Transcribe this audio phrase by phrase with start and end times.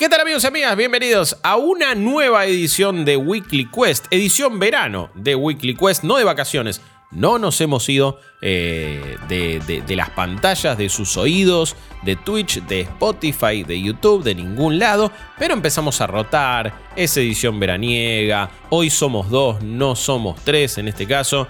[0.00, 0.76] ¿Qué tal amigos y amigas?
[0.76, 6.24] Bienvenidos a una nueva edición de Weekly Quest, edición verano de Weekly Quest, no de
[6.24, 6.80] vacaciones.
[7.10, 12.62] No nos hemos ido eh, de, de- de las pantallas, de sus oídos, de Twitch,
[12.62, 18.88] de Spotify, de YouTube, de ningún lado, pero empezamos a rotar, es edición veraniega, hoy
[18.88, 21.46] somos dos, no somos tres en este caso.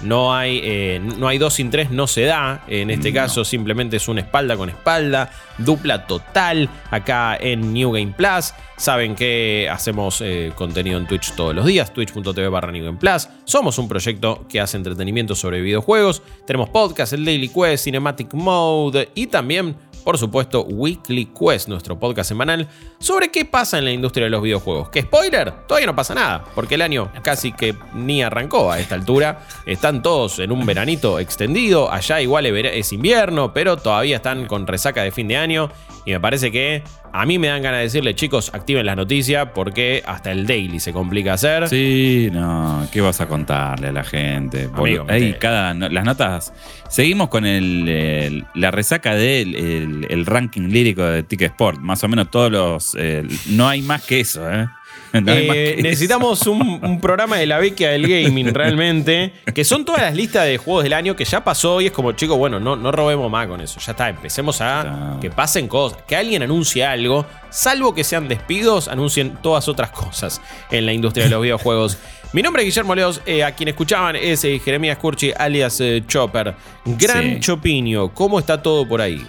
[0.00, 2.64] No hay, eh, no hay dos sin tres, no se da.
[2.66, 5.30] En este caso, simplemente es una espalda con espalda.
[5.58, 8.52] Dupla total acá en New Game Plus.
[8.76, 13.28] Saben que hacemos eh, contenido en Twitch todos los días, twitch.tv barra New Game Plus.
[13.44, 16.22] Somos un proyecto que hace entretenimiento sobre videojuegos.
[16.46, 22.28] Tenemos podcast, el Daily Quest, Cinematic Mode y también por supuesto, Weekly Quest, nuestro podcast
[22.28, 24.90] semanal, sobre qué pasa en la industria de los videojuegos.
[24.90, 25.52] ¿Qué spoiler?
[25.66, 29.46] Todavía no pasa nada, porque el año casi que ni arrancó a esta altura.
[29.66, 35.02] Están todos en un veranito extendido, allá igual es invierno, pero todavía están con resaca
[35.02, 35.70] de fin de año.
[36.04, 39.48] Y me parece que a mí me dan ganas de decirle, chicos, activen las noticias,
[39.54, 41.68] porque hasta el daily se complica hacer.
[41.68, 44.68] Sí, no, ¿qué vas a contarle a la gente?
[44.74, 46.52] Amigo, ahí me- cada, no, las notas.
[46.88, 51.80] Seguimos con el, el- la resaca del el, el ranking lírico de Ticket Sport.
[51.80, 52.96] Más o menos todos los.
[52.98, 54.66] eh, no hay más que eso, ¿eh?
[55.12, 60.02] No Eh, necesitamos un, un programa de la beca del gaming realmente, que son todas
[60.02, 62.76] las listas de juegos del año que ya pasó y es como, chicos, bueno, no,
[62.76, 66.84] no robemos más con eso, ya está, empecemos a que pasen cosas, que alguien anuncie
[66.84, 70.40] algo, salvo que sean despidos, anuncien todas otras cosas
[70.70, 71.98] en la industria de los videojuegos.
[72.32, 76.02] Mi nombre es Guillermo Leos, eh, a quien escuchaban es eh, Jeremías Curchi, alias eh,
[76.08, 76.54] Chopper.
[76.86, 77.40] Gran Sí.
[77.40, 79.22] Chopinio, ¿cómo está todo por ahí?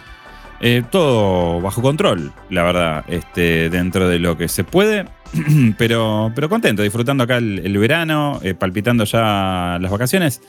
[0.61, 5.03] Eh, todo bajo control, la verdad, este, dentro de lo que se puede.
[5.77, 10.41] pero, pero contento, disfrutando acá el, el verano, eh, palpitando ya las vacaciones.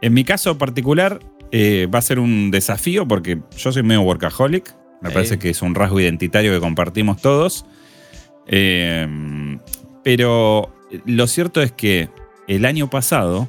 [0.00, 1.20] En mi caso particular,
[1.52, 4.74] eh, va a ser un desafío porque yo soy medio workaholic.
[5.02, 7.66] Me parece que es un rasgo identitario que compartimos todos.
[8.46, 9.06] Eh,
[10.02, 10.72] pero
[11.04, 12.08] lo cierto es que
[12.46, 13.48] el año pasado,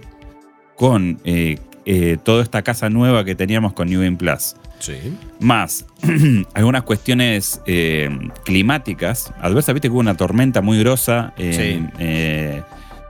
[0.75, 5.17] con eh, eh, toda esta casa nueva que teníamos con New Game Plus, Sí.
[5.39, 5.85] más
[6.53, 8.09] algunas cuestiones eh,
[8.45, 9.73] climáticas adversas.
[9.73, 11.33] Viste que hubo una tormenta muy grosa.
[11.37, 11.89] eh, Sí.
[11.99, 12.61] eh,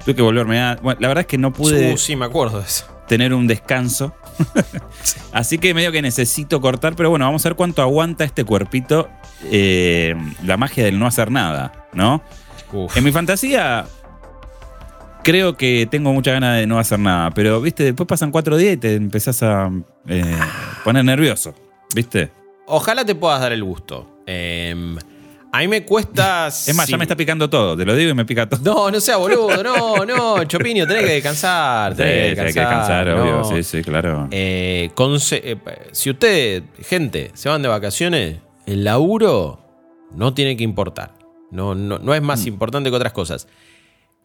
[0.05, 0.77] tuve que volverme a.
[0.81, 2.85] Bueno, la verdad es que no pude Uh, sí, me acuerdo de eso.
[3.07, 4.15] tener un descanso.
[5.31, 9.09] Así que medio que necesito cortar, pero bueno, vamos a ver cuánto aguanta este cuerpito
[9.51, 12.21] eh, la magia del no hacer nada, ¿no?
[12.73, 12.95] Uf.
[12.97, 13.85] En mi fantasía,
[15.27, 18.75] creo que tengo mucha ganas de no hacer nada, pero, viste, después pasan cuatro días
[18.75, 19.69] y te empezás a
[20.07, 20.23] eh,
[20.85, 21.53] poner nervioso,
[21.93, 22.31] ¿viste?
[22.65, 24.21] Ojalá te puedas dar el gusto.
[24.25, 24.73] Eh,
[25.51, 26.47] a mí me cuesta.
[26.67, 28.61] Es más, ya me está picando todo, te lo digo y me pica todo.
[28.63, 31.93] No, no sea boludo, no, no, Chopinio, tenés que descansar.
[31.93, 33.23] Tenés que sí, descansar, que descansar, no.
[33.23, 34.29] obvio, sí, sí, claro.
[34.31, 35.57] Eh, eh,
[35.91, 39.59] si usted, gente, se van de vacaciones, el laburo
[40.15, 41.15] no tiene que importar.
[41.51, 42.47] No, no, no es más Mm.
[42.47, 43.47] importante que otras cosas.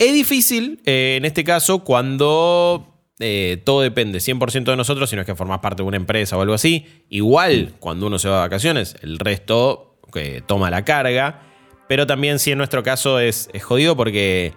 [0.03, 2.89] Es difícil, eh, en este caso, cuando
[3.21, 6.37] eh, todo depende 100% de nosotros, si no es que formás parte de una empresa
[6.37, 6.87] o algo así.
[7.09, 11.43] Igual, cuando uno se va de vacaciones, el resto eh, toma la carga.
[11.89, 14.55] Pero también, si en nuestro caso es, es jodido porque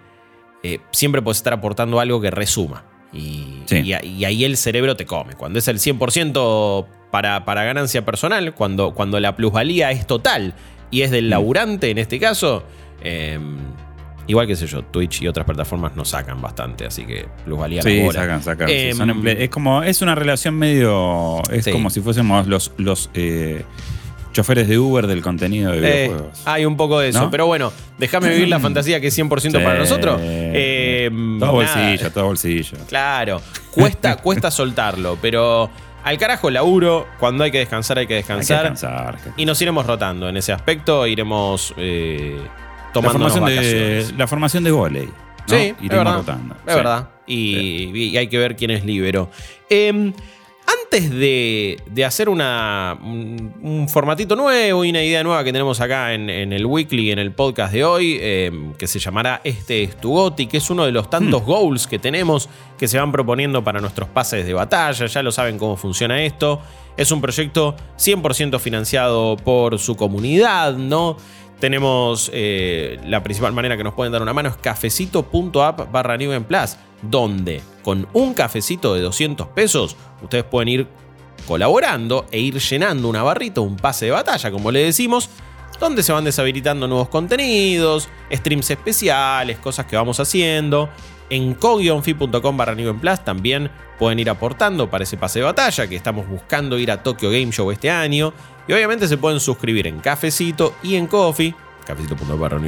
[0.64, 2.84] eh, siempre puedes estar aportando algo que resuma.
[3.12, 3.82] Y, Sí.
[3.82, 5.34] y a- y ahí el cerebro te come.
[5.34, 10.54] Cuando es el 100% para, para ganancia personal, cuando, cuando la plusvalía es total
[10.90, 12.64] y es del laburante en este caso,
[13.02, 13.38] eh,
[14.26, 17.98] igual que sé yo, Twitch y otras plataformas nos sacan bastante, así que plusvalía Sí,
[17.98, 18.20] la bola.
[18.20, 18.68] sacan, sacan.
[18.68, 21.42] sí, Em, son es como, es una relación medio.
[21.50, 21.72] Es Sí.
[21.72, 23.64] como si fuésemos los, los eh,
[24.32, 26.42] choferes de Uber del contenido de Eh, videojuegos.
[26.44, 27.30] hay un poco de eso, ¿No?
[27.30, 30.20] pero bueno, déjame vivir la fantasía que es 100% para nosotros.
[30.22, 31.10] Eh,
[31.40, 32.76] todo bolsillo, todo bolsillo.
[32.88, 33.40] Claro,
[33.72, 35.70] cuesta, cuesta soltarlo, pero
[36.04, 38.70] al carajo laburo, cuando hay que descansar hay que Hay que descansar.
[38.72, 39.18] descansar.
[39.34, 42.36] que- Y nos iremos rotando en ese aspecto, iremos eh,
[43.02, 45.06] La tomando formación, de, la formación de volei.
[45.06, 45.12] ¿no?
[45.48, 46.16] Sí, es verdad.
[46.16, 46.54] rotando.
[46.54, 46.76] Es Sí.
[46.76, 47.08] verdad.
[47.26, 49.30] Y, y hay que ver quién es libero.
[49.70, 50.12] Eh,
[50.68, 55.80] antes de, de hacer una, un, un formatito nuevo y una idea nueva que tenemos
[55.80, 59.84] acá en, en el weekly, en el podcast de hoy, eh, que se llamará Este
[59.84, 61.46] es tu Goti, que es uno de los tantos Hmm.
[61.46, 62.48] goals que tenemos
[62.78, 65.06] que se van proponiendo para nuestros pases de batalla.
[65.06, 66.60] Ya lo saben cómo funciona esto.
[66.96, 71.16] Es un proyecto 100% financiado por su comunidad, ¿no?
[71.60, 76.76] Tenemos eh, la principal manera que nos pueden dar una mano es cafecito.app barra Plus,
[77.02, 80.86] donde con un cafecito de 200 pesos ustedes pueden ir
[81.46, 85.30] colaborando e ir llenando una barrita, un pase de batalla, como le decimos,
[85.80, 90.90] donde se van deshabilitando nuevos contenidos, streams especiales, cosas que vamos haciendo.
[91.30, 96.28] En co-fi.com barra Plus también pueden ir aportando para ese pase de batalla que estamos
[96.28, 98.32] buscando ir a Tokyo Game Show este año.
[98.68, 101.54] Y obviamente se pueden suscribir en Cafecito y en Coffee,
[101.86, 102.58] cafecito.com barra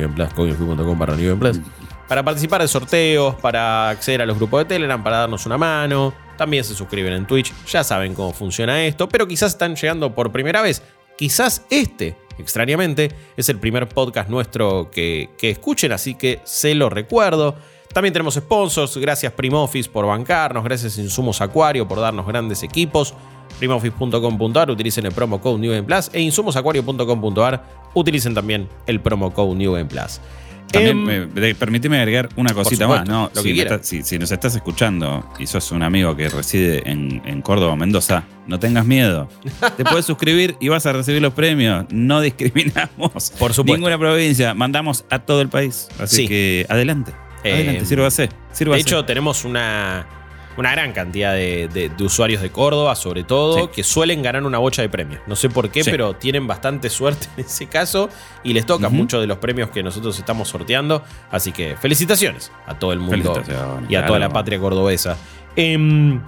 [0.94, 1.60] barra Plus,
[2.06, 6.14] para participar de sorteos, para acceder a los grupos de Telegram, para darnos una mano.
[6.36, 10.30] También se suscriben en Twitch, ya saben cómo funciona esto, pero quizás están llegando por
[10.30, 10.82] primera vez.
[11.16, 16.90] Quizás este, extrañamente, es el primer podcast nuestro que, que escuchen, así que se lo
[16.90, 17.56] recuerdo.
[17.92, 23.14] También tenemos sponsors, gracias Primoffice por bancarnos, gracias Insumos Acuario por darnos grandes equipos.
[23.58, 27.64] Primoffice.com.ar utilicen el promo code New Plus e insumosacuario.com.ar
[27.94, 30.20] utilicen también el promo code New Plus.
[30.70, 33.30] También Em, me- permitime agregar una cosita supuesto, más, ¿no?
[33.34, 37.22] lo si, que si- si nos estás escuchando y sos un amigo que reside en,
[37.24, 39.28] en Córdoba o Mendoza, no tengas miedo.
[39.78, 41.86] Te puedes suscribir y vas a recibir los premios.
[41.90, 43.30] No discriminamos.
[43.38, 43.64] Por supuesto.
[43.64, 44.52] Ninguna provincia.
[44.52, 45.88] Mandamos a todo el país.
[45.98, 46.28] Así Sí.
[46.28, 47.12] que adelante.
[47.44, 48.28] Adelante, Eh, sírvase.
[48.58, 50.06] De hecho, tenemos una,
[50.56, 53.70] una gran cantidad de, de- de usuarios de Córdoba, sobre todo, Sí.
[53.74, 55.20] que suelen ganar una bocha de premios.
[55.28, 55.90] No sé por qué, Sí.
[55.90, 58.08] pero tienen bastante suerte en ese caso
[58.42, 58.96] y les tocan Ujú.
[58.96, 61.02] muchos de los premios que nosotros estamos sorteando.
[61.30, 63.40] Así que felicitaciones a todo el mundo
[63.88, 65.16] y a toda la patria cordobesa.
[65.54, 66.20] Em,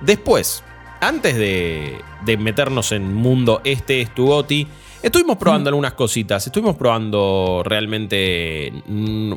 [0.00, 0.62] después,
[1.00, 4.66] antes de, de meternos en mundo este es tu goti,
[5.02, 6.46] estuvimos probando algunas cositas.
[6.46, 8.72] Estuvimos probando realmente.
[8.86, 9.32] mm,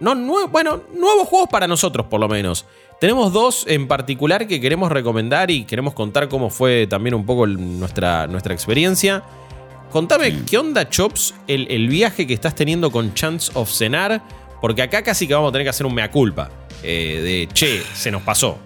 [0.00, 2.66] No, nue- bueno, nuevos juegos para nosotros, por lo menos.
[3.00, 7.44] Tenemos dos en particular que queremos recomendar y queremos contar cómo fue también un poco
[7.44, 9.22] el- nuestra, nuestra experiencia.
[9.90, 10.42] Contame, Sí.
[10.50, 14.22] ¿qué onda, Chops, el, el viaje que estás teniendo con Chance of Cenar?
[14.60, 16.50] Porque acá casi que vamos a tener que hacer un mea culpa.
[16.82, 18.56] eh, de, che, se nos pasó.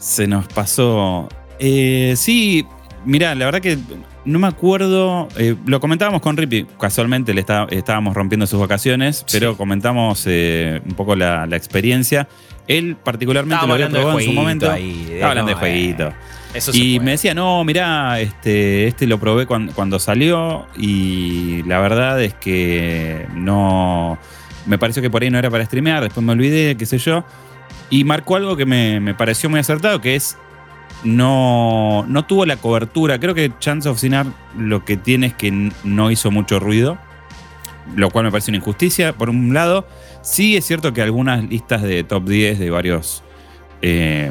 [0.00, 1.28] Se nos pasó.
[1.60, 2.66] Eh, sí,
[3.04, 3.78] mirá, la verdad que
[4.24, 5.28] no me acuerdo.
[5.36, 6.66] eh, lo comentábamos con Rippy.
[6.80, 9.56] Casualmente le está- estábamos rompiendo sus vacaciones, pero Sí.
[9.56, 12.28] comentamos eh, un poco la, la experiencia.
[12.66, 14.70] Él, particularmente, Estábamos lo había hablando de probado en su momento.
[14.70, 16.12] ahí, de- Estaba hablando no, de jueguito.
[16.54, 17.04] Eso Y puede.
[17.04, 22.34] me decía, no, mirá, este, este lo probé cuan- cuando, salió y la verdad es
[22.34, 24.18] que no.
[24.66, 27.24] Me pareció que por ahí no era para streamear, después me olvidé, qué sé yo.
[27.90, 30.36] Y marcó algo que me, me pareció muy acertado, que es.
[31.04, 33.20] No, no tuvo la cobertura.
[33.20, 36.98] Creo que Chance of Sinar lo que tiene es que no hizo mucho ruido,
[37.94, 39.86] lo cual me parece una injusticia, por un lado.
[40.22, 43.22] Sí es cierto que algunas listas de top 10 de varios
[43.82, 44.30] eh,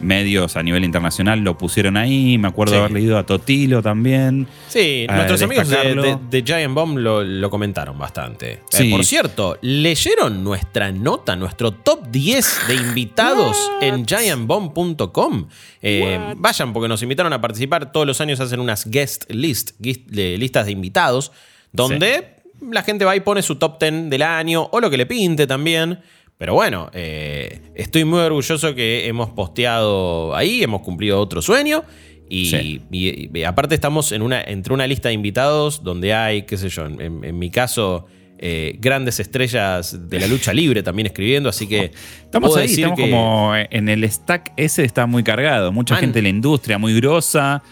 [0.00, 2.38] medios a nivel internacional lo pusieron ahí.
[2.38, 2.78] Me acuerdo Sí.
[2.78, 4.46] haber leído a Totilo también.
[4.68, 6.02] Sí, a nuestros amigos de, destacarlo.
[6.02, 8.52] de- de Giant Bomb lo, lo comentaron bastante.
[8.52, 8.90] Eh, Sí.
[8.90, 15.48] por cierto, ¿leyeron nuestra nota, nuestro top 10 de invitados en giantbomb.com?
[15.82, 17.92] Eh, vayan, porque nos invitaron a participar.
[17.92, 21.32] Todos los años hacen unas guest list, guist- de listas de invitados,
[21.72, 22.36] donde
[22.70, 25.46] la gente va y pone su top 10 del año o lo que le pinte
[25.46, 26.00] también.
[26.38, 31.82] Pero bueno, eh, estoy muy orgulloso que hemos posteado ahí, hemos cumplido otro sueño.
[32.30, 32.82] Y, Sí.
[32.92, 36.68] y- y aparte estamos en una, entre una lista de invitados donde hay, qué sé
[36.68, 38.06] yo, en, en mi caso,
[38.38, 41.90] eh, grandes estrellas de la lucha libre también escribiendo, así que
[42.22, 45.72] Estamos ahí, decir estamos que- como en el stack ese está muy cargado.
[45.72, 46.02] Mucha Man.
[46.02, 47.62] gente de la industria, muy grosa.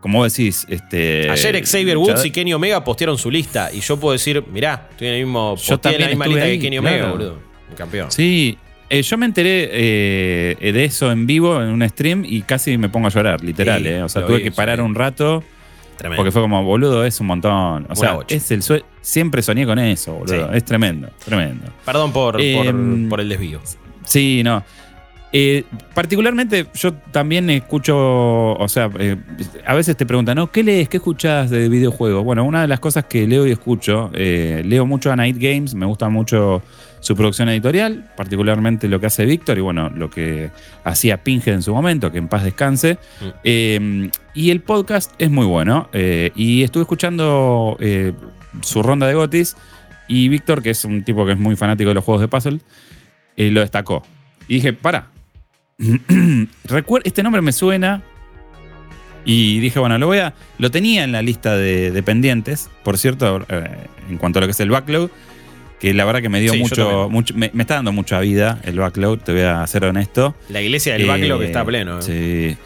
[0.00, 1.28] Como decís, este.
[1.30, 5.08] Ayer Xavier Woods y Kenny Omega postearon su lista y yo puedo decir, mirá, estoy
[5.08, 7.12] en el mismo, Yo posteé en la también misma lista ahí, que Kenny Omega, claro.
[7.12, 7.55] boludo.
[7.76, 8.10] Campeón.
[8.10, 8.58] Sí,
[8.88, 12.88] eh, yo me enteré eh, de eso en vivo en un stream y casi me
[12.88, 13.82] pongo a llorar, literal.
[13.82, 14.02] Sí, eh.
[14.02, 14.82] O sea, tuve vi, que parar sí.
[14.84, 15.42] un rato
[15.98, 16.16] Tremendo.
[16.18, 17.86] porque fue como, boludo, es un montón.
[17.90, 20.48] O sea, es el sue- siempre soñé con eso, boludo.
[20.50, 20.56] Sí.
[20.56, 21.66] Es tremendo, tremendo.
[21.84, 23.60] Perdón por, Em, por, por el desvío.
[24.04, 24.62] Sí, no.
[25.32, 27.94] Eh, particularmente yo también escucho,
[28.54, 29.16] o sea, eh,
[29.66, 30.50] a veces te preguntan, ¿no?
[30.50, 30.88] ¿Qué lees?
[30.88, 32.24] ¿Qué escuchas de videojuegos?
[32.24, 35.74] Bueno, una de las cosas que leo y escucho, eh, leo mucho a Night Games,
[35.74, 36.62] me gusta mucho
[37.06, 40.50] su producción editorial, particularmente lo que hace Víctor y bueno, lo que
[40.82, 42.98] hacía Pinge en su momento, que en paz descanse.
[43.20, 43.24] Mm.
[43.44, 45.88] Eh, y el podcast es muy bueno.
[45.92, 48.12] eh, y estuve escuchando eh,
[48.60, 49.56] su ronda de gotis
[50.08, 52.60] y Víctor, que es un tipo que es muy fanático de los juegos de puzzle,
[53.36, 54.02] lo destacó.
[54.48, 55.06] Y dije, para.
[57.04, 58.02] Este nombre me suena.
[59.24, 60.34] Y dije, bueno, lo voy a.
[60.58, 63.46] Lo tenía en la lista de, de pendientes, por cierto,
[64.08, 65.08] en cuanto a lo que es el backlog.
[65.80, 67.08] Que la verdad que me dio Sí, mucho.
[67.10, 70.34] mucho me, me está dando mucha vida el backlog, te voy a ser honesto.
[70.48, 71.98] La iglesia del Eh, backlog está pleno.
[71.98, 72.02] ¿eh?
[72.02, 72.56] Sí.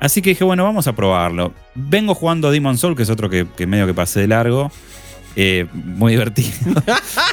[0.00, 1.54] Así que dije, bueno, vamos a probarlo.
[1.74, 4.70] Vengo jugando a Demon Soul, que es otro que, que medio que pasé de largo.
[5.36, 6.50] Eh, muy divertido.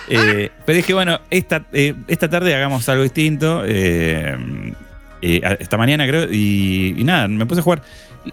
[0.09, 3.63] Eh, pero dije, bueno, esta, esta tarde hagamos algo distinto.
[3.65, 4.37] esta
[5.77, 6.27] mañana creo.
[6.31, 7.81] Y, y nada, me puse a jugar.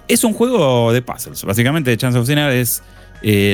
[0.06, 1.42] Es un juego de puzzles.
[1.44, 2.82] Básicamente, Chance of Sinner es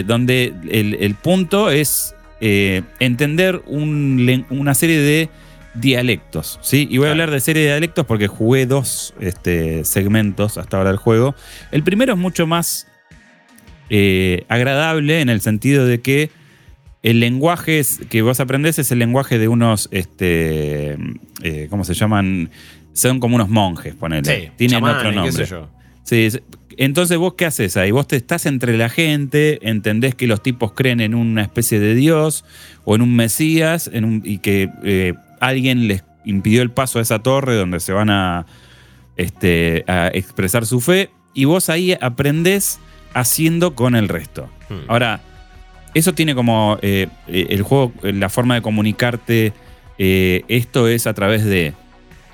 [0.07, 5.29] donde el, el punto es eh, entender un una serie de
[5.75, 6.59] dialectos.
[6.63, 6.89] ¿sí?
[6.91, 10.91] Y voy a hablar de serie de dialectos porque jugué dos este, segmentos hasta ahora
[10.91, 11.35] del juego.
[11.71, 12.87] El primero es mucho más
[13.91, 16.31] eh, agradable en el sentido de que
[17.03, 20.97] el lenguaje que vos aprendés es el lenguaje de unos, este,
[21.43, 22.51] eh, ¿cómo se llaman?
[22.95, 24.25] Son como unos monjes, ponele.
[24.25, 25.33] Sí, Tienen otro qué nombre.
[25.33, 25.69] sé yo.
[26.07, 26.41] Sí, es-
[26.79, 27.91] entonces vos qué haces ahí?
[27.91, 31.95] Vos te estás entre la gente, entendés que los tipos creen en una especie de
[31.95, 32.45] Dios
[32.85, 37.03] o en un Mesías en un- y que eh, alguien les impidió el paso a
[37.03, 38.47] esa torre donde se van a,
[39.17, 42.79] este, a expresar su fe y vos ahí aprendés
[43.15, 44.49] haciendo con el resto.
[44.69, 44.89] Hmm.
[44.89, 45.21] Ahora,
[45.95, 49.53] eso tiene como eh, eh, el juego, la forma de comunicarte,
[49.99, 51.73] eh, esto es a través de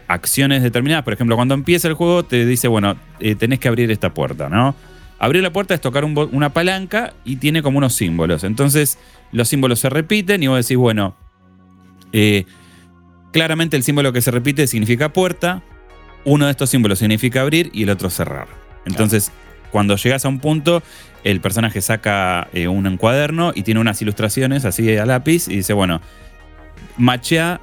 [0.09, 1.05] acciones determinadas.
[1.05, 4.49] Por ejemplo, cuando empieza el juego te dice, bueno, eh, tenés que abrir esta puerta,
[4.49, 4.75] ¿no?
[5.19, 8.43] Abrir la puerta es tocar una palanca y tiene como unos símbolos.
[8.43, 8.99] Entonces,
[9.31, 11.15] los símbolos se repiten y vos decís, bueno,
[12.13, 12.45] eh,
[13.33, 15.63] claramente el símbolo que se repite significa puerta,
[16.25, 18.49] uno de estos símbolos significa abrir y el otro cerrar.
[18.85, 19.31] Entonces,
[19.71, 20.83] cuando llegas a un punto,
[21.25, 25.73] el personaje saca eh, un cuaderno y tiene unas ilustraciones así a lápiz y dice,
[25.73, 26.01] bueno,
[26.97, 27.61] machea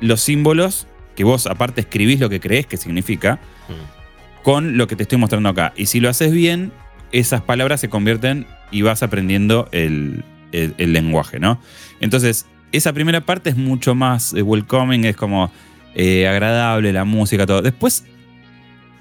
[0.00, 0.86] los símbolos
[1.20, 4.42] que vos aparte escribís lo que crees que significa Hmm.
[4.42, 5.74] con lo que te estoy mostrando acá.
[5.76, 6.72] Y si lo haces bien,
[7.12, 11.60] esas palabras se convierten y vas aprendiendo el, el- el lenguaje, ¿no?
[12.00, 15.52] Entonces, esa primera parte es mucho más eh, welcoming, es como
[15.94, 17.60] eh, agradable, la música, todo.
[17.60, 18.04] Después,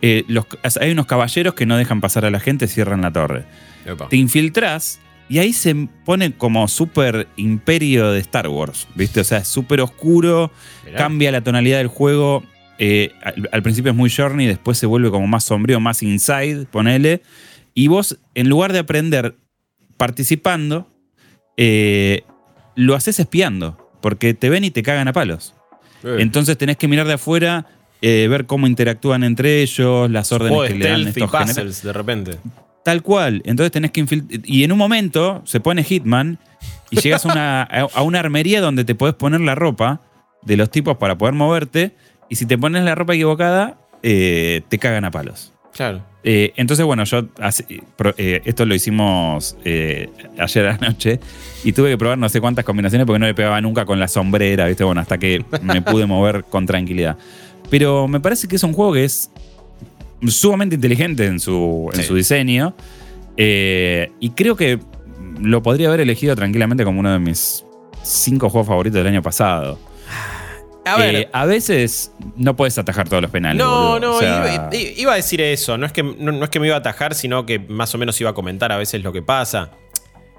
[0.01, 0.45] eh, los-
[0.81, 3.45] hay unos caballeros que no dejan pasar a la gente, cierran la torre.
[3.85, 4.09] Epa.
[4.09, 4.99] Te infiltrás
[5.29, 9.21] y ahí se pone como súper imperio de Star Wars, ¿viste?
[9.21, 10.51] O sea, es súper oscuro,
[10.85, 10.97] Mirá.
[10.97, 12.43] cambia la tonalidad del juego.
[12.79, 16.65] eh, al, al principio es muy journey, después se vuelve como más sombrío, más inside,
[16.65, 17.21] ponele.
[17.73, 19.35] Y vos, en lugar de aprender
[19.97, 20.87] participando,
[21.57, 22.23] eh,
[22.75, 25.53] lo haces espiando, porque te ven y te cagan a palos.
[26.03, 27.65] Eh, Entonces tenés que mirar de afuera,
[28.01, 31.55] eh, ver cómo interactúan entre ellos, las órdenes que le dan y estos generales.
[31.55, 32.37] puzzles de repente.
[32.83, 33.41] Tal cual.
[33.45, 34.41] Entonces tenés que infiltrar.
[34.45, 36.39] Y en un momento se pone Hitman
[36.89, 40.01] y llegas a una, a a una armería donde te podés poner la ropa
[40.43, 41.91] de los tipos para poder moverte.
[42.29, 45.51] Y si te pones la ropa equivocada, eh, te cagan a palos.
[45.73, 46.03] Claro.
[46.23, 51.19] Eh, entonces, bueno, yo hace- pro- eh, esto lo hicimos eh, ayer anoche
[51.63, 54.07] y tuve que probar no sé cuántas combinaciones porque no le pegaba nunca con la
[54.07, 54.83] sombrera, ¿viste?
[54.83, 57.17] Bueno, hasta que me pude mover con tranquilidad.
[57.69, 59.31] Pero me parece que es un juego que es
[60.27, 62.07] sumamente inteligente en su, en Sí.
[62.07, 62.75] su diseño
[63.37, 64.79] eh, y creo que
[65.41, 67.63] lo podría haber elegido tranquilamente como uno de mis
[68.03, 69.79] cinco juegos favoritos del año pasado.
[70.85, 71.15] A ver.
[71.15, 73.63] Eh, a veces no puedes atajar todos los penales.
[73.63, 73.99] No, boludo.
[73.99, 75.77] no, O sea, iba, a decir eso.
[75.77, 77.97] No es, que, no, no es que me iba a atajar, sino que más o
[77.97, 79.71] menos iba a comentar a veces lo que pasa.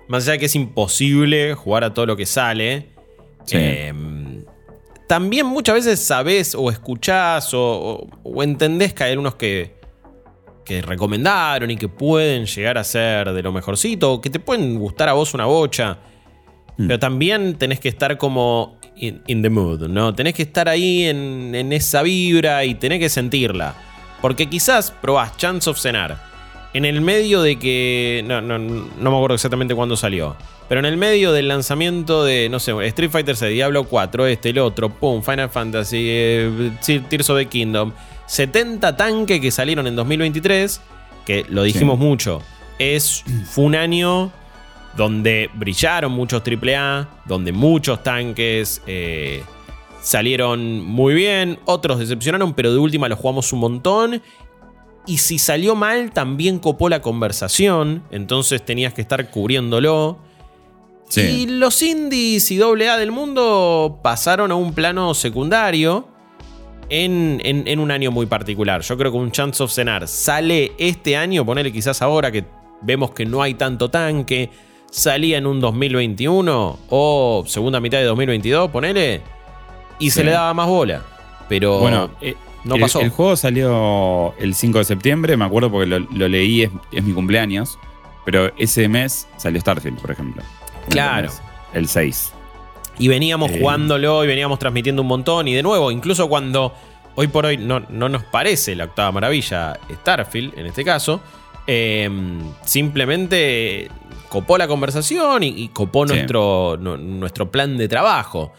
[0.08, 2.88] Más allá de que es imposible jugar a todo lo que sale.
[3.44, 3.56] Sí.
[3.58, 3.92] eh,
[5.11, 9.75] también muchas veces sabés o escuchás o, o- o entendés que hay algunos que,
[10.64, 14.79] que recomendaron y que pueden llegar a ser de lo mejorcito, o que te pueden
[14.79, 15.99] gustar a vos una bocha.
[16.76, 16.87] Mm.
[16.87, 20.14] Pero también tenés que estar como in, in the mood, ¿no?
[20.14, 23.75] Tenés que estar ahí en, en esa vibra y tenés que sentirla.
[24.23, 26.23] Porque quizás probás Chance of Cenar
[26.73, 28.23] en el medio de que.
[28.29, 30.37] No, no, no me acuerdo exactamente cuándo salió.
[30.71, 34.50] Pero en el medio del lanzamiento de, no sé, Street Fighter 6, Diablo 4, este,
[34.50, 36.71] el otro, pum, Final Fantasy, eh,
[37.09, 37.93] Tears of the Kingdom.
[38.27, 40.81] 70 tanques que salieron en 2023,
[41.27, 42.41] que lo dijimos mucho.
[42.79, 44.31] Es, fue un año
[44.97, 49.43] donde brillaron muchos AAA, donde muchos tanques eh,
[50.00, 54.23] salieron muy bien, otros decepcionaron, pero de última los jugamos un montón.
[55.05, 60.29] Y si salió mal, también copó la conversación, entonces tenías que estar cubriéndolo.
[61.11, 61.21] Sí.
[61.21, 66.09] Y los indies y AA del mundo pasaron a un plano secundario
[66.88, 68.81] en, en- en un año muy particular.
[68.83, 72.45] Yo creo que un Chance of Cenar sale este año, ponele quizás ahora que
[72.83, 74.50] vemos que no hay tanto tanque,
[74.90, 79.21] salía en un 2021 o segunda mitad de 2022, ponele,
[79.99, 81.02] y se le daba más bola.
[81.49, 83.00] Pero Bueno, eh, no el, pasó.
[83.00, 87.02] El juego salió el 5 de septiembre, me acuerdo porque lo, lo leí, es, es
[87.02, 87.79] mi cumpleaños.
[88.25, 90.43] Pero ese mes salió Starfield, por ejemplo.
[90.88, 91.30] Claro.
[91.72, 92.32] El 6.
[92.99, 93.58] Y veníamos Eh.
[93.60, 95.46] jugándolo y veníamos transmitiendo un montón.
[95.49, 96.75] Y de nuevo, incluso cuando
[97.14, 101.20] hoy por hoy no, no nos parece la octava maravilla Starfield, en este caso,
[101.66, 102.08] eh,
[102.64, 103.90] simplemente
[104.28, 106.14] copó la conversación y, y copó Sí.
[106.14, 108.52] nuestro, nu- nuestro plan de trabajo.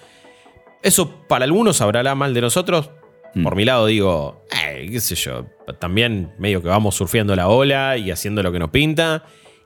[0.84, 2.90] Eso para algunos hablará mal de nosotros.
[3.36, 3.44] Mm.
[3.44, 5.46] Por mi lado digo, eh, qué sé yo,
[5.80, 9.24] también medio que vamos surfeando la ola y haciendo lo que nos pinta.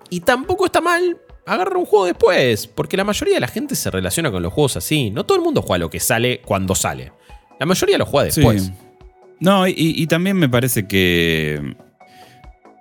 [0.09, 3.91] Y tampoco está mal agarrar un juego después, porque la mayoría de la gente se
[3.91, 5.11] relaciona con los juegos así.
[5.11, 7.11] No todo el mundo juega lo que sale cuando sale.
[7.59, 8.63] La mayoría lo juega después.
[8.63, 8.71] Sí.
[9.39, 11.75] No, y, y también me parece que.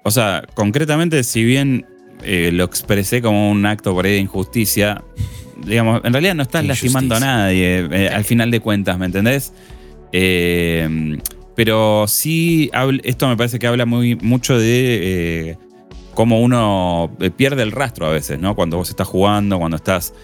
[0.04, 1.87] O sea, concretamente, si bien
[2.23, 5.02] eh, lo expresé como un acto por ahí de injusticia,
[5.66, 9.52] digamos, en realidad no estás lastimando a nadie eh, al final de cuentas, ¿me entendés?
[10.12, 11.18] Eh,
[11.54, 12.71] pero sí,
[13.02, 15.56] esto me parece que habla muy, mucho de
[16.14, 18.54] cómo uno pierde el rastro a veces, ¿no?
[18.54, 20.14] Cuando vos estás jugando, cuando estás...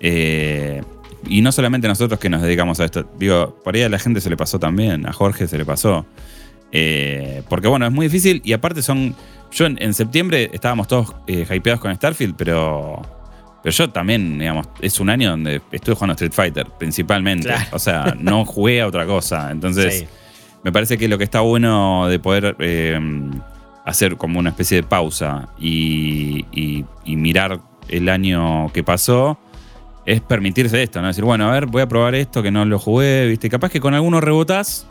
[0.00, 3.08] y no solamente nosotros que nos dedicamos a esto.
[3.18, 6.06] Digo, por ahí a la gente se le pasó también, a Jorge se le pasó.
[7.48, 9.14] porque bueno, es muy difícil y aparte son...
[9.50, 13.02] Yo en, septiembre estábamos todos hypeados con Starfield, pero
[13.62, 17.52] pero yo también, digamos, es un año donde estuve jugando Street Fighter, principalmente.
[17.72, 19.50] O sea, no jugué a otra cosa.
[19.50, 20.06] Entonces,
[20.62, 23.00] me parece que lo que está bueno de poder eh,
[23.88, 26.44] hacer como una especie de pausa y,
[27.06, 29.38] mirar el año que pasó
[30.04, 31.08] es permitirse esto, ¿no?
[31.08, 33.48] Decir, bueno, a ver, voy a probar esto que no lo jugué, ¿viste?
[33.48, 34.86] Capaz que con algunos rebotás,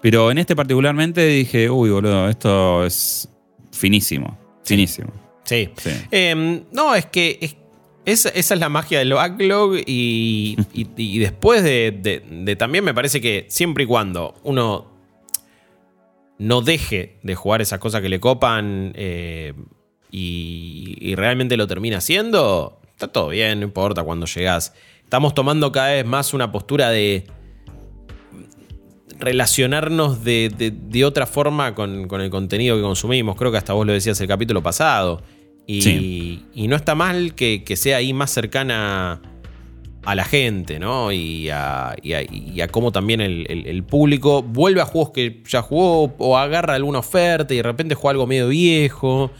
[0.00, 3.28] pero en este particularmente dije, uy, boludo, esto es
[3.70, 4.36] finísimo.
[4.64, 5.12] Finísimo.
[5.44, 5.68] Sí.
[6.10, 7.56] Em, no, es que,
[8.06, 10.56] esa, es la magia del backlog y,
[11.20, 14.95] después de, También me parece que siempre y cuando uno
[16.38, 19.54] no deje de jugar esas cosas que le copan eh,
[20.10, 24.74] y, realmente lo termina haciendo, está todo bien, no importa cuando llegas.
[25.02, 27.26] Estamos tomando cada vez más una postura de
[29.18, 33.36] relacionarnos de, otra forma con, con, el contenido que consumimos.
[33.36, 35.22] Creo que hasta vos lo decías el capítulo pasado.
[35.66, 39.20] Y, no está mal que, sea ahí más cercana
[40.06, 41.10] a la gente, ¿no?
[41.10, 41.96] Y a,
[42.70, 47.56] cómo también el, público vuelve a juegos que ya jugó o agarra alguna oferta y
[47.56, 49.32] de repente juega algo medio viejo.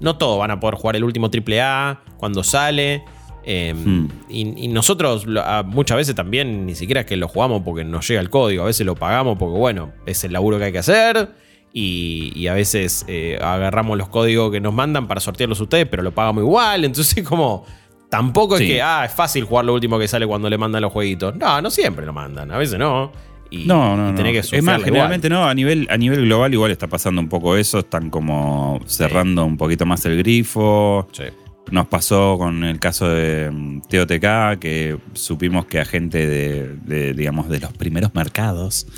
[0.00, 3.02] No todos van a poder jugar el último AAA cuando sale.
[3.44, 4.08] Em, hmm.
[4.28, 5.26] y, nosotros
[5.64, 8.66] muchas veces también ni siquiera es que lo jugamos porque nos llega el código, a
[8.66, 11.30] veces lo pagamos porque bueno, es el laburo que hay que hacer
[11.72, 16.12] y, a veces eh, agarramos los códigos que nos mandan para sortearlos ustedes, pero lo
[16.12, 16.84] pagamos igual.
[16.84, 17.64] Entonces, como
[18.12, 20.92] tampoco es que ah, es fácil jugar lo último que sale cuando le mandan los
[20.92, 21.34] jueguitos.
[21.34, 23.10] No, no siempre lo mandan, a veces no.
[23.48, 24.22] Y, no, no, no.
[24.22, 27.56] Que es más, generalmente no, a nivel, a nivel global igual está pasando un poco
[27.56, 31.08] eso, están como cerrando un poquito más el grifo.
[31.12, 31.24] Sí.
[31.70, 37.48] Nos pasó con el caso de mm, TOTK, que supimos que a gente de, digamos,
[37.48, 38.88] de los primeros mercados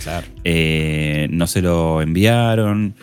[0.43, 2.97] eh, no se lo enviaron.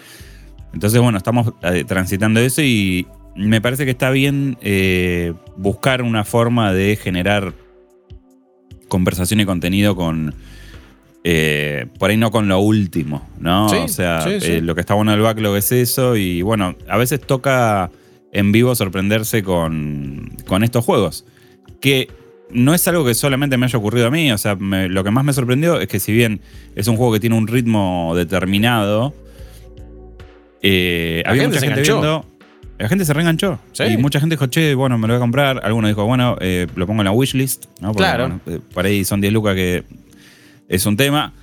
[0.74, 6.24] Entonces, bueno, estamos eh, transitando eso y me parece que está bien eh, buscar una
[6.24, 7.54] forma de generar
[8.88, 10.36] conversación y contenido con,
[11.98, 13.68] por ahí no con lo último, ¿no?
[13.68, 14.26] o sea,
[14.62, 17.90] lo que está bueno del backlog es eso y bueno, a veces toca
[18.32, 21.26] en vivo sorprenderse con, estos juegos.
[21.80, 22.10] Que
[22.50, 25.24] no es algo que solamente me haya ocurrido a mí, o sea, lo que más
[25.24, 26.42] me sorprendió es que si bien
[26.76, 29.14] es un juego que tiene un ritmo determinado,
[30.62, 32.26] eh, había mucha gente viendo...
[32.82, 33.60] La gente se reenganchó.
[33.88, 35.62] Y mucha gente dijo, che, bueno, me lo voy a comprar.
[35.64, 37.66] Algunos dijo, bueno, eh, lo pongo en la wishlist.
[37.80, 37.94] ¿no?
[37.94, 38.40] claro.
[38.48, 39.84] Eh, por ahí son 10 lucas que
[40.68, 41.34] es un tema.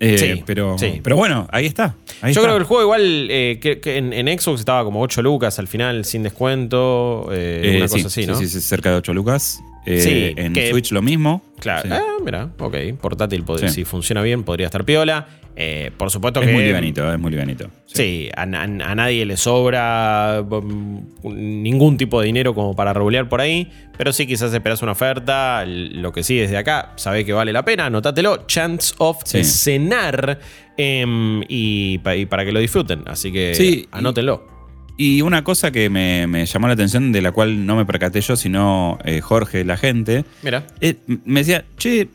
[0.00, 1.96] Eh, pero, pero bueno, ahí está.
[2.22, 5.66] Yo creo que el juego igual eh, que, en, Xbox estaba como 8 lucas al
[5.66, 8.36] final, sin descuento, eh, una cosa así, ¿no?
[8.36, 9.60] Sí, sí, cerca de 8 lucas.
[9.88, 11.42] En Switch lo mismo.
[11.60, 15.26] Claro, ah, mira, ok, portátil, si funciona bien, podría estar piola.
[15.60, 16.46] Eh, por supuesto que.
[16.46, 17.68] Es muy livianito, es muy livianito.
[17.86, 23.68] Sí, a, nadie le sobra mm, ningún tipo de dinero como para regular por ahí.
[23.96, 25.64] Pero sí, quizás esperas una oferta.
[25.66, 28.46] Lo que sí desde acá, sabe que vale la pena, anótatelo.
[28.46, 30.38] Chance of cenar.
[30.76, 33.02] Em, y, para que lo disfruten.
[33.06, 34.57] Así que anótenlo.
[34.98, 38.36] Y, una cosa que me, llamó la atención, de la cual no me percaté yo,
[38.36, 40.24] sino eh, Jorge, la gente.
[40.42, 40.66] Mira.
[40.80, 42.08] Eh, me decía, che,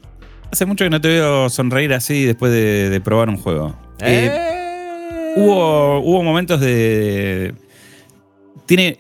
[0.53, 3.75] Hace mucho que no te veo sonreír así después de, probar un juego.
[3.99, 5.33] Eh, eh.
[5.35, 7.55] hubo, hubo momentos de.
[8.67, 8.95] Tiene.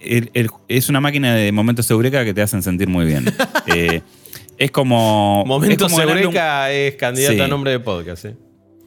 [0.67, 3.25] es una máquina de momentos Eureka que te hacen sentir muy bien.
[3.67, 4.01] Eh,
[4.57, 5.43] es como.
[5.45, 8.25] Momentos es Eureka es candidato a nombre de podcast,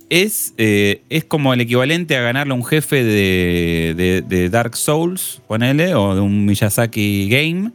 [0.08, 5.94] Es, es como el equivalente a ganarle a un jefe de, de, Dark Souls, ponele,
[5.94, 7.72] o de un Miyazaki Game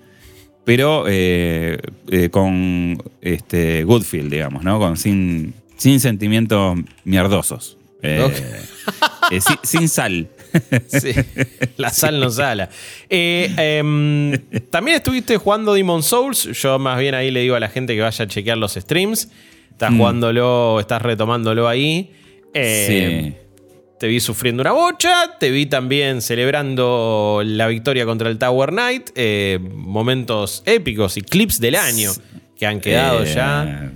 [0.64, 4.80] pero eh, eh, con este, Goodfield, digamos, ¿no?
[4.80, 7.78] Con, sin, sin sentimientos mierdosos.
[8.04, 8.30] Eh,
[9.64, 10.28] sin, sal.
[10.88, 11.14] Sí,
[11.78, 12.70] la sal no sala.
[13.08, 14.38] Em,
[14.70, 16.44] también estuviste jugando Demon Souls.
[16.62, 19.30] Yo más bien ahí le digo a la gente que vaya a chequear los streams.
[19.72, 19.98] Estás mm.
[19.98, 22.12] jugándolo, estás retomándolo ahí.
[22.54, 23.36] Sí.
[24.00, 29.12] Te vi sufriendo una bocha, te vi también celebrando la victoria contra el Tower Knight,
[29.14, 32.12] eh, momentos épicos y clips del año
[32.58, 33.64] que han quedado ya.
[33.64, 33.92] Eh.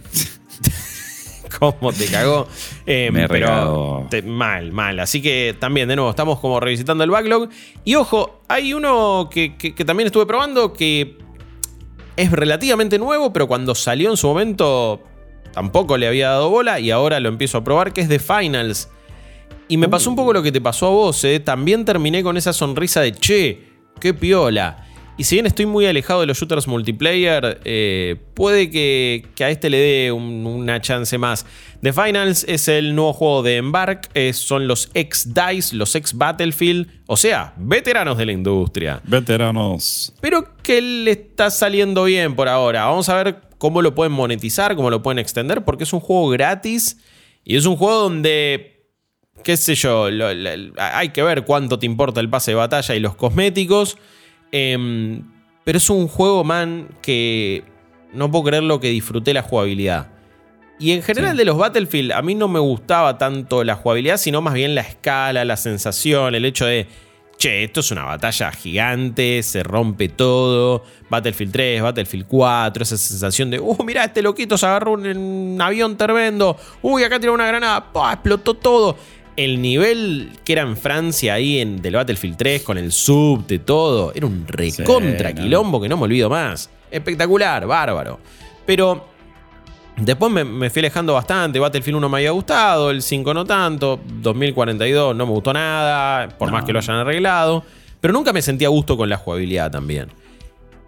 [1.59, 2.47] ¿Cómo te cagó?
[2.85, 4.99] Eh, Me pero mal, mal.
[4.99, 7.49] Así que también, de nuevo, estamos como revisitando el backlog.
[7.83, 11.17] Y ojo, hay uno que, también estuve probando que
[12.15, 15.01] es relativamente nuevo, pero cuando salió en su momento
[15.55, 18.89] tampoco le había dado bola y ahora lo empiezo a probar, que es The Finals.
[19.69, 21.39] Y me pasó un poco lo que te pasó a vos, ¿eh?
[21.39, 23.61] También terminé con esa sonrisa de, che,
[23.99, 24.85] qué piola.
[25.17, 29.69] Y si bien estoy muy alejado de los shooters multiplayer, eh, puede que, a este
[29.69, 31.45] le dé una chance más.
[31.81, 37.53] The Finals es el nuevo juego de Embark, son los ex-DICE, los ex-Battlefield, o sea,
[37.55, 38.99] veteranos de la industria.
[39.05, 40.13] Veteranos.
[40.19, 42.85] Pero que le está saliendo bien por ahora.
[42.85, 46.30] Vamos a ver cómo lo pueden monetizar, cómo lo pueden extender, porque es un juego
[46.30, 46.99] gratis
[47.43, 48.91] y es un juego donde,
[49.43, 50.08] qué sé yo,
[50.78, 53.97] hay que ver cuánto te importa el pase de batalla y los cosméticos.
[54.51, 55.23] Em,
[55.63, 57.63] pero es un juego, man, que
[58.13, 60.12] no puedo creer lo que disfruté la jugabilidad.
[60.78, 64.43] Y en general de los Battlefield, a mí no me gustaba tanto la jugabilidad, sino
[64.43, 66.86] más bien la escala, la sensación, el hecho de,
[67.38, 70.84] che, esto es una batalla gigante, se rompe todo.
[71.10, 75.98] Battlefield 3, Battlefield 4, esa sensación de, uh, mirá, este loquito se agarró un, avión
[75.98, 78.98] tremendo, uy, acá tiró una granada, explotó todo
[79.36, 84.13] el nivel que era en Francia ahí en del Battlefield 3 con el subte, todo,
[84.15, 86.69] era un recontra quilombo que no me olvido más.
[86.89, 88.19] Espectacular, bárbaro.
[88.65, 89.14] Pero
[89.97, 91.60] después me, fui alejando bastante.
[91.60, 96.51] Battlefield 1 me había gustado, el 5 no tanto, 2042 no me gustó nada, por
[96.51, 97.63] más que lo hayan arreglado.
[98.01, 100.10] Pero nunca me sentí a gusto con la jugabilidad también.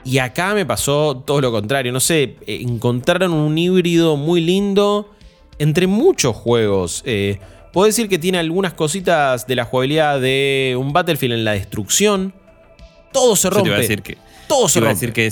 [0.03, 1.91] Y acá me pasó todo lo contrario.
[1.91, 5.09] No sé, encontraron un híbrido muy lindo
[5.57, 7.01] entre muchos juegos.
[7.05, 7.39] Eh,
[7.77, 12.33] Puedo decir que tiene algunas cositas de la jugabilidad de un Battlefield en la destrucción.
[13.13, 13.69] Todo se rompe.
[13.69, 14.17] Yo decir que,
[14.47, 14.91] todo se rompe.
[14.91, 15.27] a decir que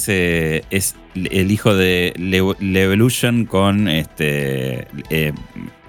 [0.70, 2.14] es el hijo de
[2.60, 4.88] Levolution con este.
[5.10, 5.34] Eh,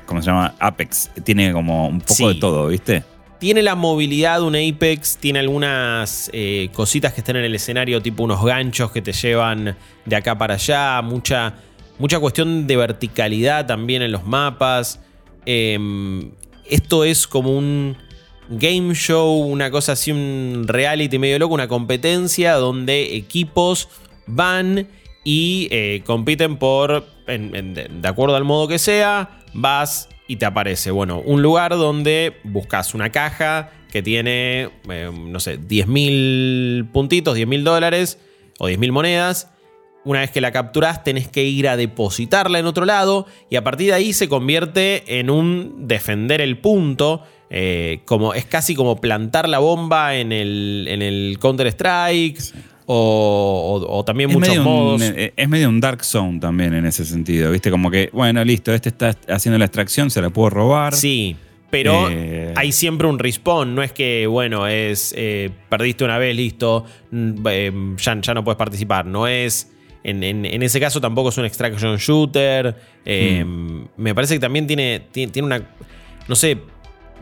[0.06, 0.54] ¿Cómo se llama?
[0.60, 1.10] Apex.
[1.24, 3.02] Tiene como un poco de todo, ¿viste?
[3.38, 8.00] Tiene la movilidad de un Apex, tiene algunas eh, cositas que están en el escenario,
[8.00, 11.54] tipo unos ganchos que te llevan de acá para allá, mucha,
[11.98, 15.00] mucha cuestión de verticalidad también en los mapas.
[15.44, 16.30] Em,
[16.64, 17.98] esto es como un
[18.48, 23.88] game show, una cosa así, un reality medio loco, una competencia donde equipos
[24.26, 24.88] van
[25.24, 31.20] y eh, compiten por, de acuerdo al modo que sea, vas y te aparece, bueno,
[31.20, 38.18] un lugar donde buscas una caja que tiene, eh, no sé, 10.000 puntitos, 10.000 dólares
[38.58, 39.50] o 10.000 monedas
[40.06, 43.64] una vez que la capturas, tenés que ir a depositarla en otro lado y a
[43.64, 47.24] partir de ahí se convierte en un defender el punto.
[47.50, 52.40] Eh, como, es casi como plantar la bomba en el, en el Counter-Strike.
[52.88, 55.02] O, también muchos modos.
[55.02, 57.50] Eh, es medio un Dark Zone también en ese sentido.
[57.50, 57.70] ¿Viste?
[57.70, 60.94] Como que, bueno, listo, este está haciendo la extracción, se la puedo robar.
[60.94, 61.36] Sí.
[61.68, 65.12] Pero eh, hay siempre un respawn, no es que, bueno, es
[65.68, 69.04] perdiste una vez, listo, mm, ya, ya no puedes participar.
[69.04, 69.68] No es
[70.08, 72.76] en, ese caso tampoco es un extraction shooter.
[73.04, 73.88] Eh, hmm.
[73.96, 75.60] Me parece que también tiene, tiene, una...
[76.28, 76.58] No sé,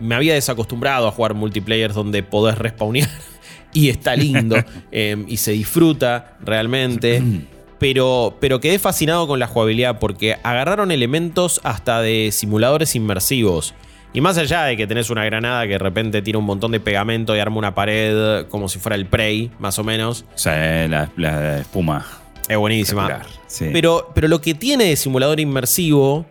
[0.01, 3.09] me había desacostumbrado a jugar multiplayer donde podés respawnear
[3.73, 4.57] y está lindo
[4.93, 7.23] eh, y se disfruta realmente.
[7.77, 13.75] Pero, pero quedé fascinado con la jugabilidad porque agarraron elementos hasta de simuladores inmersivos.
[14.15, 16.81] Y más allá de que tenés una granada que de repente tira un montón de
[16.81, 20.25] pegamento y arma una pared como si fuera el Prey, más o menos.
[20.35, 22.07] O sea, la, la espuma.
[22.49, 23.23] Es buenísima.
[23.59, 26.27] Pero, pero lo que tiene de simulador inmersivo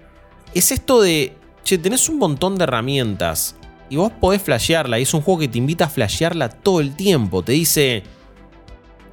[0.54, 3.56] es esto de, che, tenés un montón de herramientas
[3.89, 4.99] y vos podés flashearla.
[4.99, 7.43] Y es un juego que te invita a flashearla todo el tiempo.
[7.43, 8.04] Te dice,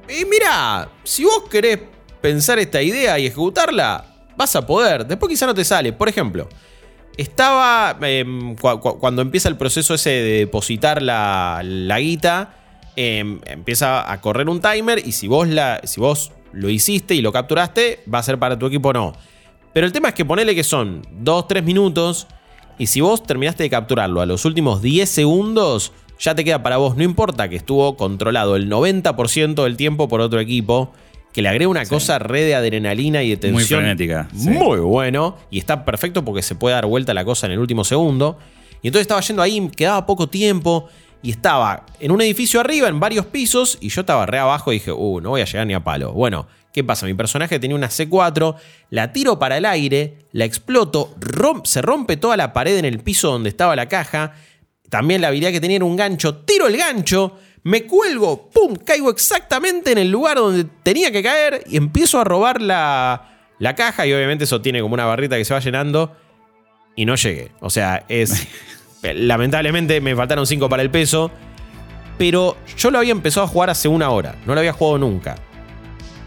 [0.09, 1.79] y mira, si vos querés
[2.21, 5.05] pensar esta idea y ejecutarla, vas a poder.
[5.05, 5.93] Después quizá no te sale.
[5.93, 6.49] Por ejemplo,
[7.17, 12.57] estaba em, cuando empieza el proceso ese de depositar la, la guita.
[12.95, 17.21] Em, empieza a correr un timer y si vos, la, si vos lo hiciste y
[17.21, 19.13] lo capturaste, va a ser para tu equipo o no.
[19.73, 22.27] Pero el tema es que ponele que son 2-3 minutos
[22.77, 26.77] y si vos terminaste de capturarlo a los últimos 10 segundos, ya te queda para
[26.77, 26.95] vos.
[26.95, 30.93] No importa que estuvo controlado el 90% del tiempo por otro equipo,
[31.33, 33.79] que le agrega una cosa re de adrenalina y de tensión.
[33.79, 34.27] Muy frenética.
[34.33, 35.37] Muy bueno.
[35.49, 38.37] Y está perfecto porque se puede dar vuelta la cosa en el último segundo.
[38.81, 40.89] Y entonces estaba yendo ahí, quedaba poco tiempo
[41.23, 44.75] y estaba en un edificio arriba, en varios pisos, y yo estaba re abajo y
[44.75, 46.13] dije, uh, no voy a llegar ni a palo.
[46.13, 47.05] Bueno, ¿qué pasa?
[47.05, 48.55] Mi personaje tenía una C4,
[48.89, 51.15] la tiro para el aire, la exploto,
[51.63, 54.33] se rompe toda la pared en el piso donde estaba la caja.
[54.89, 58.75] También la habilidad que tenía era un gancho, tiro el gancho, me cuelgo, ¡pum!
[58.75, 63.75] Caigo exactamente en el lugar donde tenía que caer y empiezo a robar la, la
[63.75, 66.15] caja y obviamente eso tiene como una barrita que se va llenando
[66.95, 67.51] y no llegué.
[67.59, 68.47] O sea, es...
[69.03, 71.31] Lamentablemente me faltaron 5 para el peso.
[72.17, 74.35] Pero yo lo había empezado a jugar hace una hora.
[74.45, 75.35] No lo había jugado nunca.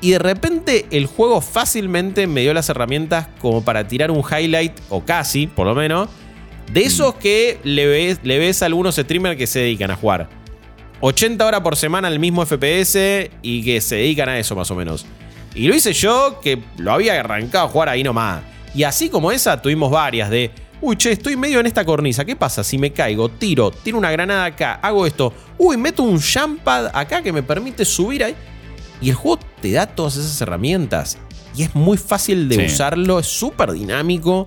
[0.05, 4.79] Y de repente el juego fácilmente me dio las herramientas como para tirar un highlight,
[4.91, 6.11] o casi, por lo menos,
[6.71, 10.29] de esos que le ves, le ves a algunos streamers que se dedican a jugar
[11.01, 14.75] 80 horas por semana al mismo FPS y que se dedican a eso más o
[14.75, 15.07] menos.
[15.55, 18.43] Y lo hice yo que lo había arrancado a jugar ahí nomás.
[18.75, 20.51] Y así como esa, tuvimos varias de,
[20.83, 23.31] uy, che, estoy medio en esta cornisa, ¿qué pasa si me caigo?
[23.31, 27.87] Tiro, tiro una granada acá, hago esto, uy, meto un jumpad acá que me permite
[27.87, 28.35] subir ahí.
[29.01, 31.17] Y el juego te da todas esas herramientas.
[31.57, 34.45] Y es muy fácil de usarlo, es súper dinámico.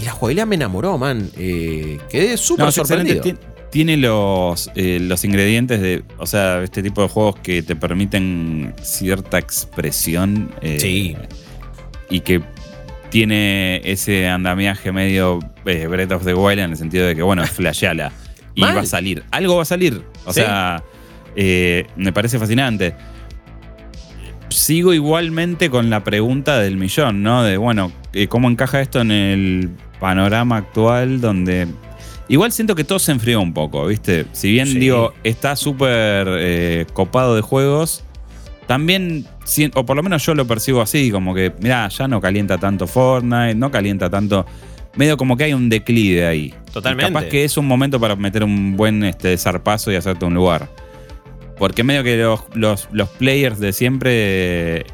[0.00, 1.30] Y la jugabilidad me enamoró, man.
[1.36, 3.22] Eh, quedé súper sorprendido.
[3.70, 8.72] Tiene los, eh, los ingredientes de, o sea, este tipo de juegos que te permiten
[8.80, 10.50] cierta expresión.
[10.62, 11.16] Eh, sí.
[12.08, 12.40] Y que
[13.10, 18.12] tiene ese andamiaje medio Breath of the Wild en el sentido de que, bueno, flasheala.
[18.54, 19.24] y va a salir.
[19.30, 20.02] Algo va a salir.
[20.24, 20.82] O sea,
[21.36, 22.94] me parece fascinante
[24.58, 27.42] sigo igualmente con la pregunta del millón, ¿no?
[27.42, 27.92] De, bueno,
[28.28, 31.68] ¿cómo encaja esto en el panorama actual donde...
[32.30, 34.26] Igual siento que todo se enfrió un poco, ¿viste?
[34.32, 38.04] Si bien digo, está súper eh, copado de juegos,
[38.66, 39.24] también,
[39.74, 42.86] o por lo menos yo lo percibo así, como que, mira, ya no calienta tanto
[42.86, 44.44] Fortnite, no calienta tanto...
[44.94, 46.54] Medio como que hay un declive ahí.
[46.72, 47.12] Totalmente.
[47.12, 50.68] capaz que es un momento para meter un buen este, zarpazo y hacerte un lugar.
[51.58, 54.86] Porque medio que los, los, players de siempre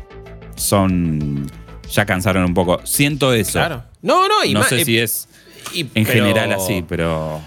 [0.57, 1.50] son.
[1.90, 2.81] Ya cansaron un poco.
[2.85, 3.53] Siento eso.
[3.53, 3.85] Claro.
[4.03, 5.29] No, no, y No sé si es
[5.74, 7.40] en general así, pero.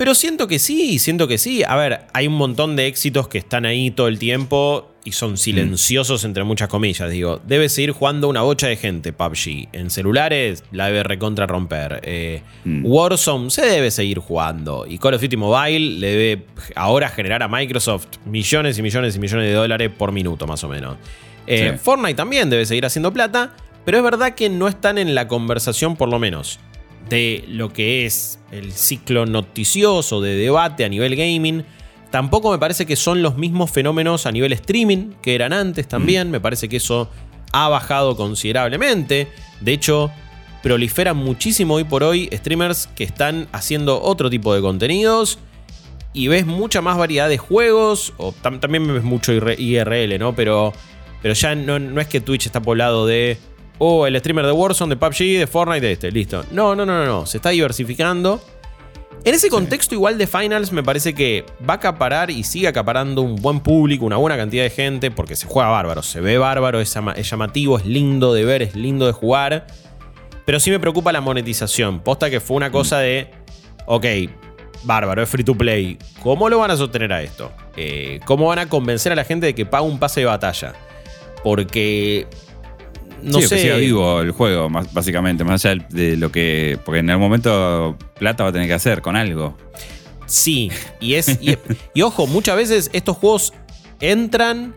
[0.00, 1.62] Pero siento que sí, siento que sí.
[1.62, 5.36] A ver, hay un montón de éxitos que están ahí todo el tiempo y son
[5.36, 7.10] silenciosos entre muchas comillas.
[7.10, 9.68] Digo, debe seguir jugando una bocha de gente PUBG.
[9.74, 12.00] En celulares la debe recontra romper.
[12.02, 12.86] Eh, mm.
[12.86, 14.86] Warzone se debe seguir jugando.
[14.88, 19.18] Y Call of Duty Mobile le debe ahora generar a Microsoft millones y millones y
[19.18, 20.96] millones de dólares por minuto, más o menos.
[21.46, 23.52] Eh, Fortnite también debe seguir haciendo plata.
[23.84, 26.60] Pero es verdad que no están en la conversación, por lo menos,
[27.08, 31.64] de lo que es el ciclo noticioso de debate a nivel gaming
[32.10, 36.28] Tampoco me parece que son los mismos fenómenos a nivel streaming que eran antes también.
[36.28, 36.30] Mm.
[36.32, 37.08] Me parece que eso
[37.52, 39.28] ha bajado considerablemente.
[39.60, 40.10] De hecho,
[40.62, 45.38] proliferan muchísimo hoy por hoy streamers que están haciendo otro tipo de contenidos.
[46.12, 48.12] Y ves mucha más variedad de juegos.
[48.16, 50.34] O también ves mucho IRL, ¿no?
[50.34, 50.72] Pero,
[51.22, 53.38] pero ya no, no es que Twitch está poblado de.
[53.82, 56.44] Oh, el streamer de Warzone, de PUBG, de Fortnite, de este, listo.
[56.50, 57.24] No, no, no, no, no.
[57.24, 58.38] Se está diversificando.
[59.24, 63.22] En ese contexto igual de Finals me parece que va a acaparar y sigue acaparando
[63.22, 66.78] un buen público, una buena cantidad de gente, porque se juega bárbaro, se ve bárbaro,
[66.78, 69.66] es, llamativo, es lindo de ver, es lindo de jugar.
[70.44, 72.00] Pero sí me preocupa la monetización.
[72.00, 73.30] Posta que fue una cosa de,
[73.86, 74.04] ok,
[74.82, 75.96] bárbaro, es free to play.
[76.22, 77.50] ¿Cómo lo van a sostener a esto?
[77.78, 80.74] Eh, ¿Cómo van a convencer a la gente de que pague un pase de batalla?
[81.42, 82.26] Porque
[83.22, 83.62] no sé.
[83.62, 86.78] Que vivo el juego, básicamente, más allá de lo que.
[86.84, 89.56] Porque en algún momento plata va a tener que hacer con algo.
[90.26, 91.38] Sí, y es.
[91.94, 93.52] y, ojo, muchas veces estos juegos
[94.00, 94.74] entran,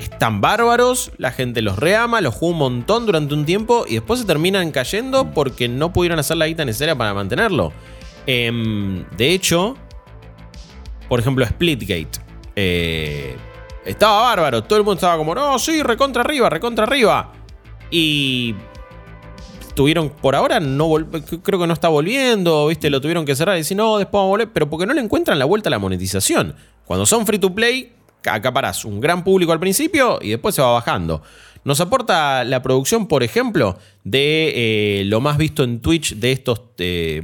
[0.00, 4.20] están bárbaros, la gente los reama, los juega un montón durante un tiempo y después
[4.20, 7.72] se terminan cayendo porque no pudieron hacer la guita necesaria para mantenerlo.
[8.26, 9.76] Em, de hecho,
[11.08, 12.20] por ejemplo, Splitgate.
[12.56, 13.36] Eh,
[13.84, 14.62] estaba bárbaro.
[14.64, 17.32] Todo el mundo estaba como, no, sí, recontra arriba, recontra arriba.
[17.90, 18.54] Y
[19.74, 20.90] tuvieron, por ahora, no
[21.42, 22.90] creo que no está volviendo, ¿viste?
[22.90, 24.52] Lo tuvieron que cerrar y decir, no, después vamos a volver.
[24.52, 26.54] Pero porque no le encuentran la vuelta a la monetización.
[26.84, 27.92] Cuando son free to play,
[28.24, 31.22] acaparás un gran público al principio y después se va bajando.
[31.64, 36.60] Nos aporta la producción, por ejemplo, de eh, lo más visto en Twitch de estos,
[36.76, 37.22] de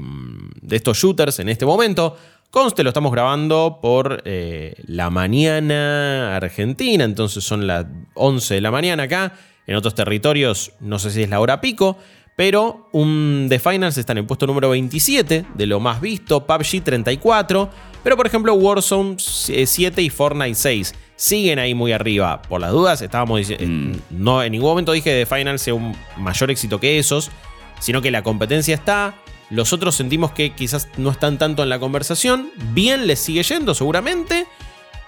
[0.71, 2.17] estos shooters en este momento.
[2.51, 7.85] Conste, lo estamos grabando por eh, la mañana argentina, entonces son las
[8.15, 9.35] 11 de la mañana acá.
[9.67, 11.99] En otros territorios no sé si es la hora pico,
[12.37, 16.83] pero un The Finals está en el puesto número 27 de lo más visto, PUBG
[16.85, 17.69] 34,
[18.03, 22.41] pero por ejemplo Warzone 7 y Fortnite 6 siguen ahí muy arriba.
[22.41, 24.23] Por las dudas, estábamos diciendo, mm.
[24.23, 27.31] no en ningún momento dije que The Finals sea un mayor éxito que esos,
[27.79, 29.15] sino que la competencia está,
[29.51, 32.51] los otros sentimos que quizás no están tanto en la conversación.
[32.73, 34.47] Bien les sigue yendo, seguramente.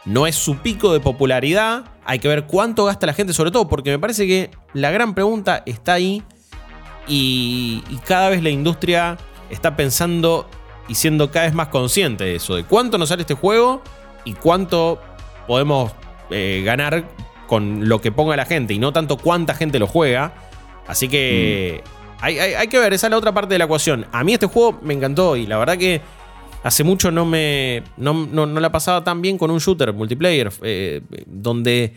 [0.06, 1.84] No es su pico de popularidad.
[2.04, 5.14] Hay que ver cuánto gasta la gente, sobre todo porque me parece que la gran
[5.14, 6.22] pregunta está ahí.
[7.06, 9.18] Y, cada vez la industria
[9.50, 10.48] está pensando
[10.88, 13.82] y siendo cada vez más consciente de eso, de cuánto nos sale este juego
[14.24, 15.00] y cuánto
[15.46, 15.92] podemos
[16.30, 17.08] eh, ganar
[17.46, 20.32] con lo que ponga la gente y no tanto cuánta gente lo juega.
[20.86, 21.99] Así que mm.
[22.20, 24.06] Hay, que ver, esa es la otra parte de la ecuación.
[24.12, 26.00] A mí este juego me encantó y la verdad que
[26.62, 27.82] hace mucho no me.
[27.96, 30.52] no, la pasaba tan bien con un shooter multiplayer.
[30.62, 31.94] Eh, donde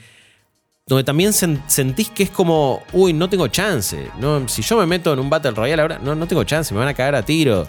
[0.85, 4.09] donde también sentís que es como, uy, no tengo chance.
[4.19, 6.79] No, si yo me meto en un Battle Royale ahora, no, no tengo chance, me
[6.79, 7.65] van a cagar a tiro.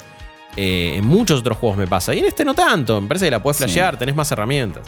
[0.56, 2.14] Eh, en muchos otros juegos me pasa.
[2.14, 3.00] Y en este no tanto.
[3.00, 4.82] Me parece que la puedes flashear, tenés más herramientas.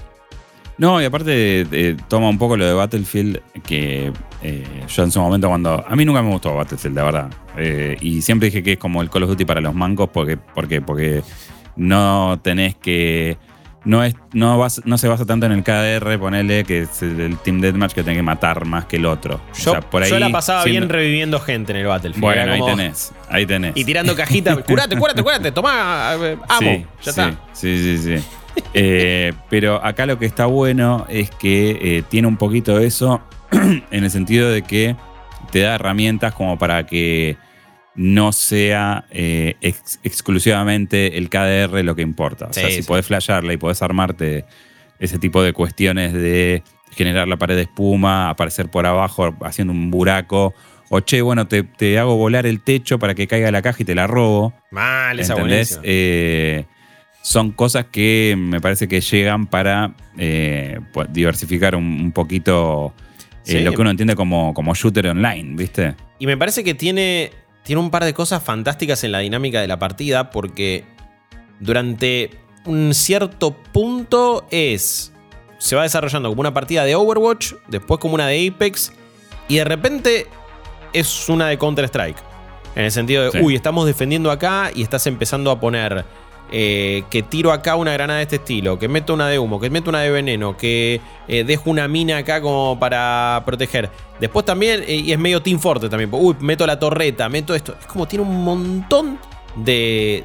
[0.78, 4.12] No, y aparte eh, toma un poco lo de Battlefield, que
[4.42, 5.84] eh, yo en su momento cuando...
[5.86, 7.30] A mí nunca me gustó Battlefield, la verdad.
[8.00, 10.82] y siempre dije que es como el Call of Duty para los mancos, porque, porque,
[10.82, 11.22] porque
[11.76, 13.38] no tenés que
[13.86, 17.38] no, es, no, vas, no se basa tanto en el KDR, ponele que es el
[17.38, 19.40] Team Deathmatch que tiene que matar más que el otro.
[19.62, 22.20] Yo, por ahí, la pasaba bien reviviendo gente en el Battlefield.
[22.20, 23.76] Bueno, ahí tenés, ahí tenés.
[23.76, 27.30] Y tirando cajitas, curate, curate, curate, tomá, amo, sí, ya está.
[27.52, 28.24] Sí, sí, sí.
[28.74, 33.22] Eh, pero acá lo que está bueno es que eh, tiene un poquito de eso
[33.52, 34.96] en el sentido de que
[35.50, 37.36] te da herramientas como para que
[37.94, 42.48] no sea eh, exclusivamente el KDR lo que importa.
[42.48, 44.44] O sea, si podés flashearla y podés armarte
[44.98, 49.90] ese tipo de cuestiones de generar la pared de espuma, aparecer por abajo haciendo un
[49.90, 50.54] buraco,
[50.88, 53.94] o che, bueno, te, hago volar el techo para que caiga la caja y te
[53.94, 54.54] la robo.
[54.70, 55.80] Mal, esa ¿Entendés?
[57.26, 62.94] Eh, son cosas que me parece que llegan para eh, pues, diversificar un, poquito
[63.46, 65.94] lo que uno entiende como, como shooter online, ¿viste?
[66.18, 67.30] Y me parece que tiene
[67.66, 70.84] tiene un par de cosas fantásticas en la dinámica de la partida porque
[71.58, 72.30] durante
[72.64, 75.12] un cierto punto es...
[75.58, 78.92] Se va desarrollando como una partida de Overwatch, después como una de Apex
[79.48, 80.26] y de repente
[80.92, 82.18] es una de Counter-Strike.
[82.76, 86.04] En el sentido de, uy, estamos defendiendo acá y estás empezando a poner
[86.52, 89.68] eh, que tiro acá una granada de este estilo, que meto una de humo, que
[89.68, 93.90] meto una de veneno, que eh, dejo una mina acá como para proteger.
[94.20, 97.74] Después también, eh, y es medio Team Forte también, uy, meto la torreta, meto esto.
[97.80, 99.18] Es como tiene un montón
[99.56, 100.24] de,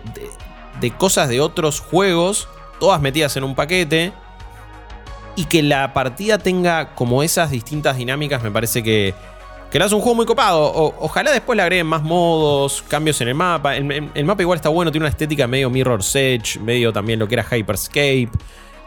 [0.80, 2.48] de, cosas de otros juegos,
[2.80, 4.14] todas metidas en un paquete.
[5.36, 9.16] Y que la partida tenga como esas distintas dinámicas, me parece que,
[9.72, 10.62] que le hace un juego muy copado.
[11.00, 13.76] ojalá después le agreguen más modos, cambios en el mapa.
[13.78, 17.36] El, mapa igual está bueno, tiene una estética medio Mirror's Edge, medio también lo que
[17.36, 18.30] era Hyperscape.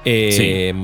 [0.05, 0.75] Eh,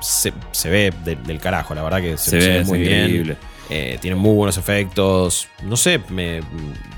[0.00, 3.36] se, ve del carajo, la verdad que se, ve, muy bien.
[3.68, 5.48] Eh, tiene muy buenos efectos.
[5.64, 6.40] No sé, me,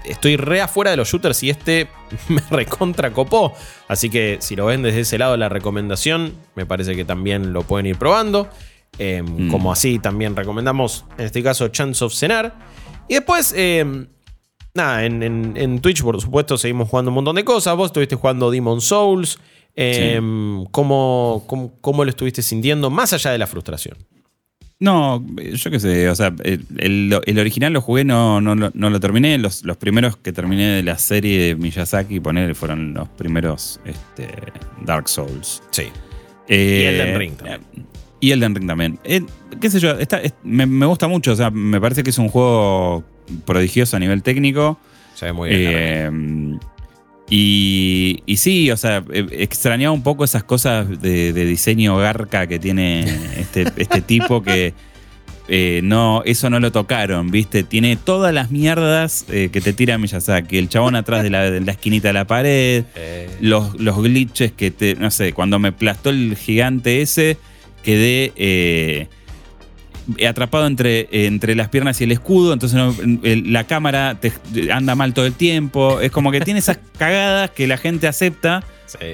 [0.05, 1.87] estoy re afuera de los shooters y este
[2.29, 3.55] me recontra copó.
[3.87, 7.63] Así que si lo ven desde ese lado, la recomendación, me parece que también lo
[7.63, 8.51] pueden ir probando.
[8.99, 9.51] Em, mm.
[9.51, 12.55] Como así también recomendamos, en este caso, Chance of Cenar.
[13.09, 14.07] Y después, em,
[14.75, 17.77] nada, en, Twitch, por supuesto, seguimos jugando un montón de cosas.
[17.77, 19.39] Vos estuviste jugando Demon Souls.
[19.75, 21.45] Em, ¿cómo,
[21.85, 23.97] lo estuviste sintiendo más allá de la frustración?
[24.81, 29.39] No, yo qué sé, o sea, el, original lo jugué, no, no, lo terminé.
[29.39, 34.29] Los, los, primeros que terminé de la serie de Miyazaki, poner, fueron los primeros este,
[34.85, 35.63] Dark Souls.
[35.71, 35.85] Sí.
[36.49, 37.37] Eh, y Elden Ring
[38.21, 38.99] y Elden Ring también.
[39.05, 39.23] Eh,
[39.61, 39.95] qué sé yo,
[40.43, 41.33] me, gusta mucho.
[41.33, 43.05] O sea, me parece que es un juego
[43.45, 44.79] prodigioso a nivel técnico.
[45.15, 45.71] Se ve muy bien.
[45.73, 46.59] Eh,
[47.31, 52.59] y, y, sí, o sea, eh, extrañaba un poco esas cosas de, diseño garca que
[52.59, 53.01] tiene
[53.37, 54.75] este, este tipo que
[55.83, 57.63] no, eso no lo tocaron, ¿viste?
[57.63, 60.59] Tiene todas las mierdas que te tira Miyazaki.
[60.59, 62.85] El chabón atrás de la, esquinita de la pared,
[63.41, 67.39] los, los glitches que te, no sé, cuando me plastó el gigante ese
[67.83, 69.09] quedé eh,
[70.27, 72.81] atrapado entre, entre las piernas y el escudo, entonces
[73.23, 74.33] la cámara te,
[74.73, 76.01] anda mal todo el tiempo.
[76.01, 78.65] Es como que tiene esas cagadas que la gente acepta,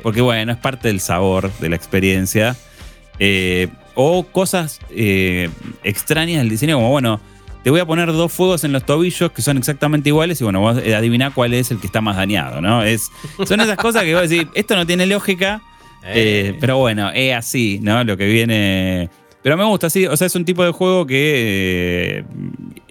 [0.03, 2.57] porque bueno, es parte del sabor de la experiencia.
[3.19, 5.49] Eh, o cosas eh,
[5.85, 7.21] extrañas del diseño, como bueno,
[7.63, 10.61] te voy a poner dos fuegos en los tobillos que son exactamente iguales y bueno,
[10.61, 12.83] vos adivinás cuál es el que está más dañado, ¿no?
[12.83, 13.09] Es,
[13.47, 15.63] son esas cosas que vos decís, esto no tiene lógica,
[16.07, 18.05] eh, pero bueno, es así, ¿no?
[18.05, 19.09] Lo que viene.
[19.43, 20.07] Pero me gusta, sí.
[20.07, 22.25] O sea, es un tipo de juego que eh,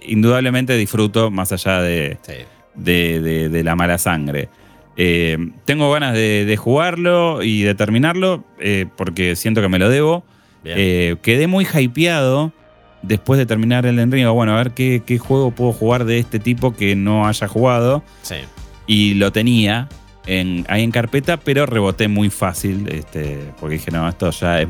[0.06, 2.18] indudablemente disfruto más allá de,
[2.74, 4.48] de, la mala sangre.
[4.96, 8.44] Eh, tengo ganas de, jugarlo y de terminarlo
[8.96, 10.24] porque siento que me lo debo.
[10.62, 12.52] quedé muy hypeado
[13.02, 14.26] después de terminar el Enrique.
[14.26, 18.02] Bueno, a ver qué, qué, juego puedo jugar de este tipo que no haya jugado.
[18.22, 18.36] Sí.
[18.86, 19.88] Y lo tenía
[20.26, 24.68] ahí en carpeta, pero reboté muy fácil, este, porque dije, no, esto ya es,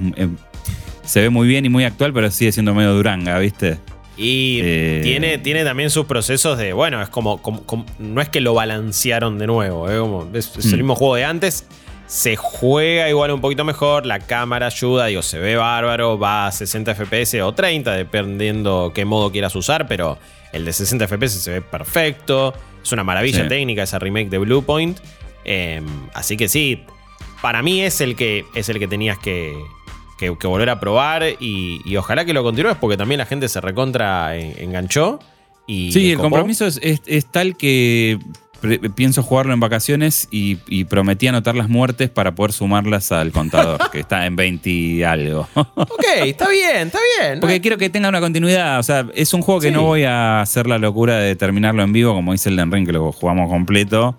[1.04, 3.78] se ve muy bien y muy actual, pero sigue siendo medio duranga, ¿viste?
[4.16, 7.40] Y eh, tiene, tiene también sus procesos de, bueno, es como,
[7.98, 10.38] no es que lo balancearon de nuevo, ¿eh?
[10.38, 10.76] es, el mm.
[10.76, 11.66] mismo juego de antes,
[12.06, 16.52] se juega igual un poquito mejor, la cámara ayuda, digo, se ve bárbaro, va a
[16.52, 20.18] 60 FPS o 30, dependiendo qué modo quieras usar, pero
[20.52, 24.98] el de 60 FPS se ve perfecto, es una maravilla técnica esa remake de Bluepoint.
[25.44, 25.84] Em,
[26.14, 26.82] así que sí,
[27.42, 29.54] para mí es el que, es el que tenías que,
[30.18, 34.36] que, volver a probar y, ojalá que lo continúes porque también la gente se recontra
[34.36, 35.18] enganchó.
[35.66, 38.18] Y sí, el compromiso es, tal que
[38.94, 44.00] pienso jugarlo en vacaciones y, prometí anotar las muertes para poder sumarlas al contador, que
[44.00, 45.48] está en 20 y algo.
[45.54, 47.40] ok, está bien, está bien.
[47.40, 48.78] Porque quiero que tenga una continuidad.
[48.78, 51.92] O sea, es un juego que no voy a hacer la locura de terminarlo en
[51.92, 54.16] vivo, como dice el Ring, que lo jugamos completo.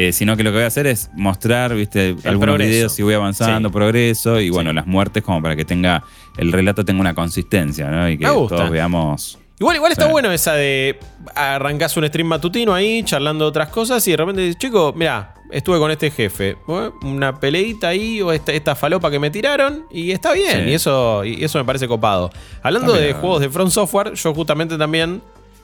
[0.00, 3.14] Eh, sino que lo que voy a hacer es mostrar, viste, algunos videos si voy
[3.14, 6.04] avanzando, progreso, y bueno, las muertes como para que tenga,
[6.36, 8.08] el relato tenga una consistencia, ¿no?
[8.08, 9.40] Y que todos veamos.
[9.58, 11.00] Igual, igual está bueno esa de
[11.34, 15.80] arrancás un stream matutino ahí, charlando otras cosas, y de repente dices, chico, mira, estuve
[15.80, 16.56] con este jefe,
[17.02, 21.42] una peleita ahí, o esta, falopa que me tiraron, y está bien, y, eso, y
[21.42, 22.30] eso me parece copado.
[22.62, 25.22] Hablando de juegos de Front Software, yo justamente también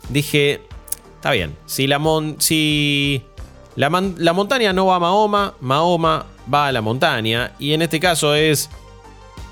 [0.09, 0.61] dije,
[1.14, 3.22] está bien, si la mon si
[3.77, 7.53] la, montaña no va a Mahoma, Mahoma va a la montaña.
[7.59, 8.70] Y en este caso es.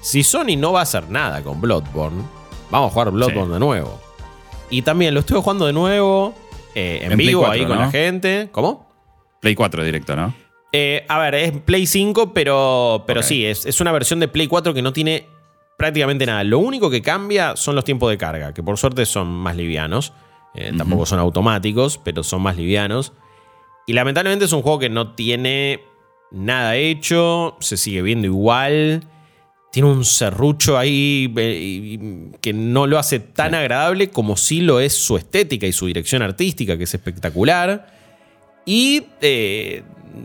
[0.00, 2.22] Si Sony no va a hacer nada con Bloodborne,
[2.70, 4.00] vamos a jugar Bloodborne de nuevo.
[4.68, 6.34] Y también lo estuve jugando de nuevo
[6.74, 8.48] eh, en, vivo ahí con la gente.
[8.50, 8.90] ¿Cómo?
[9.40, 10.34] Play 4 directo, ¿no?
[10.72, 14.48] Eh, a ver, es Play 5, pero, pero sí, es, es, una versión de Play
[14.48, 15.28] 4 que no tiene
[15.76, 16.42] prácticamente nada.
[16.44, 20.12] Lo único que cambia son los tiempos de carga, que por suerte son más livianos.
[20.54, 23.12] Eh, tampoco son automáticos, pero son más livianos.
[23.86, 25.82] Y lamentablemente es un juego que no tiene
[26.30, 29.04] nada hecho, se sigue viendo igual.
[29.70, 34.92] Tiene un serrucho ahí eh, que no lo hace tan agradable como sí lo es
[34.92, 37.86] su estética y su dirección artística, que es espectacular.
[38.66, 39.82] Y eh,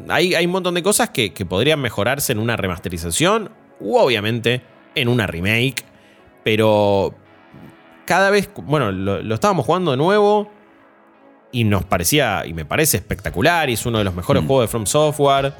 [0.09, 4.61] hay, un montón de cosas que, podrían mejorarse en una remasterización u obviamente
[4.95, 5.83] en una remake.
[6.43, 7.15] Pero
[8.05, 10.56] cada vez, bueno, lo estábamos jugando de nuevo
[11.51, 14.47] y nos parecía, y me parece espectacular, y es uno de los mejores mm.
[14.47, 15.53] juegos de From Software.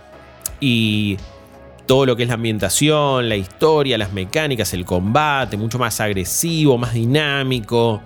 [0.60, 1.18] Y
[1.88, 6.78] todo lo que es la ambientación, la historia, las mecánicas, el combate, mucho más agresivo,
[6.78, 8.02] más dinámico.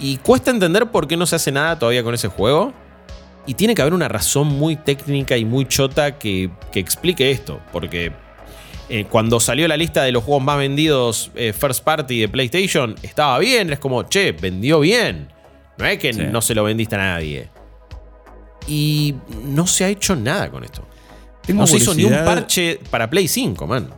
[0.00, 2.72] Y cuesta entender por qué no se hace nada todavía con ese juego.
[3.46, 7.60] Y tiene que haber una razón muy técnica y muy chota que, explique esto.
[7.72, 8.12] Porque
[8.88, 12.94] eh, cuando salió la lista de los juegos más vendidos eh, first party de PlayStation,
[13.02, 13.72] estaba bien.
[13.72, 15.28] Es como, che, vendió bien.
[15.78, 17.48] No es que no se lo vendiste a nadie.
[18.66, 19.14] Y
[19.44, 20.86] no se ha hecho nada con esto.
[21.48, 23.88] no se hizo ni un parche para Play 5, man.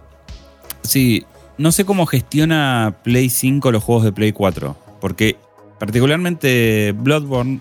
[0.82, 1.24] Sí,
[1.58, 4.76] no sé cómo gestiona Play 5 los juegos de Play 4.
[5.00, 5.36] Porque
[5.78, 7.60] particularmente Bloodborne,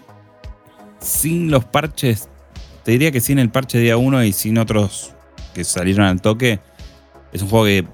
[1.00, 2.28] sin los parches,
[2.84, 5.14] te diría que sin el parche día 1 y sin otros
[5.54, 6.60] que salieron al toque,
[7.32, 7.88] es un juego que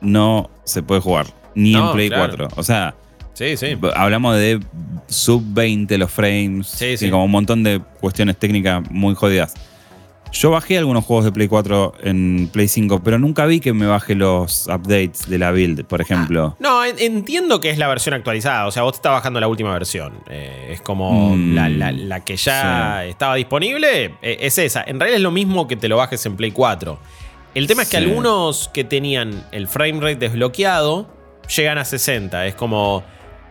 [0.00, 1.26] no se puede jugar.
[1.54, 2.48] Ni en Play 4.
[2.56, 2.94] O sea,
[3.36, 3.76] Sí, sí.
[3.94, 4.60] Hablamos de
[5.08, 6.68] sub 20 los frames.
[6.68, 7.10] Sí, sí.
[7.10, 9.52] como un montón de cuestiones técnicas muy jodidas.
[10.32, 13.86] Yo bajé algunos juegos de Play 4 en Play 5, pero nunca vi que me
[13.86, 16.54] baje los updates de la build, por ejemplo.
[16.54, 18.66] Ah, no, entiendo que es la versión actualizada.
[18.66, 20.14] O sea, vos te estás bajando la última versión.
[20.28, 24.14] Eh, es como mm, la, que ya estaba disponible.
[24.22, 24.82] Eh, es esa.
[24.82, 26.98] En realidad es lo mismo que te lo bajes en Play 4.
[27.54, 31.06] El tema es que algunos que tenían el frame rate desbloqueado
[31.54, 32.46] llegan a 60.
[32.46, 33.04] Es como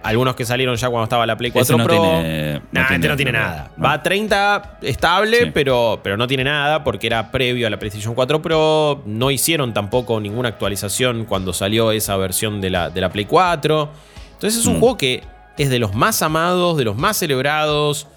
[0.06, 1.88] algunos que salieron ya cuando estaba la Play 4 Pro.
[1.88, 3.72] Tiene, no este no tiene nada.
[3.84, 8.14] Va a 30 estable, pero, pero no tiene nada porque era previo a la PlayStation
[8.14, 9.02] 4 Pro.
[9.08, 13.90] No hicieron tampoco ninguna actualización cuando salió esa versión de la, de la Play 4.
[14.34, 14.80] Entonces es un mm.
[14.80, 15.24] juego que
[15.58, 18.08] es de los más amados, de los más celebrados.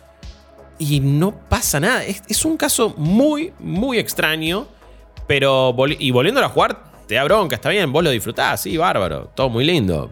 [0.78, 2.04] Y no pasa nada.
[2.04, 4.68] Es, un caso muy, muy extraño.
[5.26, 9.30] Pero, y volviéndolo a jugar, te da bronca, está bien, vos lo disfrutás, sí, bárbaro,
[9.34, 10.08] todo muy lindo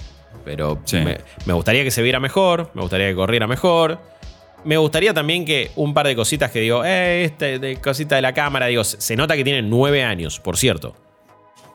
[0.46, 0.78] pero
[1.44, 3.98] me, gustaría que se viera mejor, me gustaría que corriera mejor.
[4.64, 8.22] Me gustaría también que un par de cositas que digo, eh, este, de cosita de
[8.22, 10.94] la cámara, digo, se nota que tienen nueve años, por cierto.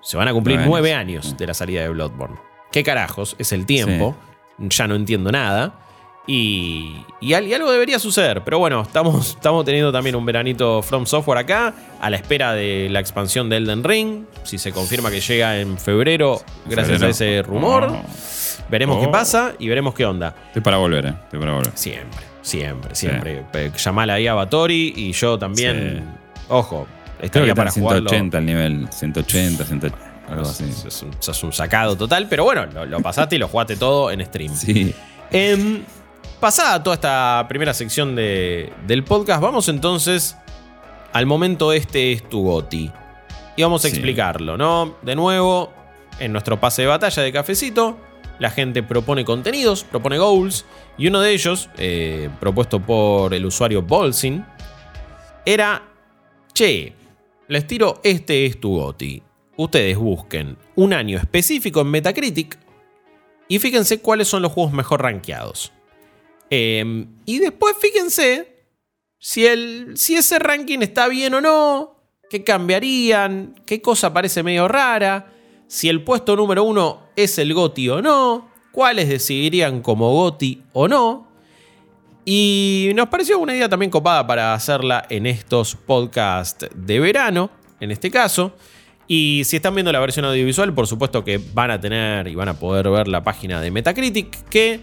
[0.01, 1.38] Se van a cumplir nueve, años.
[1.38, 2.38] de la salida de Bloodborne.
[2.72, 3.36] ¿Qué carajos?
[3.39, 4.15] Es el tiempo.
[4.57, 5.74] Ya no entiendo nada.
[6.28, 8.43] Y, y, algo debería suceder.
[8.43, 12.88] Pero bueno, estamos, estamos teniendo también un veranito From Software acá, a la espera de
[12.89, 14.26] la expansión de Elden Ring.
[14.43, 17.91] Si se confirma que llega en febrero, gracias a ese rumor.
[18.70, 19.12] Veremos qué oh.
[19.12, 20.36] pasa y veremos qué onda.
[20.47, 21.14] Estoy para volver, ¿eh?
[21.24, 21.72] Estoy para volver.
[21.76, 23.43] Siempre, siempre, siempre.
[23.78, 26.04] Llamala ahí a Batori y yo también.
[26.49, 26.88] Ojo,
[27.22, 28.88] estaría para 180 el nivel.
[28.91, 30.12] 180, 180.
[30.30, 30.64] Algo así.
[30.64, 34.56] Es un, sacado total, pero bueno, lo, pasaste y lo jugaste todo en stream.
[34.56, 34.93] Sí.
[35.30, 35.84] Em,
[36.39, 40.36] pasada toda esta primera sección de, del podcast, vamos entonces
[41.14, 42.91] al momento este es tu goti.
[43.56, 44.95] Y vamos a explicarlo, ¿no?
[45.02, 45.74] De nuevo,
[46.20, 47.97] en nuestro pase de batalla de cafecito,
[48.41, 50.65] la gente propone contenidos, propone goals,
[50.97, 54.43] y uno de ellos, eh, propuesto por el usuario Bolsin,
[55.45, 55.87] era,
[56.51, 56.91] che,
[57.47, 59.21] les tiro este es tu goti.
[59.57, 62.57] ustedes busquen un año específico en Metacritic
[63.47, 65.71] y fíjense cuáles son los juegos mejor rankeados.
[66.49, 68.65] Em, y después fíjense
[69.19, 71.95] si, el, si ese ranking está bien o no,
[72.27, 75.31] qué cambiarían, qué cosa parece medio rara,
[75.72, 80.89] si el puesto número uno es el GOTI o no, cuáles decidirían como GOTI o
[80.89, 81.30] no.
[82.26, 87.49] Y nos pareció una idea también copada para hacerla en estos podcasts de verano,
[87.80, 88.51] en este caso.
[89.07, 92.49] Y si están viendo la versión audiovisual, por supuesto que van a tener y van
[92.49, 94.82] a poder ver la página de Metacritic, que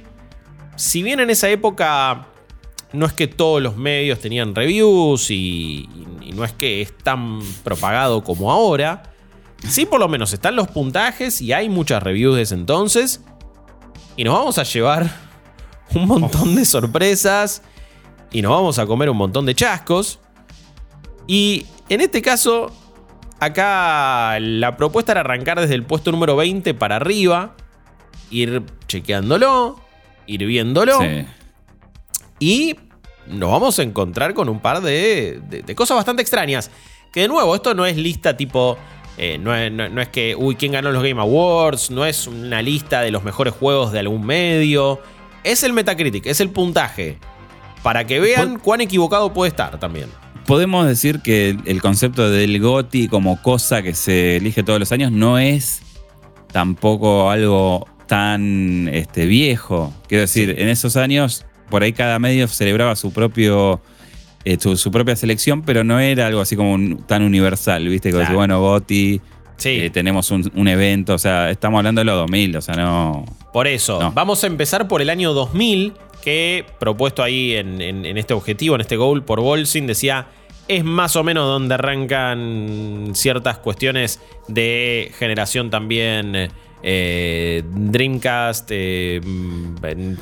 [0.77, 2.29] si bien en esa época
[2.95, 5.87] no es que todos los medios tenían reviews y,
[6.35, 9.03] no es que es tan propagado como ahora,
[9.67, 13.23] sí por lo menos están los puntajes y hay muchas reviews desde entonces.
[14.17, 15.11] Y nos vamos a llevar
[15.95, 17.63] un montón de sorpresas
[18.31, 20.19] y nos vamos a comer un montón de chascos.
[21.27, 22.73] Y en este caso,
[23.41, 27.55] acá la propuesta era arrancar desde el puesto número 20 para arriba,
[28.31, 29.81] ir chequeándolo,
[30.27, 30.99] ir viéndolo.
[32.39, 32.77] Y
[33.27, 35.41] nos vamos a encontrar con un par de,
[35.77, 36.71] cosas bastante extrañas.
[37.13, 38.77] Que de nuevo, esto no es lista tipo.
[39.19, 41.91] Eh, no, es, que, uy, ¿quién ganó los Game Awards?
[41.91, 45.01] No es una lista de los mejores juegos de algún medio.
[45.43, 47.19] Es el Metacritic, es el puntaje.
[47.83, 50.07] Para que vean cuán equivocado puede estar también.
[50.47, 55.13] Podemos decir que el concepto del GOTI como cosa que se elige todos los años
[55.13, 55.83] no es
[56.53, 59.93] tampoco algo tan este, viejo.
[60.09, 63.81] Quiero decir, en esos años, por ahí cada medio celebraba su propio.
[64.45, 68.11] Eh, su, propia selección, pero no era algo así como tan universal, ¿viste?
[68.11, 69.21] Que bueno, Goti,
[69.65, 73.25] eh, tenemos un, evento, o sea, estamos hablando de los 2000, o sea, no.
[73.53, 78.35] Por eso, vamos a empezar por el año 2000, que propuesto ahí en, en este
[78.35, 80.29] objetivo, en este goal por Bolsin, decía
[80.69, 86.51] es más o menos donde arrancan ciertas cuestiones de generación también
[86.83, 89.21] eh, Dreamcast, eh,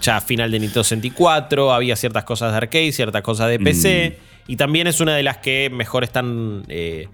[0.01, 4.53] ya final de Nintendo 64, había ciertas cosas de arcade, ciertas cosas de PC, mm.
[4.53, 7.09] y también es una de las que mejor están eh,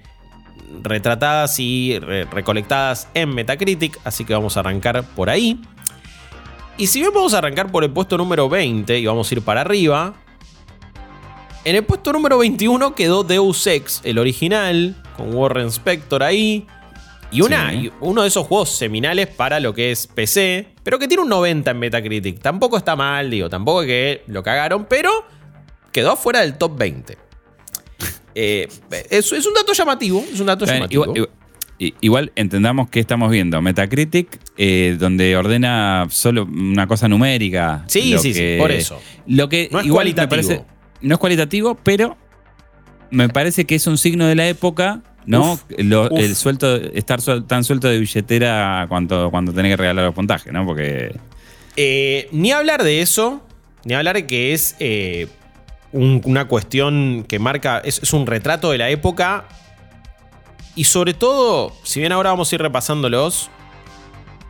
[0.83, 5.61] retratadas y recolectadas en Metacritic, así que vamos a arrancar por ahí.
[6.79, 9.43] Y si bien vamos a arrancar por el puesto número 20 y vamos a ir
[9.43, 10.15] para arriba,
[11.65, 16.67] en el puesto número 21 quedó Deus Ex, el original, con Warren Spector ahí.
[17.33, 21.23] Y una, uno de esos juegos seminales para lo que es PC, pero que tiene
[21.23, 22.41] un 90 en Metacritic.
[22.41, 25.11] Tampoco está mal, digo, tampoco es que lo cagaron, pero
[25.93, 27.19] quedó fuera del top 20.
[28.35, 28.67] Eh,
[29.11, 31.05] es, un dato llamativo, es un dato llamativo.
[32.01, 37.85] Igual, entendamos que estamos viendo Metacritic, eh, donde ordena solo una cosa numérica.
[37.89, 38.99] Sí, sí, sí, por eso.
[39.27, 40.65] Lo que no es cualitativo.
[41.01, 42.17] no es cualitativo, pero
[43.11, 45.59] me parece que es un signo de la época ¿no?
[45.69, 50.65] El suelto, estar tan suelto de billetera cuando, cuando tenés que regalar los puntajes, ¿no?
[50.65, 51.15] Porque.
[51.77, 53.43] Eh, ni hablar de eso,
[53.85, 55.29] ni hablar de que es eh,
[55.93, 57.79] una cuestión que marca.
[57.79, 59.47] Es, un retrato de la época.
[60.75, 63.51] Y sobre todo, si bien ahora vamos a ir repasándolos.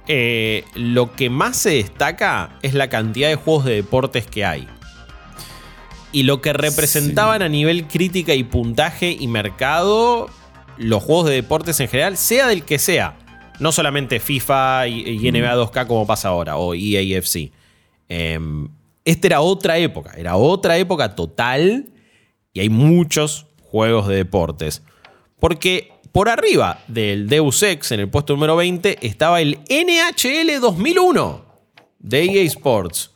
[0.08, 4.66] Eh, lo que más se destaca es la cantidad de juegos de deportes que hay.
[6.10, 10.28] Y lo que representaban a nivel crítica y puntaje y mercado
[10.78, 13.16] los juegos de deportes en general, sea del que sea.
[13.60, 17.52] No solamente FIFA y, NBA 2K como pasa ahora, o EAFC.
[18.08, 18.68] Em,
[19.04, 21.86] esta era otra época, era otra época total
[22.52, 24.82] y hay muchos juegos de deportes.
[25.40, 31.44] Porque por arriba del Deus Ex, en el puesto número 20, estaba el NHL 2001
[31.98, 33.10] de EA Sports.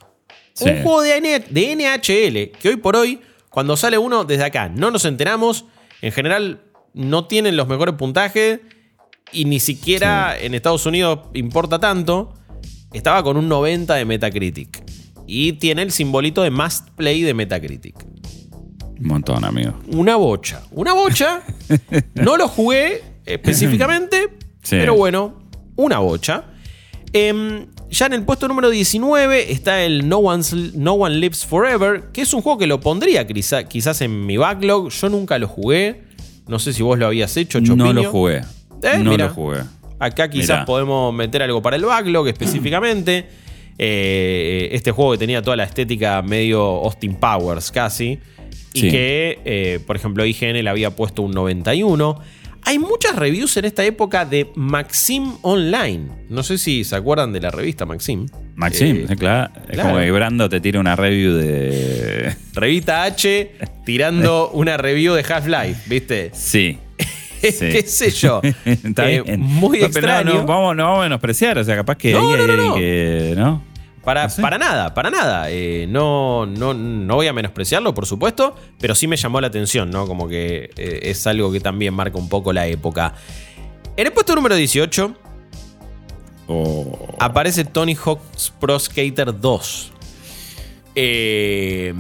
[0.61, 4.91] Un juego de, de NHL que hoy por hoy, cuando sale uno desde acá, no
[4.91, 5.67] nos enteramos.
[6.01, 6.63] En general,
[6.97, 8.61] no tienen los mejores puntajes
[9.31, 12.33] y ni siquiera en Estados Unidos importa tanto.
[12.93, 14.83] Estaba con un 90 de Metacritic.
[15.27, 17.95] Y tiene el simbolito de Must Play de Metacritic.
[18.99, 19.75] Un montón, amigo.
[19.89, 20.63] Una bocha.
[20.71, 21.43] Una bocha.
[22.15, 24.31] no lo jugué específicamente,
[24.71, 25.39] pero bueno,
[25.77, 26.45] una bocha.
[27.13, 30.23] Em, ya en el puesto número 19 está el no,
[30.75, 34.89] no One Lives Forever, que es un juego que lo pondría quizás en mi backlog.
[34.89, 36.06] Yo nunca lo jugué.
[36.47, 38.43] No sé si vos lo habías hecho, No lo jugué.
[38.83, 39.61] Eh, no lo jugué.
[39.99, 43.29] Acá quizás podemos meter algo para el backlog específicamente.
[43.79, 48.19] Eh, este juego que tenía toda la estética medio Austin Powers casi.
[48.73, 52.19] Y que, eh, por ejemplo, IGN le había puesto un 91.
[52.69, 56.09] Hay muchas reviews en esta época de Maxim Online.
[56.29, 58.27] No sé si se acuerdan de la revista Maxim.
[58.57, 59.53] Maxim, eh, claro.
[59.69, 62.35] Es como que Brando te tira una review de.
[62.55, 63.53] Revista H
[63.85, 66.31] tirando una review de Half-Life, ¿viste?
[66.35, 66.79] Sí.
[67.43, 67.53] Sí.
[67.71, 68.41] qué sé yo.
[68.65, 69.41] Está Eh, bien.
[69.41, 70.35] muy No, extraño.
[70.35, 72.75] No, vamos, no vamos a menospreciar, o sea, capaz que No, ahí no.
[72.75, 73.35] que.
[73.37, 73.63] ¿No?
[74.07, 75.51] Para, para nada, para nada.
[75.51, 79.91] Eh, no, no, no voy a menospreciarlo, por supuesto, pero sí me llamó la atención,
[79.91, 80.07] ¿no?
[80.07, 83.15] Como que eh, es algo que también marca un poco la época.
[83.97, 85.15] En el puesto número 18
[86.49, 89.93] O- aparece Tony Hawk's Pro Skater 2.
[90.95, 91.93] Eh,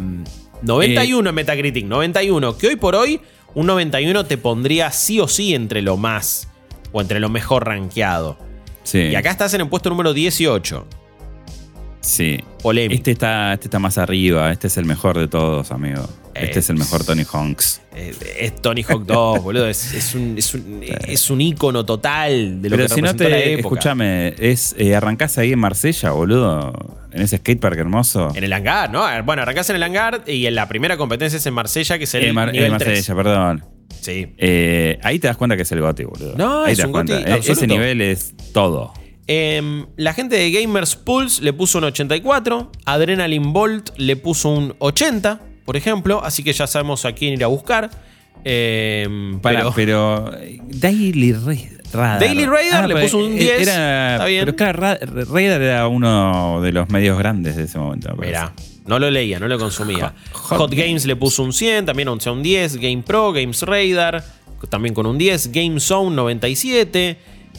[0.62, 2.57] 91 en Metacritic, 91.
[2.57, 3.20] Que hoy por hoy,
[3.54, 6.48] un 91 te pondría sí o sí entre lo más
[6.92, 8.38] o entre lo mejor rankeado.
[8.84, 8.98] sí.
[9.00, 10.86] Y acá estás en el puesto número 18.
[12.07, 12.38] Sí.
[12.62, 12.94] Polémico.
[12.94, 14.52] Este está, este está más arriba.
[14.52, 16.09] Este es el mejor de todos, amigo.
[16.34, 17.80] Este Eh, es el mejor Tony Hawks.
[17.94, 19.66] Eh, Es Tony Hawk 2, boludo.
[19.68, 23.16] Es, es un, es, un, es un ícono total de lo Pero que si no
[23.16, 23.54] te.
[23.54, 26.72] Escúchame, es, eh, arrancás ahí en Marsella, boludo.
[27.12, 28.30] En ese skatepark hermoso.
[28.34, 29.04] En el hangar, ¿no?
[29.24, 32.14] Bueno, arrancás en el hangar y en la primera competencia es en Marsella, que es
[32.14, 32.88] el Eh, Mar- nivel eh, 3.
[32.88, 33.64] Marsella, perdón.
[34.00, 34.32] Sí.
[34.38, 36.34] Eh, ahí te das cuenta que es el Goti, boludo.
[36.36, 37.36] No, ahí es te das un Goti cuenta.
[37.36, 38.92] Eh, Ese nivel es todo.
[39.29, 42.70] Em, la gente de Gamers Pulse le puso un 84.
[42.85, 46.22] Adrenaline Bolt le puso un 80, por ejemplo.
[46.24, 47.91] Así que ya sabemos a quién ir a buscar.
[48.45, 51.55] Em, Para, pero, pero, eh, Daily Ra-
[51.93, 52.20] Radar.
[52.20, 54.45] Daily Radar le pero, puso un eh, 10, Era, está bien.
[54.45, 58.14] Pero claro, Ra- Radar era uno de los medios grandes de ese momento.
[58.14, 58.53] me Mira,
[58.87, 60.14] no lo leía, no lo consumía.
[60.33, 60.87] Hot Hot, Games.
[60.87, 61.07] Games.
[61.07, 62.77] le puso un 100, también un 10.
[62.77, 64.22] Game Pro, Games Radar,
[64.68, 65.51] también con un 10.
[65.51, 67.16] Game Zone 97.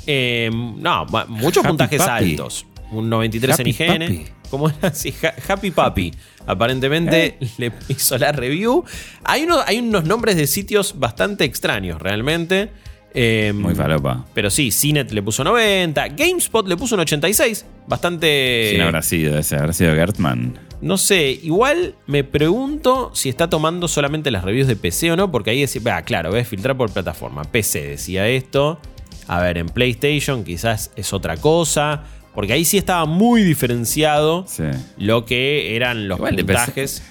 [0.08, 2.32] Eh, no, muchos Happy puntajes Papi.
[2.32, 2.66] altos.
[2.92, 4.08] Un 93 Happy en IGN.
[4.18, 4.26] Papi.
[4.50, 5.14] ¿Cómo era así?
[5.24, 6.14] Ha- Happy Papi.
[6.46, 7.48] Aparentemente Eh.
[7.58, 8.84] le hizo la review.
[9.24, 12.70] Hay, uno- hay unos nombres de sitios bastante extraños, realmente.
[13.14, 14.26] Eh, Muy falopa.
[14.34, 16.10] Pero sí, CNET le puso 90.
[16.10, 17.66] GameSpot le puso un 86.
[17.88, 18.68] Bastante.
[18.72, 19.56] ¿Quién habrá sido ese?
[19.56, 20.58] ¿Habrá sido Gertman?
[20.82, 25.32] No sé, igual me pregunto si está tomando solamente las reviews de PC o no,
[25.32, 27.44] porque ahí decía, ah, claro, ves filtrar por plataforma.
[27.44, 28.80] PC decía esto.
[29.28, 32.04] A ver, en PlayStation quizás es otra cosa,
[32.34, 34.64] porque ahí sí estaba muy diferenciado Sí.
[34.98, 37.04] lo que eran los Igual puntajes.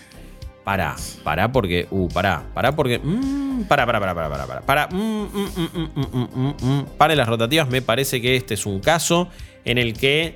[0.64, 4.88] Pará, pará porque, uh, pará, pará porque, mm, pará, pará, pará, pará, pará, pará, pará,
[4.90, 6.84] mm, mm, mm.
[6.98, 9.28] Paren las rotativas, me parece que este es un caso
[9.64, 10.34] en el que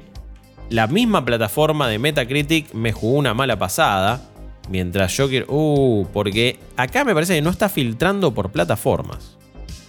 [0.68, 4.22] la misma plataforma de Metacritic me jugó una mala pasada,
[4.68, 9.36] mientras yo quiero, uh, porque acá me parece que no está filtrando por plataformas.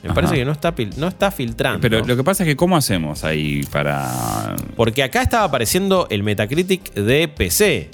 [0.04, 0.16] Me Ajá.
[0.16, 1.80] parece que no está, no está filtrando.
[1.82, 4.56] Pero lo que pasa es que, ¿cómo hacemos ahí para.
[4.76, 7.90] Porque acá estaba apareciendo el Metacritic de PC.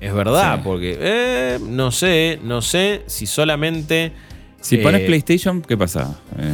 [0.00, 0.60] Es verdad, Sí.
[0.64, 4.12] porque eh, no sé, no sé si solamente.
[4.60, 6.18] Si eh, pones PlayStation, ¿qué pasa?
[6.38, 6.52] Eh,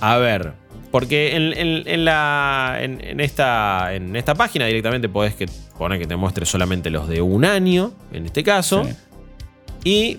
[0.00, 0.52] A ver,
[0.92, 5.98] porque en, en- en la, en, en esta, en esta página directamente podés que, poner
[5.98, 8.84] que te muestre solamente los de un año, en este caso.
[8.84, 8.92] sí.
[9.84, 10.18] Y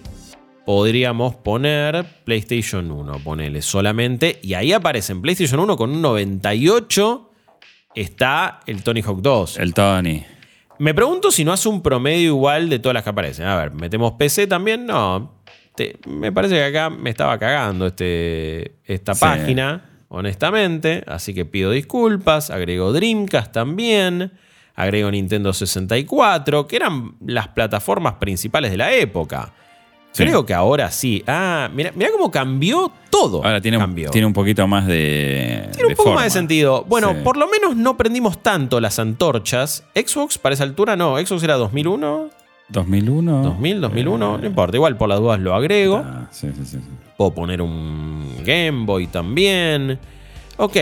[0.74, 4.38] podríamos poner PlayStation 1, ponele solamente.
[4.43, 7.32] Y ahí aparece en PlayStation 1 con un 98.
[7.95, 9.57] Está el Tony Hawk 2.
[9.57, 10.24] El Tony.
[10.78, 13.47] Me pregunto si no hace un promedio igual de todas las que aparecen.
[13.47, 14.86] A ver, ¿metemos PC también?
[14.86, 15.41] No.
[15.74, 19.22] Te- me parece que acá me estaba cagando este, esta Sí.
[19.22, 21.03] página, honestamente.
[21.07, 22.51] Así que pido disculpas.
[22.51, 24.34] Agrego Dreamcast también.
[24.76, 29.51] Agrego Nintendo 64, que eran las plataformas principales de la época.
[30.12, 30.24] Sí.
[30.24, 31.24] Creo que ahora sí.
[31.28, 33.43] Ah, mira, mira cómo cambió todo.
[33.45, 35.70] Ahora tiene un, tiene un poquito más de.
[35.74, 36.16] Tiene un poco forma.
[36.22, 36.84] más de sentido.
[36.88, 37.18] Bueno, Sí.
[37.24, 39.84] por lo menos no prendimos tanto las antorchas.
[39.95, 41.18] Xbox para esa altura no.
[41.24, 42.30] Xbox era 2001,
[42.70, 43.43] 2001.
[43.43, 44.36] 2000, 2001.
[44.36, 44.78] Eh, no importa.
[44.78, 45.97] Igual por las dudas lo agrego.
[46.03, 46.80] ah, sí, sí, sí.
[47.18, 49.99] Puedo poner un Game Boy también.
[50.57, 50.76] Ok,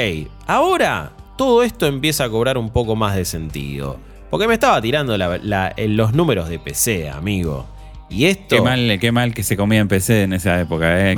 [0.47, 3.97] ahora todo esto empieza a cobrar un poco más de sentido.
[4.29, 7.65] Porque me estaba tirando la- los números de PC, amigo.
[8.09, 8.55] Y esto...
[8.55, 11.15] Qué mal, qué mal que se comía en PC en esa época, ¿eh?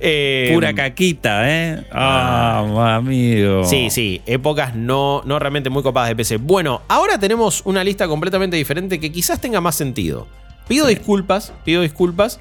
[0.00, 1.84] eh, Pura caquita, ¿eh?
[1.92, 3.64] Ah, amigo.
[3.64, 6.36] Sí, sí, épocas no, no realmente muy copadas de PC.
[6.38, 10.26] Bueno, ahora tenemos una lista completamente diferente que quizás tenga más sentido.
[10.68, 12.40] Pido disculpas, pido disculpas,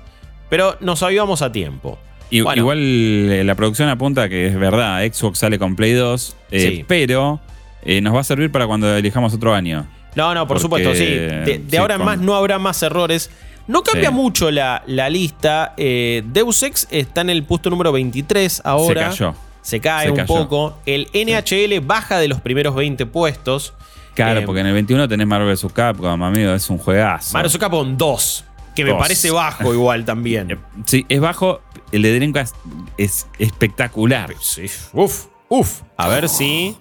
[0.49, 1.97] pero nos avivamos a tiempo.
[2.31, 2.61] Bueno.
[2.61, 6.85] Igual eh, la producción apunta que es verdad, Xbox sale con Play 2, eh, Sí.
[6.87, 7.39] pero
[7.83, 9.85] eh, nos va a servir para cuando elijamos otro año.
[10.15, 11.05] No, no, por Porque, supuesto, sí.
[11.05, 13.29] De, de sí, ahora en más no habrá más errores.
[13.67, 14.15] No cambia Sí.
[14.15, 15.73] mucho la, la lista.
[15.77, 19.11] Eh, Deus Ex está en el puesto número 23 ahora.
[19.11, 19.35] Se cayó.
[19.61, 20.27] Se cae Se un cayó.
[20.27, 20.77] poco.
[20.85, 23.73] El NHL baja de los primeros 20 puestos.
[24.15, 25.71] Claro, Eh, porque en el 21 tenés Marvel vs.
[25.73, 27.33] Capcom, amigo, es un juegazo.
[27.33, 28.45] Mario Capcom 2,
[28.75, 30.51] que me parece bajo igual también.
[30.51, 31.61] Eh, Sí, es bajo.
[31.93, 32.55] El de Dreamcast
[32.97, 34.33] es espectacular.
[34.41, 34.65] Sí.
[34.91, 35.81] Uf, uf.
[35.97, 36.75] A ver si.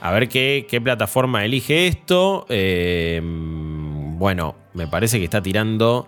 [0.00, 2.46] A ver qué, qué plataforma elige esto.
[2.48, 6.06] Eh, bueno, me parece que está tirando.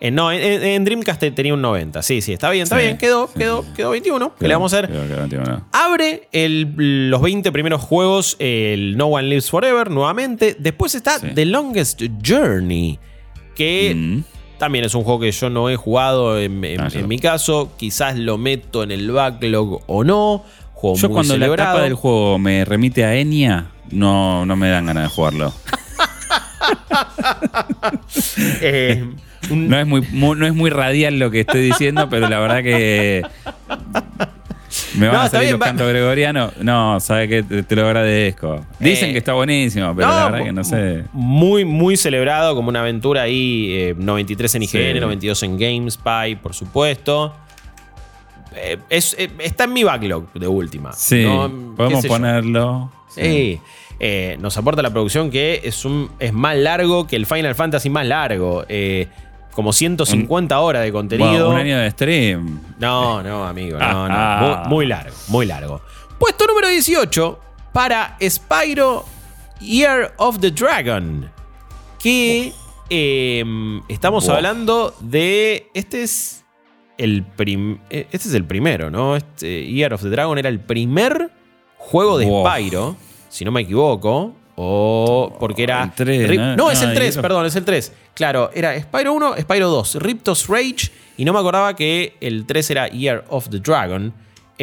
[0.00, 2.02] Eh, no, en, en Dreamcast tenía un 90.
[2.02, 2.98] Sí, sí, está bien, está Sí, bien.
[2.98, 4.34] Quedó, sí, quedó, sí, quedó 21.
[4.38, 4.90] ¿Qué le vamos a hacer?
[4.90, 5.66] Creo que 21.
[5.72, 10.56] Abre el- los 20 primeros juegos el No One Lives Forever nuevamente.
[10.58, 11.20] Después está.
[11.20, 12.98] The Longest Journey,
[13.54, 14.22] que Mm.
[14.58, 17.72] también es un juego que yo no he jugado en, en- Ah, en mi caso.
[17.76, 20.44] Quizás lo meto en el backlog o no.
[20.82, 24.68] Juego Yo muy cuando la etapa del juego me remite a Enya, no, no me
[24.68, 25.52] dan ganas de jugarlo.
[28.60, 29.04] Eh,
[29.50, 32.38] un- No es muy, mu- no es muy radial lo que estoy diciendo, pero la
[32.38, 33.22] verdad que
[34.96, 36.52] me van No, a está salir bien, los cantos gregorianos.
[36.60, 38.64] No, sabe que te, te lo agradezco.
[38.78, 41.04] Dicen Eh, que está buenísimo, pero no, la verdad que no sé.
[41.12, 43.66] Muy, muy celebrado como una aventura ahí.
[43.70, 45.00] eh, 93 en IGN, Sí.
[45.00, 47.34] 92 en GameSpy, por supuesto.
[48.56, 50.92] Eh, es- eh, está en mi backlog de última.
[50.92, 51.48] Sí, ¿no?
[51.48, 52.90] ¿Qué podemos ponerlo.
[53.08, 53.60] Sí.
[54.00, 57.88] Eh, nos aporta la producción que es, un, es más largo que el Final Fantasy
[57.90, 58.64] más largo.
[59.52, 61.50] Como 150 horas de contenido.
[61.50, 62.60] Un año de stream.
[62.78, 64.38] No, no, amigo, no, no.
[64.66, 65.82] Muy, muy largo, muy largo.
[66.18, 67.38] Puesto número 18
[67.72, 69.04] para Spyro
[69.60, 71.30] Year of the Dragon.
[71.98, 72.52] Que
[72.88, 73.44] eh,
[73.88, 75.70] estamos hablando de.
[75.74, 76.41] Este es
[76.98, 79.16] el prim- eh, Este es el primero, ¿no?
[79.16, 81.30] Este Year of the Dragon era el primer
[81.78, 82.52] juego de Buah.
[82.56, 82.96] Spyro,
[83.28, 84.34] si no me equivoco.
[84.54, 85.82] O porque era.
[85.84, 86.56] El tres, Rip- ¿no?
[86.56, 87.92] no, es No, el y 3, otro- perdón, es el 3.
[88.14, 90.90] Claro, era Spyro 1, Spyro 2, Riptos Rage.
[91.16, 94.12] Y no me acordaba que el 3 era Year of the Dragon.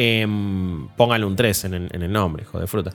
[0.02, 2.90] Em, pónganle un 3 en el, en el nombre, hijo de fruta.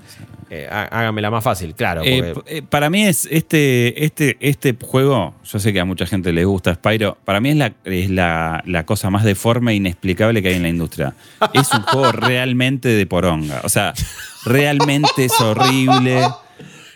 [0.50, 2.02] Eh, há- háganmela más fácil, claro.
[2.04, 6.08] Eh, porque- eh, para mí es este, este, este juego, yo sé que a mucha
[6.08, 9.76] gente le gusta Spyro, para mí es la, es la, la cosa más deforme e
[9.76, 11.14] inexplicable que hay en la industria.
[11.54, 13.62] Es un juego realmente de poronga.
[13.64, 13.94] O sea,
[14.44, 16.22] realmente es horrible.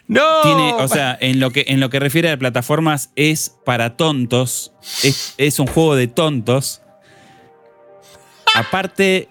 [0.08, 0.24] ¡No!
[0.42, 4.72] Tiene, o sea, en lo que, en lo que refiere a plataformas, es para tontos.
[5.04, 6.82] Es, es un juego de tontos.
[8.56, 9.30] Aparte,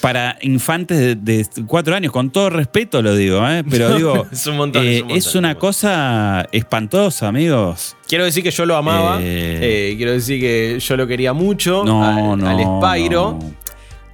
[0.00, 3.62] para infantes de, de cuatro años, con todo respeto lo digo, ¿eh?
[3.68, 5.60] pero digo, Es un montón, eh, es un montón, es es un una montón.
[5.60, 7.96] cosa espantosa, amigos.
[8.08, 9.18] Quiero decir que yo lo amaba.
[9.20, 9.90] Eh.
[9.92, 11.84] eh, quiero decir que yo lo quería mucho.
[11.84, 12.48] No, al, no.
[12.48, 13.38] al Spyro.
[13.40, 13.54] no.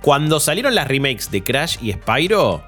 [0.02, 2.62] Cuando salieron las remakes de Crash y Spyro,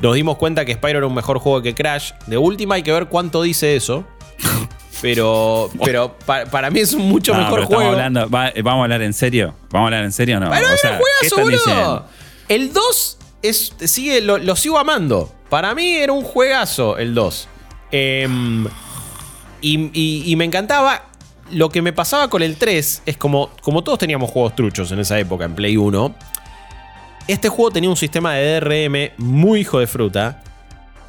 [0.00, 2.12] nos dimos cuenta que Spyro era un mejor juego que Crash.
[2.26, 4.04] De última hay que ver cuánto dice eso.
[5.02, 7.90] Pero, pero pa- para mí es un mucho No, mejor juego.
[7.90, 9.52] hablando- va- eh, ¿Vamos a hablar en serio?
[9.70, 10.50] ¿Vamos a hablar en serio o no?
[10.50, 12.06] Pero O sea, un ¿qué juegazo?
[12.48, 15.32] El 2 es, sigue, lo, lo sigo amando.
[15.50, 17.48] Para mí era un juegazo el 2.
[17.90, 18.64] Em,
[19.60, 21.06] y, y- y me encantaba.
[21.50, 25.00] Lo que me pasaba con el 3 es como, como todos teníamos juegos truchos en
[25.00, 26.14] esa época, en Play 1.
[27.28, 30.42] Este juego tenía un sistema de DRM muy hijo de fruta.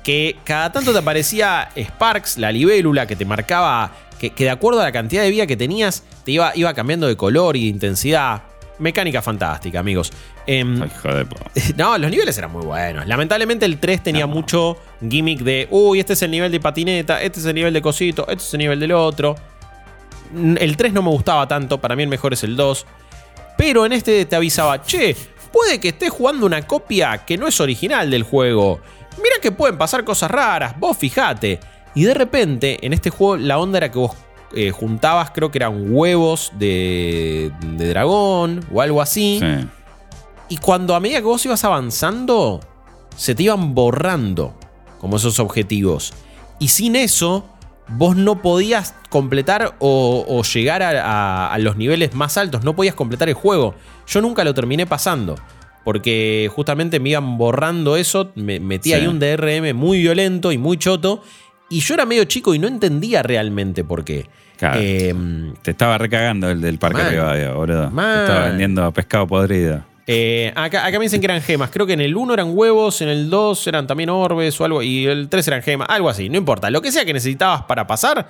[0.04, 3.92] Que cada tanto te aparecía Sparks, la libélula, que te marcaba.
[4.20, 7.08] Que, que de acuerdo a la cantidad de vida que tenías, te iba, iba cambiando
[7.08, 8.44] de color y de intensidad.
[8.80, 10.12] Mecánica fantástica, amigos.
[10.46, 10.80] Em,
[11.78, 13.08] no, los niveles eran muy buenos.
[13.08, 14.78] Lamentablemente el 3 tenía mucho
[15.08, 18.24] gimmick de, uy, este es el nivel de patineta, este es el nivel de cosito,
[18.24, 19.36] este es el nivel del otro.
[20.36, 22.86] El 3 no me gustaba tanto, para mí el mejor es el 2.
[23.58, 25.16] Pero en este te avisaba, che,
[25.52, 28.82] puede que estés jugando una copia que no es original del juego.
[29.18, 31.60] Mira que pueden pasar cosas raras, vos fijate.
[31.96, 34.12] Y de repente, en este juego, la onda era que vos
[34.56, 39.40] eh, juntabas, creo que eran huevos de, de dragón o algo así.
[39.40, 39.68] Sí.
[40.50, 42.60] Y cuando a medida que vos ibas avanzando,
[43.16, 44.54] se te iban borrando
[45.00, 46.14] como esos objetivos.
[46.60, 47.46] Y sin eso,
[47.90, 52.64] vos no podías completar o, o llegar a, a- a los niveles más altos.
[52.64, 53.76] No podías completar el juego.
[54.08, 55.36] Yo nunca lo terminé pasando.
[55.84, 58.32] Porque justamente me iban borrando eso.
[58.36, 58.96] Me metí Sí.
[58.96, 61.22] ahí un DRM muy violento y muy choto.
[61.70, 64.28] Y yo era medio chico y no entendía realmente por qué.
[64.58, 64.80] Claro.
[64.82, 67.04] Em, Te estaba recagando el del Parque.
[67.04, 67.82] Rivadavia, boludo.
[67.90, 69.84] Te estaba vendiendo pescado podrido.
[70.06, 71.70] Eh, acá, acá me dicen que eran gemas.
[71.72, 74.84] Creo que en el 1 eran huevos, en el 2 eran también orbes o algo,
[74.84, 76.30] y el 3 eran gemas, algo así.
[76.30, 78.28] No importa, lo que sea que necesitabas para pasar.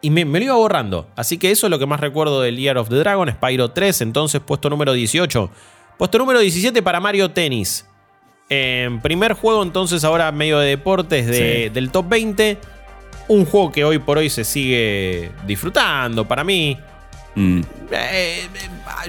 [0.00, 1.08] Y me, me lo iba borrando.
[1.16, 4.00] Así que eso es lo que más recuerdo del Year of the Dragon, Spyro 3,
[4.02, 5.50] entonces puesto número 18.
[5.98, 7.86] Puesto número 17 para Mario Tennis.
[8.48, 11.68] En primer juego, entonces, ahora medio de deportes de- Sí.
[11.70, 12.58] del top 20.
[13.28, 16.78] Un juego que hoy por hoy se sigue disfrutando para mí.
[17.34, 17.60] Mm.
[17.60, 18.48] Eh, eh,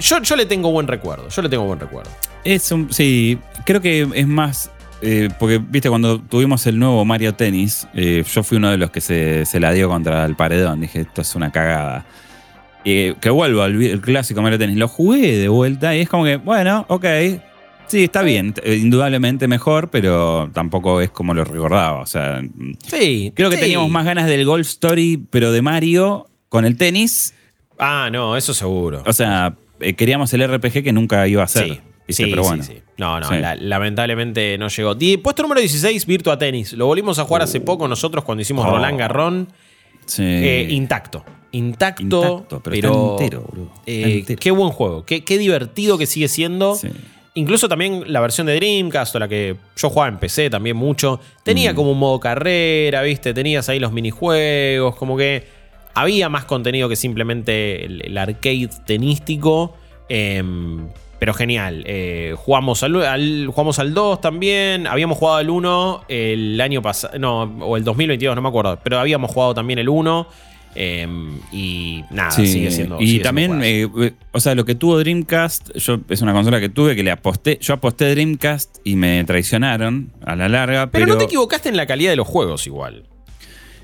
[0.00, 1.28] yo, yo le tengo buen recuerdo.
[1.28, 2.10] Yo le tengo buen recuerdo.
[2.42, 4.70] Es un, sí, creo que es más.
[5.02, 8.90] eh, porque, viste, cuando tuvimos el nuevo Mario Tennis, eh, yo fui uno de los
[8.90, 10.80] que se, se la dio contra el paredón.
[10.80, 12.06] Dije, esto es una cagada.
[13.20, 14.76] Que vuelvo al el clásico Mario Tennis.
[14.76, 17.04] Lo jugué de vuelta y es como que, bueno, ok.
[17.88, 18.54] Sí, está bien.
[18.64, 22.00] Indudablemente mejor, pero tampoco es como lo recordaba.
[22.00, 22.40] O sea,
[22.86, 23.32] Sí.
[23.34, 23.62] creo que sí.
[23.62, 27.34] teníamos más ganas del Golf Story, pero de Mario con el tenis.
[27.78, 29.02] Ah, no, eso seguro.
[29.06, 31.80] O sea, eh, queríamos el RPG que nunca iba a ser.
[32.08, 32.62] Sí, sí, pero bueno.
[32.62, 32.74] sí.
[32.98, 34.94] No, no, la- lamentablemente no llegó.
[34.98, 36.72] Y puesto número 16, Virtua Tennis.
[36.72, 38.70] Lo volvimos a jugar hace poco nosotros cuando hicimos Oh.
[38.70, 39.48] Roland Garrón.
[40.06, 40.22] Sí.
[40.24, 41.24] Eh, intacto.
[41.52, 43.46] Intacto, Intacto, pero entero.
[43.54, 44.40] Está eh, entero.
[44.40, 45.04] qué buen juego.
[45.04, 46.74] Qué, qué divertido que sigue siendo.
[46.74, 46.88] Sí.
[47.34, 51.20] Incluso también la versión de Dreamcast o la que yo jugaba en PC también mucho.
[51.42, 51.76] Tenía Mm.
[51.76, 53.34] como un modo carrera, ¿viste?
[53.34, 55.44] Tenías ahí los minijuegos, como que
[55.94, 59.74] había más contenido que simplemente el, el arcade tenístico.
[60.08, 60.88] em,
[61.18, 61.82] pero genial.
[61.86, 64.86] Eh, jugamos, al, al- jugamos al 2 también.
[64.86, 67.18] Habíamos jugado al 1 el año pasado.
[67.18, 68.78] No, o el 2022, no me acuerdo.
[68.82, 70.26] Pero habíamos jugado también el 1.
[70.76, 73.00] Em, y nada, Sí, sigue siendo.
[73.00, 74.04] y sigue también, juegazo.
[74.04, 77.10] eh, o sea, lo que tuvo Dreamcast, yo es una consola que tuve que le
[77.10, 81.68] aposté, yo aposté Dreamcast y me traicionaron a la larga, pero, pero, no te equivocaste
[81.68, 83.04] en la calidad de los juegos igual.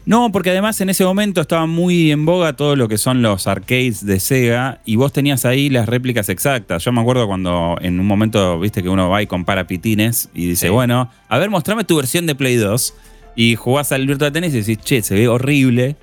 [0.04, 3.46] No, porque además en ese momento estaba muy en boga todo lo que son los
[3.46, 6.84] arcades de Sega y vos tenías ahí las réplicas exactas.
[6.84, 10.48] Yo me acuerdo cuando en un momento, viste que uno va y compara pitines y
[10.48, 10.72] dice, Sí.
[10.72, 12.94] bueno, a ver, mostrame tu versión de Play 2
[13.36, 15.94] y jugás al Virtua Tennis y decís, che, se ve horrible,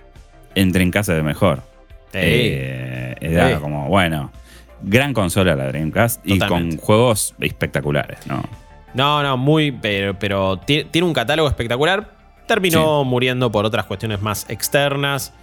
[0.61, 1.61] entre en casa de mejor.
[2.13, 3.55] Eh, era Sí.
[3.61, 4.31] como, bueno,
[4.81, 8.43] gran consola la Dreamcast y con juegos espectaculares, ¿no?
[8.93, 12.09] No, no, muy, pero, pero ti- tiene un catálogo espectacular.
[12.47, 15.33] Terminó muriendo por otras cuestiones más externas.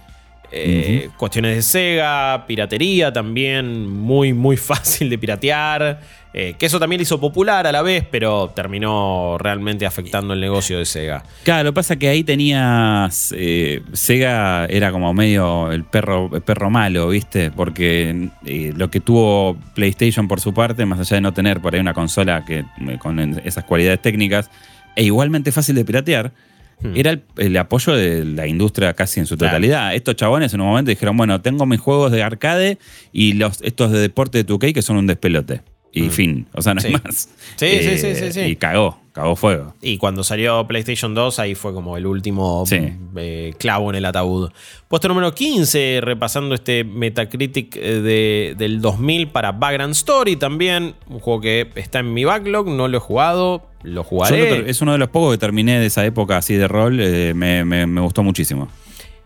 [0.51, 5.99] Eh, Cuestiones de Sega, piratería también, muy, muy fácil de piratear.
[6.33, 10.39] eh, que eso también lo hizo popular a la vez, pero terminó realmente afectando el
[10.39, 11.23] negocio de Sega.
[11.43, 13.33] Claro, lo que pasa es que ahí tenías.
[13.35, 17.49] eh, Sega era como medio el perro, el perro malo, ¿viste?
[17.51, 18.29] Porque
[18.75, 21.93] lo que tuvo PlayStation por su parte, más allá de no tener por ahí una
[21.93, 22.63] consola que
[22.99, 24.49] con esas cualidades técnicas,
[24.95, 26.31] e igualmente fácil de piratear,
[26.79, 26.93] Hmm.
[26.95, 29.53] era el, el apoyo de la industria casi en su Claro.
[29.53, 29.95] totalidad.
[29.95, 32.77] Estos chabones en un momento dijeron: bueno, tengo mis juegos de arcade
[33.11, 35.61] y los, estos de deporte de 2K que son un despelote.
[35.91, 36.09] Y Mm.
[36.11, 36.87] fin, o sea, no Sí.
[36.93, 37.29] es más.
[37.55, 38.39] Sí, sí, sí, sí, sí.
[38.41, 39.73] Y cagó, cagó fuego.
[39.81, 42.77] Y cuando salió PlayStation 2, ahí fue como el último Sí.
[43.15, 44.51] eh, clavo en el ataúd.
[44.87, 50.93] Puesto número 15, repasando este Metacritic eh, de- del 2000 para Background Story también.
[51.09, 54.69] Un juego que está en mi backlog, no lo he jugado, lo jugaré.
[54.69, 56.99] es uno de los pocos que terminé de esa época así de rol.
[56.99, 58.69] eh, me, me- me gustó muchísimo.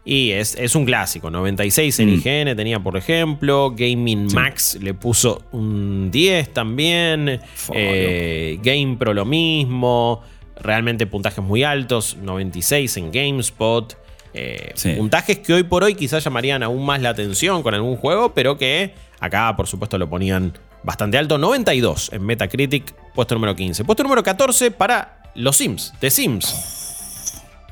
[0.03, 2.13] Y es, es un clásico, 96 en Mm.
[2.13, 3.71] IGN tenía, por ejemplo.
[3.77, 7.39] Gaming Max le puso un 10 también.
[7.73, 10.21] Eh, GamePro lo mismo.
[10.55, 13.95] Realmente puntajes muy altos, 96 en GameSpot.
[14.33, 14.91] Eh, Sí.
[14.93, 18.57] Puntajes que hoy por hoy quizás llamarían aún más la atención con algún juego, pero
[18.57, 21.37] que acá por supuesto lo ponían bastante alto.
[21.37, 23.83] 92 en Metacritic, puesto número 15.
[23.85, 26.55] Puesto número 14 para los Sims, The Sims.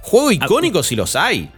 [0.01, 1.49] Juego icónico si los hay.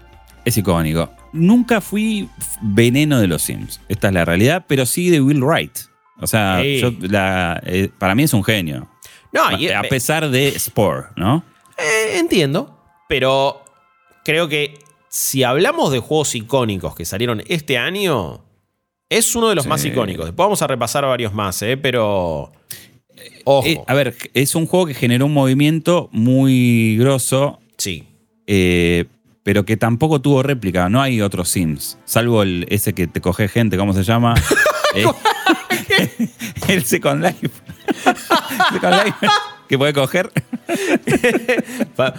[0.45, 1.09] Es icónico.
[1.33, 2.27] Nunca fui
[2.61, 3.79] veneno de los Sims.
[3.87, 5.77] Esta es la realidad, pero sí de Will Wright.
[6.19, 8.87] O sea, yo la- eh, para mí es un genio.
[9.31, 11.43] No, y- a pesar de Spore, ¿no?
[11.77, 12.77] Eh, entiendo,
[13.07, 13.63] pero
[14.25, 14.75] creo que
[15.09, 18.43] si hablamos de juegos icónicos que salieron este año,
[19.09, 19.69] es uno de los Sí.
[19.69, 20.25] más icónicos.
[20.25, 21.77] Después vamos a repasar varios más, ¿eh?
[21.77, 22.51] pero...
[23.43, 28.07] Ojo, Eh, a ver, es un juego que generó un movimiento muy grosso, sí.
[28.47, 29.05] eh,
[29.43, 30.89] pero que tampoco tuvo réplica.
[30.89, 34.35] No hay otros Sims, salvo el, ese que te coge gente, ¿cómo se llama?
[34.93, 35.05] Eh,
[36.67, 37.49] el Second Life.
[38.73, 39.15] Second Life,
[39.69, 40.29] que puede coger.
[41.97, 42.13] Va-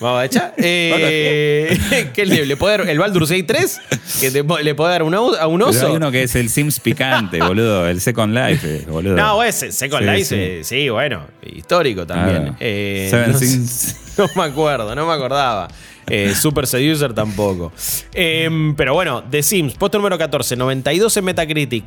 [0.00, 0.54] Vamos, a echar.
[0.56, 3.80] Eh, ¿qué le, le puede dar el Baldur's Gate 3?
[4.20, 5.86] ¿Que te le puede dar un a un Pero oso?
[5.86, 7.88] hay uno que es el Sims picante, boludo.
[7.88, 9.14] El Second Life, eh, boludo.
[9.14, 10.64] No, ese Second Sí, Life, sí.
[10.64, 10.88] sí.
[10.88, 12.48] bueno, histórico también.
[12.50, 13.10] Ah, Eh.
[14.18, 15.68] No me acuerdo, no me acordaba.
[16.08, 17.72] Eh, Super Seducer tampoco.
[18.14, 21.84] Em, pero bueno, The Sims, puesto número 14, 92 en Metacritic.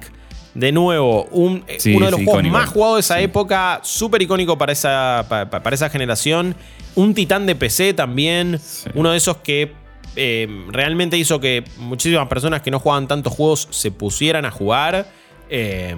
[0.54, 2.58] De nuevo, un- eh, Sí, uno de los sí, juegos icónico.
[2.58, 3.24] más jugados de esa Sí.
[3.24, 6.56] época, súper icónico para esa, pa- pa- para esa generación.
[6.96, 8.60] Un titán de PC también,
[8.96, 9.74] uno de esos que
[10.16, 15.08] eh, realmente hizo que muchísimas personas que no jugaban tantos juegos se pusieran a jugar.
[15.50, 15.96] Eh,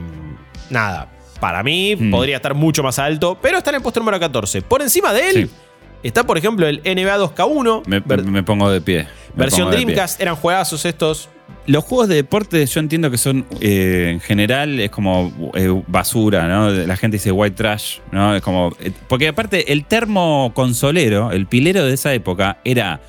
[0.69, 1.09] nada,
[1.39, 2.11] para mí Mm.
[2.11, 4.61] podría estar mucho más alto, pero está en el puesto número 14.
[4.61, 5.55] Por encima de él Sí.
[6.03, 7.83] Está, por ejemplo, el NBA 2K1.
[7.85, 9.07] Me, pongo de pie.
[9.35, 9.85] me versión de pie.
[9.85, 11.29] Dreamcast, eran juegazos estos.
[11.67, 16.47] Los juegos de deporte yo entiendo que son, eh, en general, es como eh, basura,
[16.47, 16.69] ¿no?
[16.71, 18.35] La gente dice white trash, ¿no?
[18.35, 18.73] Es como...
[18.79, 22.99] eh, porque aparte, el termo consolero, el pilero de esa época, era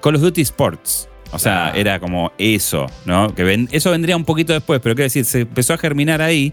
[0.00, 1.08] Call of Duty Sports.
[1.32, 1.72] O sea, Ah.
[1.76, 3.34] era como eso, ¿no?
[3.34, 6.52] Que ven- eso vendría un poquito después, pero quiero decir, se empezó a germinar ahí,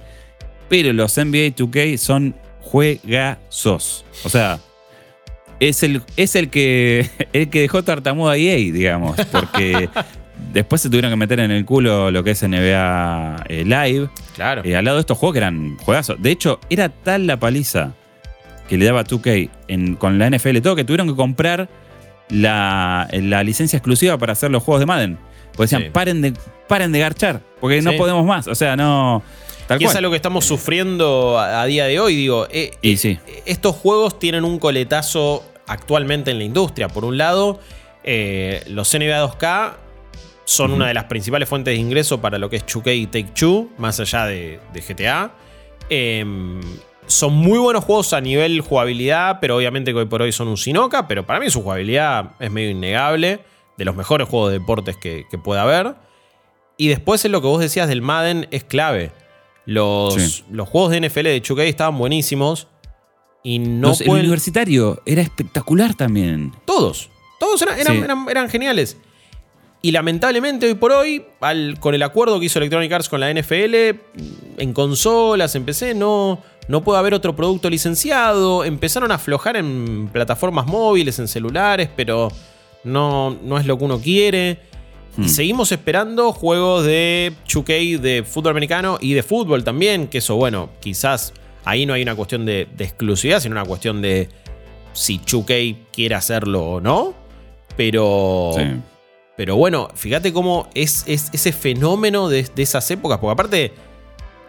[0.70, 4.06] pero los NBA 2K son juegazos.
[4.24, 4.60] O sea,
[5.60, 9.90] es el, es el que el que dejó tartamudo a EA, digamos, porque
[10.54, 14.10] después se tuvieron que meter en el culo lo que es NBA eh, Live.
[14.36, 14.62] Claro.
[14.64, 16.22] Eh, al lado de estos juegos que eran juegazos.
[16.22, 17.94] De hecho, era tal la paliza
[18.70, 21.70] que le daba 2K en- con la NFL todo que tuvieron que comprar
[22.30, 25.18] la, la licencia exclusiva para hacer los juegos de Madden.
[25.56, 25.90] Porque decían, Sí.
[25.92, 26.34] paren, de,
[26.68, 28.48] paren de garchar, porque no podemos más.
[28.48, 29.24] O sea, no.
[29.68, 32.16] Tal y es algo que estamos sufriendo a, a día de hoy.
[32.16, 33.20] Digo, eh, Y sí.
[33.46, 36.88] estos juegos tienen un coletazo actualmente en la industria.
[36.88, 37.60] Por un lado,
[38.04, 39.74] eh, los NBA 2K
[40.46, 43.32] son una de las principales fuentes de ingreso para lo que es 2K y Take
[43.38, 45.32] Two, más allá de, de GTA.
[45.90, 46.62] Em,
[47.06, 50.58] son muy buenos juegos a nivel jugabilidad, pero obviamente que hoy por hoy son un
[50.58, 51.08] Sinoca.
[51.10, 53.42] Pero para mí su jugabilidad es medio innegable.
[53.78, 55.94] De los mejores juegos de deportes que, que pueda haber.
[56.78, 59.12] Y después en lo que vos decías del Madden es clave.
[59.68, 60.44] Los, Sí.
[60.50, 62.68] los juegos de NFL de 2K estaban buenísimos.
[63.44, 66.52] Y no Los- el universitario era espectacular también.
[66.66, 67.10] Todos.
[67.40, 68.02] Todos eran, eran, Sí.
[68.04, 68.98] eran- eran geniales.
[69.82, 73.30] Y lamentablemente hoy por hoy, al- con el acuerdo que hizo Electronic Arts con la
[73.30, 74.00] NFL,
[74.58, 78.64] en consolas, en PC, no, no puede haber otro producto licenciado.
[78.66, 82.30] Empezaron a aflojar en plataformas móviles, en celulares, pero
[82.84, 84.60] no, no es lo que uno quiere.
[85.18, 85.28] Y Hmm.
[85.30, 90.70] seguimos esperando juegos de 2K de fútbol americano y de fútbol también, que eso, bueno,
[90.80, 91.34] quizás
[91.66, 94.30] ahí no hay una cuestión de, de exclusividad, sino una cuestión de
[94.94, 97.14] si 2K quiere hacerlo o no.
[97.76, 98.64] Pero, Sí.
[99.36, 103.74] pero bueno, fíjate cómo es, es ese fenómeno de, de esas épocas, porque aparte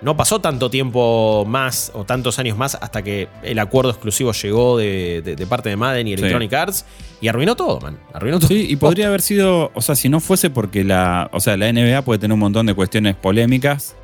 [0.01, 4.79] no pasó tanto tiempo más o tantos años más hasta que el acuerdo exclusivo llegó
[4.79, 6.85] de, de- de parte de Madden y Electronic Arts
[7.21, 7.99] y arruinó todo, man.
[8.13, 8.49] Arruinó todo.
[8.49, 11.73] Sí, y podría haber sido, o sea, si no fuese porque la, o sea, la
[11.73, 13.97] NBA puede tener un montón de cuestiones polémicas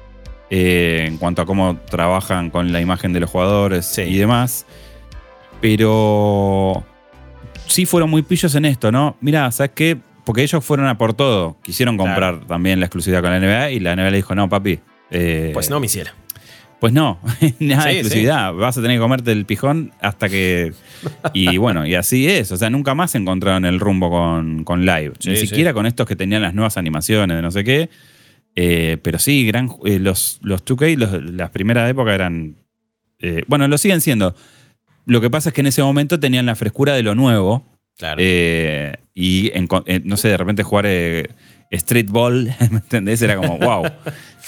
[0.50, 4.02] eh, en cuanto a cómo trabajan con la imagen de los jugadores Sí.
[4.02, 4.66] y demás,
[5.60, 6.84] pero
[7.66, 9.16] sí fueron muy pillos en esto, ¿no?
[9.20, 9.96] Mira, ¿sabes qué?
[10.24, 13.80] Porque ellos fueron a por todo, quisieron comprar también la exclusividad con la NBA y
[13.80, 14.80] la NBA le dijo, no, papi.
[15.14, 16.14] Eh, Pues no me hiciera.
[16.80, 17.18] Pues no,
[17.60, 18.52] nada de Sí, exclusividad.
[18.52, 20.72] Vas a tener que comerte el pijón hasta que.
[21.32, 22.52] Y bueno, y así es.
[22.52, 25.12] O sea, nunca más se encontraron el rumbo con, con Live.
[25.18, 27.88] Sí, Ni siquiera con estos que tenían las nuevas animaciones de no sé qué.
[28.56, 32.56] Eh, pero sí, gran, eh, los, los 2K, los- las primeras épocas eran.
[33.18, 34.34] eh, bueno, lo siguen siendo.
[35.06, 37.64] Lo que pasa es que en ese momento tenían la frescura de lo nuevo.
[37.96, 38.20] Claro.
[38.20, 39.68] Y en
[40.04, 40.86] no sé, de repente jugar
[41.70, 43.20] Street Ball, ¿me entendés?
[43.22, 43.84] Era como, wow.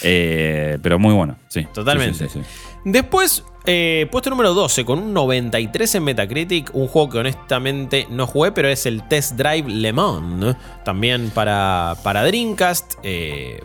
[0.03, 1.67] Eh, pero muy bueno, sí.
[1.73, 2.29] Totalmente.
[2.29, 2.41] Sí, sí.
[2.85, 8.27] Después, eh, puesto número 12, con un 93 en Metacritic, un juego que honestamente no
[8.27, 10.55] jugué, pero es el Test Drive Le Mans,
[10.85, 12.95] también para, para Dreamcast.
[13.03, 13.61] eh,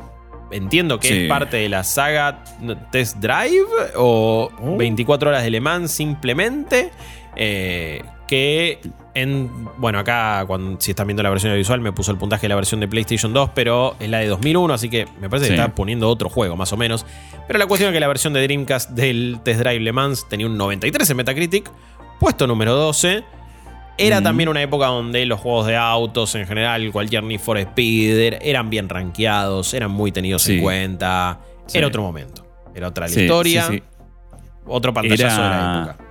[0.52, 1.14] entiendo que Sí.
[1.24, 2.44] es parte de la saga
[2.92, 4.78] Test Drive o Oh.
[4.78, 6.92] 24 horas de Le Mans simplemente.
[7.36, 8.80] eh, que
[9.14, 9.52] en.
[9.78, 12.56] Bueno, acá, cuando, si están viendo la versión visual, me puso el puntaje de la
[12.56, 15.76] versión de PlayStation 2, pero es la de 2001, así que me parece que está
[15.76, 17.06] poniendo otro juego, más o menos.
[17.46, 20.46] Pero la cuestión es que la versión de Dreamcast del Test Drive Le Mans tenía
[20.48, 21.70] un 93 en Metacritic,
[22.22, 23.24] puesto número 12.
[23.98, 24.24] Era Mm.
[24.24, 28.70] también una época donde los juegos de autos en general, cualquier Need for Speed, eran
[28.70, 31.40] bien rankeados, eran muy tenidos en cuenta.
[31.68, 31.78] Sí.
[31.80, 32.48] Era otro momento.
[32.74, 33.68] Era otra la historia,
[34.66, 36.11] otro pantallazo de la Era- época.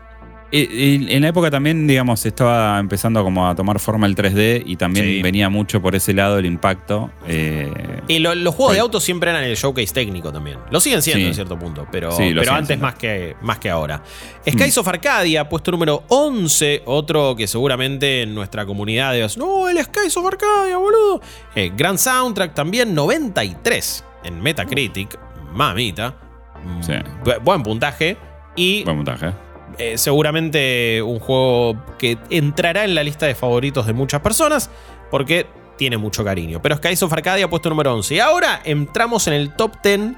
[0.53, 5.07] En la época también, digamos, estaba empezando como a tomar forma el 3D y también
[5.07, 5.23] Sí.
[5.23, 7.11] venía mucho por ese lado el impacto.
[7.29, 7.71] eh,
[8.09, 10.59] Y lo- los juegos de autos siempre eran el showcase técnico también.
[10.71, 11.29] Lo siguen siendo Sí.
[11.29, 12.85] en cierto punto, pero, Sí, antes siendo.
[12.87, 14.03] más que, más que ahora.
[14.49, 19.79] Skies of Arcadia, puesto número 11, otro que seguramente en nuestra comunidad digas, no, el
[19.85, 21.21] Skies of Arcadia, boludo.
[21.55, 25.17] Eh, Grand Soundtrack también 93 en Metacritic,
[25.55, 26.17] mamita.
[26.65, 28.17] Mm, Buen puntaje.
[28.57, 29.33] Y buen montaje.
[29.79, 29.99] ¿Eh?
[29.99, 34.71] seguramente un juego que entrará en la lista de favoritos de muchas personas
[35.11, 35.47] porque
[35.77, 36.61] tiene mucho cariño.
[36.61, 38.15] Pero Skies of Arcadia puesto número 11.
[38.15, 40.13] Y ahora entramos en el top 10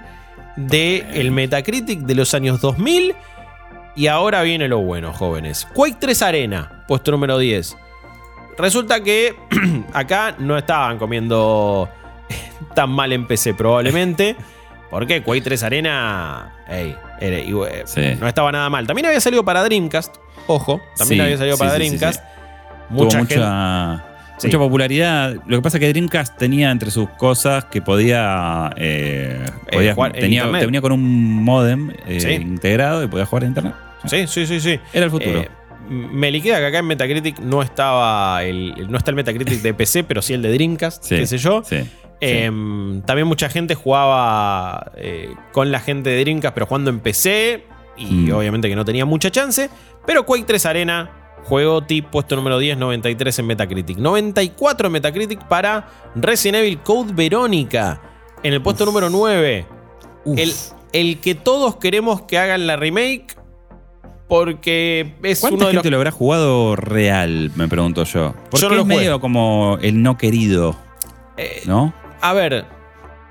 [0.56, 3.14] del el Metacritic de los años 2000.
[3.94, 5.68] Y ahora viene lo bueno, jóvenes.
[5.74, 7.76] Quake 3 Arena, puesto número 10.
[8.58, 9.36] Resulta que
[9.92, 11.88] acá no estaban comiendo
[12.74, 14.36] tan mal en PC probablemente.
[14.92, 18.02] Porque Quake 3 Arena ey, era- y, eh, Sí.
[18.20, 18.86] no estaba nada mal.
[18.86, 20.16] También había salido para Dreamcast.
[20.46, 22.20] Ojo, también Sí, había salido sí, para Dreamcast.
[22.20, 22.26] sí.
[22.90, 23.36] Mucha Tuvo gente.
[24.44, 25.34] mucha, popularidad.
[25.46, 28.70] Lo que pasa es que Dreamcast tenía entre sus cosas que podía.
[28.76, 30.60] eh, Eh, podía- jugar en tenía, internet.
[30.60, 32.28] te venía con un modem eh, Sí.
[32.32, 33.74] integrado y podía jugar en internet.
[34.06, 34.78] Sí, sí, sí, sí.
[34.92, 35.40] Era el futuro.
[35.40, 35.48] Eh,
[35.88, 39.72] me liquida que acá en Metacritic no estaba el, el- no está el Metacritic de
[39.74, 41.62] PC, pero sí el de Dreamcast, Sí, qué sé yo.
[41.64, 41.78] sí,
[42.22, 47.64] Em, También mucha gente jugaba eh, con la gente de Dreamcast, pero jugando en PC.
[47.96, 48.32] Y Mm.
[48.34, 49.68] obviamente que no tenía mucha chance.
[50.06, 51.10] Pero Quake 3 Arena
[51.44, 53.98] Juego tip puesto número 10, 93 en Metacritic.
[53.98, 58.00] 94 en Metacritic para Resident Evil Code Verónica.
[58.44, 59.66] En el puesto número 9.
[60.36, 60.52] El,
[60.92, 63.36] el que todos queremos que hagan la remake.
[64.28, 65.84] Porque es ¿Cuánta uno de los.
[65.84, 67.50] lo habrá jugado real?
[67.56, 68.34] Me pregunto yo.
[68.50, 70.76] Porque Yo no lo es medio como el no querido,
[71.36, 71.92] Eh, ¿no?
[72.22, 72.64] A ver,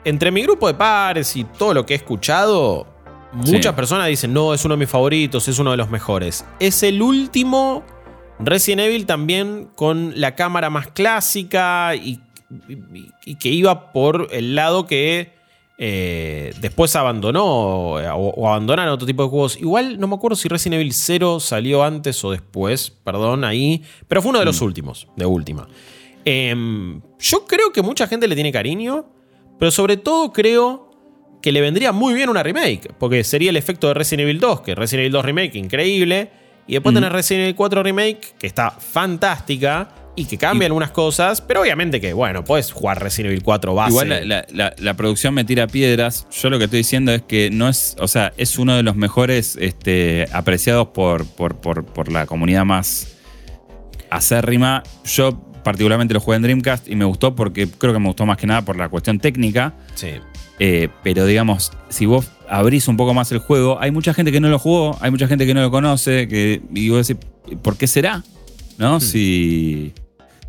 [0.06, 2.86] entre mi grupo de pares y todo lo que he escuchado,
[3.34, 3.76] muchas Sí.
[3.76, 6.46] personas dicen, no, es uno de mis favoritos, es uno de los mejores.
[6.60, 7.84] Es el último
[8.40, 12.20] Resident Evil también con la cámara más clásica y,
[12.68, 15.40] y- y que iba por el lado que
[15.84, 19.58] eh, después abandonó o, o abandonaron otro tipo de juegos.
[19.60, 24.22] Igual no me acuerdo si Resident Evil 0 salió antes o después, perdón, ahí, pero
[24.22, 25.68] fue uno de los últimos, de última.
[26.26, 29.06] Em, yo creo que mucha gente le tiene cariño,
[29.60, 30.90] pero sobre todo creo
[31.42, 34.62] que le vendría muy bien una remake, porque sería el efecto de Resident Evil 2,
[34.62, 36.30] que Resident Evil 2 Remake, increíble,
[36.68, 41.42] y después tener Resident Evil 4 Remake, que está fantástica y que cambia algunas cosas,
[41.42, 43.90] pero obviamente que, bueno, puedes jugar Resident Evil 4 base.
[43.92, 46.28] Igual la, la- la- la producción me tira piedras.
[46.32, 48.96] Yo lo que estoy diciendo es que no es, o sea, es uno de los
[48.96, 53.18] mejores este, apreciados por, por, por- por la comunidad más
[54.10, 54.84] acérrima.
[55.06, 58.38] Yo particularmente lo jugué en Dreamcast y me gustó porque creo que me gustó más
[58.38, 59.74] que nada por la cuestión técnica.
[59.96, 60.10] Sí.
[60.60, 64.40] Eh, pero digamos, si vos abrís un poco más el juego, hay mucha gente que
[64.40, 67.26] no lo jugó, hay mucha gente que no lo conoce, que, y vos decís,
[67.62, 68.24] ¿por qué será?
[68.78, 69.00] ¿No?
[69.00, 69.94] Si,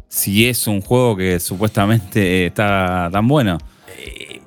[0.09, 3.59] si es un juego que supuestamente está tan bueno.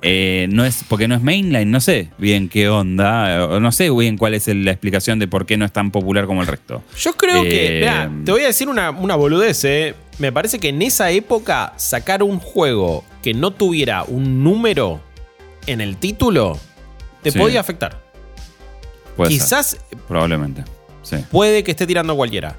[0.02, 4.16] Eh, no es, porque no es mainline, no sé bien qué onda, no sé bien
[4.18, 6.84] cuál es la explicación de por qué no es tan popular como el resto.
[6.98, 9.94] Yo creo que, Eh, mirá, te voy a decir una, una boludez, eh.
[10.18, 15.00] Me parece que en esa época sacar un juego que no tuviera un número
[15.66, 16.58] en el título
[17.22, 17.38] te Sí.
[17.38, 18.02] podía afectar.
[19.16, 19.76] Puede ser, Quizás
[20.08, 20.64] probablemente.
[21.02, 21.16] Sí.
[21.30, 22.56] puede que esté tirando cualquiera.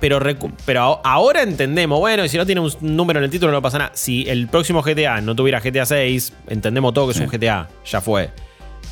[0.00, 0.20] Pero,
[0.64, 3.78] pero ahora entendemos, bueno, y si no tiene un número en el título no pasa
[3.78, 3.90] nada.
[3.94, 8.00] Si el próximo GTA no tuviera GTA 6, entendemos todo que es un GTA, ya
[8.00, 8.30] fue.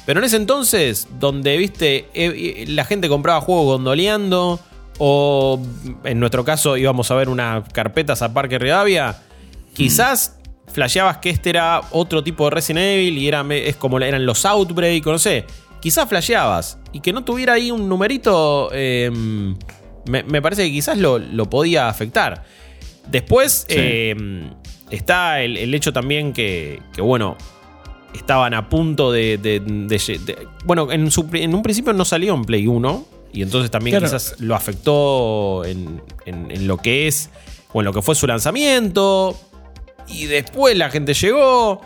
[0.05, 4.59] Pero en ese entonces, donde, viste, eh, eh, la gente compraba juegos gondoleando,
[4.99, 5.61] o
[6.05, 9.17] en nuestro caso íbamos a ver unas carpetas a Parque Rivadavia,
[9.75, 10.39] quizás
[10.73, 14.45] flasheabas que este era otro tipo de Resident Evil y era, es como eran los
[14.45, 15.45] Outbreak, no sé.
[15.81, 19.11] Quizás flasheabas y que no tuviera ahí un numerito, eh,
[20.07, 22.45] me, me parece que quizás lo, lo podía afectar.
[23.11, 23.75] Después Sí.
[23.79, 24.51] eh,
[24.91, 27.37] está el, el hecho también que, que, bueno,
[28.15, 29.39] estaban a punto de...
[29.39, 33.43] de- de- de- bueno, en, su en un principio no salió en Play 1 y
[33.43, 34.07] entonces también Claro.
[34.07, 37.31] quizás lo afectó en, en- en lo que es
[37.73, 39.37] o en lo que fue su lanzamiento
[40.09, 41.81] y después la gente llegó.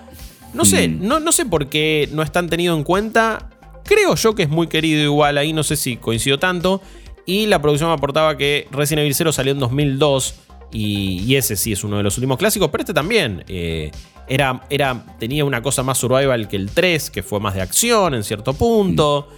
[0.54, 1.06] No sé, Mm.
[1.06, 3.48] no, no sé por qué no están tenido en cuenta.
[3.84, 6.80] Creo yo que es muy querido igual ahí, no sé si coincido tanto.
[7.26, 10.34] Y la producción me aportaba que Resident Evil 0 salió en 2002
[10.72, 13.44] y, y ese sí es uno de los últimos clásicos, pero este también.
[13.48, 13.90] eh,
[14.28, 18.14] era, era, tenía una cosa más survival que el 3, que fue más de acción
[18.14, 19.28] en cierto punto.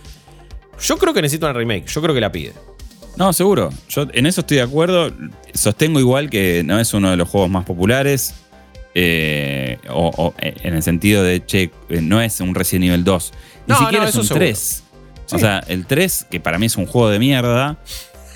[0.81, 2.53] Yo creo que necesita una remake, yo creo que la pide.
[3.17, 3.71] No, seguro.
[3.89, 5.13] Yo en eso estoy de acuerdo.
[5.53, 8.35] Sostengo igual que no es uno de los juegos más populares.
[8.95, 13.05] eh, o, o, eh, en el sentido de, che, eh, no es un Resident Evil
[13.05, 13.33] 2.
[13.67, 14.45] Ni No, siquiera no, es un seguro.
[14.45, 14.83] 3.
[15.27, 15.37] Sí.
[15.37, 17.79] O sea, el 3, que para mí es un juego de mierda,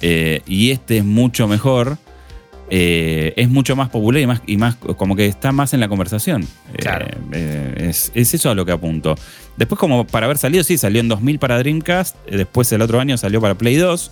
[0.01, 1.99] eh, y este es mucho mejor,
[2.71, 5.89] eh, es mucho más popular y más, y más como que está más en la
[5.89, 6.43] conversación.
[6.43, 7.07] Eh, Claro.
[7.33, 9.15] eh, es, es eso a lo que apunto.
[9.57, 13.17] Después, como para haber salido, sí, salió en 2000 para Dreamcast, después el otro año
[13.17, 14.11] salió para Play 2,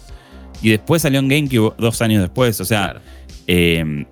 [0.62, 2.61] y después salió en GameCube dos años después.
[2.61, 3.01] O sea,
[3.47, 4.07] Claro.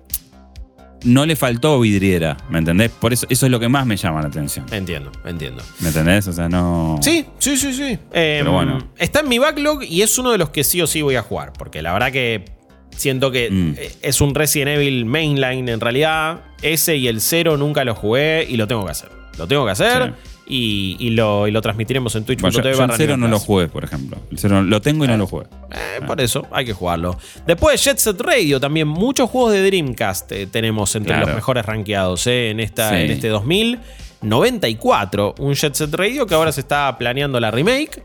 [1.05, 2.89] no le faltó vidriera, ¿me entendés?
[2.89, 4.65] Por eso, eso es lo que más me llama la atención.
[4.71, 5.61] Entiendo, entiendo.
[5.81, 6.27] ¿Me entendés?
[6.27, 6.97] O sea, no.
[7.01, 7.97] Sí, sí, sí, sí.
[8.11, 8.77] Pero bueno.
[8.97, 11.21] Está en mi backlog y es uno de los que sí o sí voy a
[11.21, 11.51] jugar.
[11.53, 12.45] Porque la verdad que
[12.95, 13.75] siento que Mm.
[13.77, 16.41] eh, es un Resident Evil mainline en realidad.
[16.61, 19.09] Ese y el 0 nunca lo jugué y lo tengo que hacer.
[19.37, 20.13] Lo tengo que hacer
[20.45, 22.63] y, y lo, y lo transmitiremos en Bueno, yo, twitch.tv.
[22.63, 24.17] yo el barra cero no lo jugué, por ejemplo.
[24.31, 25.45] El cero lo tengo y no lo jugué.
[25.71, 27.17] Eh, por eso, hay que jugarlo.
[27.47, 31.25] Después Jet Set Radio, también muchos juegos de Dreamcast eh, tenemos entre Claro.
[31.27, 32.95] los mejores rankeados eh, en, esta, Sí.
[32.97, 33.27] en este
[34.21, 35.35] 2094.
[35.39, 38.03] Un Jet Set Radio que ahora se está planeando la remake.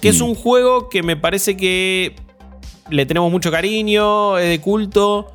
[0.00, 0.24] Que es Mm.
[0.24, 2.14] un juego que me parece que
[2.90, 5.32] le tenemos mucho cariño, es de culto.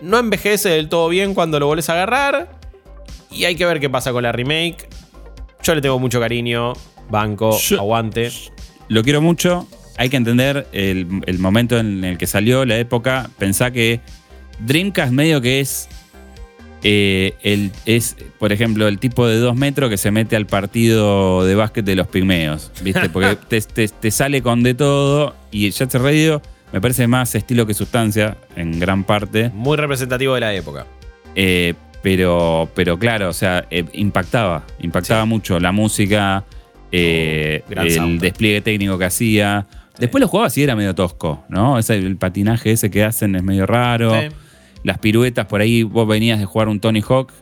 [0.00, 2.58] No envejece del todo bien cuando lo volvés a agarrar.
[3.30, 4.88] Y hay que ver qué pasa con la remake.
[5.62, 6.72] Yo le tengo mucho cariño.
[7.10, 8.30] Banco, Yo- aguante.
[8.88, 9.66] Lo quiero mucho.
[9.96, 13.28] Hay que entender el, el momento en el que salió, la época.
[13.38, 14.00] Pensá que
[14.60, 15.88] Dreamcast medio que es.
[16.84, 21.44] eh, el, es, por ejemplo, el tipo de dos metros que se mete al partido
[21.44, 22.70] de básquet de los pigmeos.
[22.82, 23.08] ¿Viste?
[23.12, 26.40] Porque te, te- te sale con de todo y Jet Set Radio
[26.72, 29.50] Me parece más estilo que sustancia, en gran parte.
[29.54, 30.86] Muy representativo de la época.
[31.34, 34.64] Eh, pero, pero claro, o sea, eh, impactaba.
[34.80, 36.44] Impactaba mucho la música,
[36.92, 39.66] eh, gran el despliegue técnico que hacía.
[39.98, 41.78] Después lo jugaba y era medio tosco, ¿no?
[41.78, 44.12] Ese, el patinaje ese que hacen es medio raro.
[44.20, 44.28] Sí.
[44.84, 47.32] Las piruetas, por ahí vos venías de jugar un Tony Hawk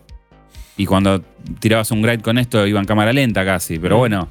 [0.78, 1.20] y cuando
[1.60, 3.78] tirabas un gride con esto iba en cámara lenta casi.
[3.78, 3.98] Pero Mm.
[3.98, 4.28] bueno,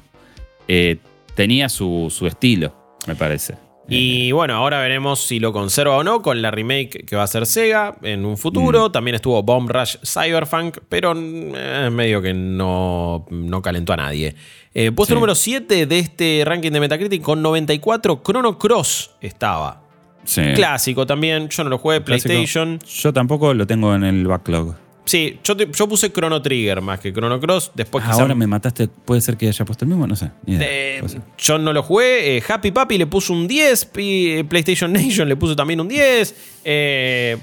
[0.68, 0.96] eh,
[1.36, 2.74] tenía su, su estilo,
[3.06, 3.54] me parece.
[3.88, 7.24] Y bueno, ahora veremos si lo conserva o no con la remake que va a
[7.26, 8.90] hacer Sega en un futuro.
[8.90, 14.34] También estuvo Bomb Rush Cyberpunk, pero eh, medio que no, no calentó a nadie.
[14.74, 15.14] Eh, puesto Sí.
[15.14, 19.82] número 7 de este ranking de Metacritic con 94, Chrono Cross estaba.
[20.24, 20.42] Sí.
[20.56, 22.28] Clásico también, yo no lo jugué, Clásico.
[22.28, 22.80] PlayStation.
[22.84, 24.74] Yo tampoco lo tengo en el backlog.
[25.06, 27.70] Sí, yo, te- yo puse Chrono Trigger más que Chrono Cross.
[27.74, 30.30] Después quizá- Ahora me mataste, puede ser que haya puesto el mismo, no sé.
[30.44, 30.66] ni idea.
[30.68, 31.02] Eh,
[31.38, 32.36] yo no lo jugué.
[32.36, 33.84] eh, Happy Papi le puso un 10.
[33.86, 36.34] Pi- PlayStation Nation le puso también un 10.
[36.64, 37.36] eh,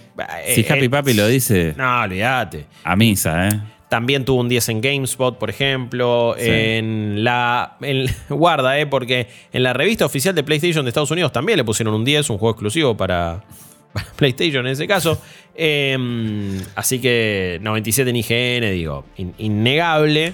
[0.53, 2.65] si eh, Happy eh, Papi lo dice, No, olvídate.
[2.83, 3.61] a misa, ¿eh?
[3.87, 6.35] También tuvo un 10 en GameSpot, por ejemplo.
[6.37, 6.45] Sí.
[6.49, 7.77] En la.
[7.81, 11.63] en- guarda, eh, porque en la revista oficial de PlayStation de Estados Unidos también le
[11.63, 13.43] pusieron un 10, un juego exclusivo para,
[13.93, 15.21] para PlayStation en ese caso.
[15.55, 20.33] Eh, así que 97 en IGN, digo, in- innegable.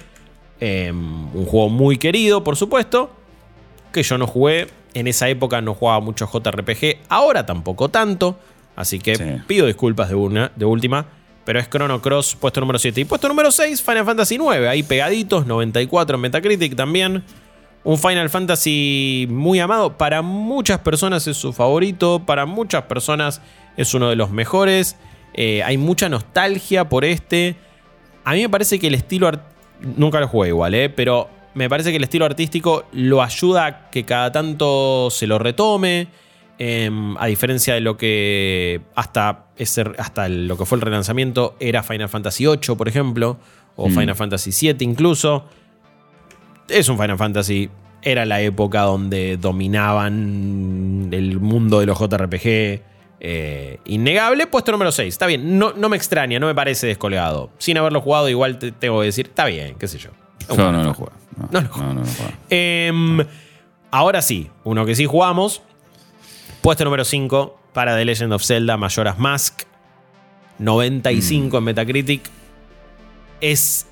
[0.62, 3.12] Eh, un juego muy querido, por supuesto.
[3.92, 4.68] Que yo no jugué.
[4.94, 6.98] En esa época no jugaba mucho JRPG.
[7.10, 8.40] Ahora tampoco tanto.
[8.76, 9.24] Así que Sí.
[9.48, 11.06] pido disculpas de, una, de última.
[11.46, 13.02] Pero es Chrono Cross, puesto número 7.
[13.02, 14.68] Y puesto número 6, Final Fantasy 9.
[14.70, 17.24] Ahí pegaditos, 94 en Metacritic también.
[17.84, 19.98] Un Final Fantasy muy amado.
[19.98, 22.24] Para muchas personas es su favorito.
[22.26, 23.42] Para muchas personas
[23.78, 24.96] es uno de los mejores.
[25.34, 27.56] Eh, hay mucha nostalgia por este.
[28.26, 29.28] A mí me parece que el estilo.
[29.28, 29.44] art-
[29.96, 30.90] Nunca lo jugué igual, ¿eh?
[30.90, 35.40] Pero me parece que el estilo artístico lo ayuda a que cada tanto se lo
[35.40, 36.08] retome.
[36.62, 38.82] em, a diferencia de lo que.
[38.96, 43.38] Hasta, ese, hasta lo que fue el relanzamiento era Final Fantasy VIII, por ejemplo.
[43.78, 43.92] O Mm.
[43.98, 45.46] Final Fantasy VII incluso.
[46.68, 47.70] Es un Final Fantasy.
[48.02, 52.82] Era la época donde dominaban el mundo de los JRPG.
[53.20, 55.14] Eh, innegable, puesto número 6.
[55.14, 57.50] Está bien, no, no me extraña, no me parece descolgado.
[57.58, 60.12] Sin haberlo jugado, igual te tengo que decir, está bien, qué sé yo.
[60.56, 61.12] Yo no lo juego.
[61.38, 62.32] No, No lo no, no, no juego.
[62.50, 63.26] Em,
[63.92, 65.62] ahora sí, uno que sí jugamos.
[66.62, 69.64] Puesto número 5 para The Legend of Zelda Majora's Mask.
[70.58, 72.30] 95 en Metacritic.
[73.42, 73.88] Es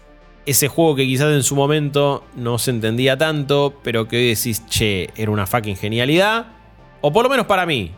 [0.45, 4.65] ese juego que quizás en su momento no se entendía tanto, pero que hoy decís,
[4.67, 6.47] che, era una fucking genialidad.
[7.01, 7.91] O por lo menos para mí.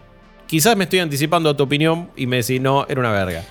[0.49, 3.43] Quizás me estoy anticipando a tu opinión y me decís, no, era una verga.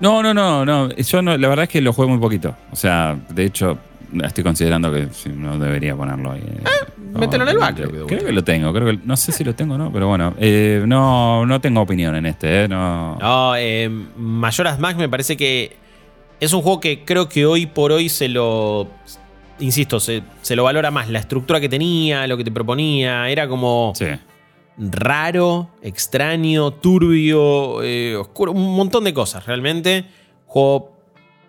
[0.00, 0.90] No, no, no, no.
[0.92, 2.52] Yo no, la verdad es que lo juego muy poquito.
[2.72, 3.78] O sea, de hecho,
[4.24, 6.42] estoy considerando que no debería ponerlo ahí.
[6.64, 6.68] No,
[7.14, 8.72] Ah, mételo en el backlog, Creo, que lo tengo.
[8.72, 10.34] Creo que, no sé si lo tengo o no, pero bueno.
[10.38, 12.68] Eh, no, no tengo opinión en este, ¿eh?
[12.68, 13.16] No.
[13.20, 15.76] No, eh, Majora's Mask me parece que
[16.40, 18.88] es un juego que creo que hoy por hoy se lo.
[19.60, 21.08] Insisto, se, se lo valora más.
[21.08, 23.30] La estructura que tenía, lo que te proponía.
[23.30, 24.06] Era como Sí.
[24.78, 28.52] Raro, extraño, turbio, eh, oscuro.
[28.52, 30.04] Un montón de cosas, realmente.
[30.46, 30.92] Juego.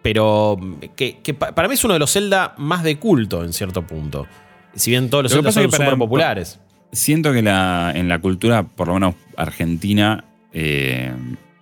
[0.02, 0.58] Pero
[0.96, 3.82] que, que pa- para mí es uno de los Zelda más de culto en cierto
[3.82, 4.26] punto.
[4.74, 6.60] Si bien todos los Zelda son súper populares.
[6.94, 10.24] Siento que la, en la cultura, por lo menos argentina,
[10.54, 11.12] eh,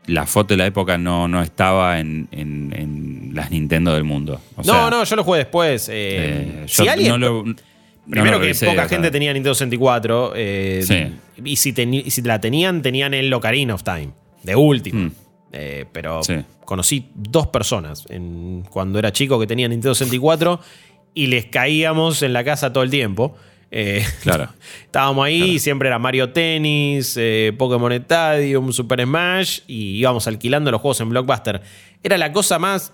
[0.06, 4.40] la foto de la época no, no estaba en, en- en las Nintendo del mundo.
[4.56, 5.90] O no, sea, no, yo lo jugué después.
[5.92, 7.44] eh, si yo alguien, no lo-
[8.10, 10.34] Primero que revisé, poca gente tenía Nintendo 64.
[10.36, 11.42] eh, Sí.
[11.44, 14.10] y, si teni- y si la tenían, tenían el Ocarina of Time.
[14.44, 15.06] De último.
[15.06, 15.12] Mm.
[15.54, 16.36] Eh, pero Sí.
[16.66, 20.60] conocí dos personas en- cuando era chico que tenían Nintendo 64
[21.14, 23.36] y les caíamos en la casa todo el tiempo.
[23.72, 24.50] Eh, Claro.
[24.86, 30.70] estábamos ahí y siempre era Mario Tennis, eh, Pokémon Stadium, Super Smash y íbamos alquilando
[30.72, 31.62] los juegos en Blockbuster.
[32.04, 32.94] Era la cosa más,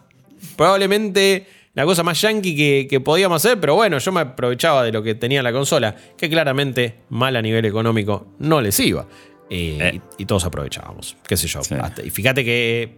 [0.55, 4.91] probablemente la cosa más yankee que, que podíamos hacer, pero bueno, yo me aprovechaba de
[4.91, 9.05] lo que tenía la consola, que claramente mal a nivel económico no les iba.
[9.49, 10.01] Eh, Eh.
[10.17, 11.63] y, y todos aprovechábamos, qué sé yo.
[11.63, 11.75] Sí.
[11.75, 12.97] Hasta- y fíjate que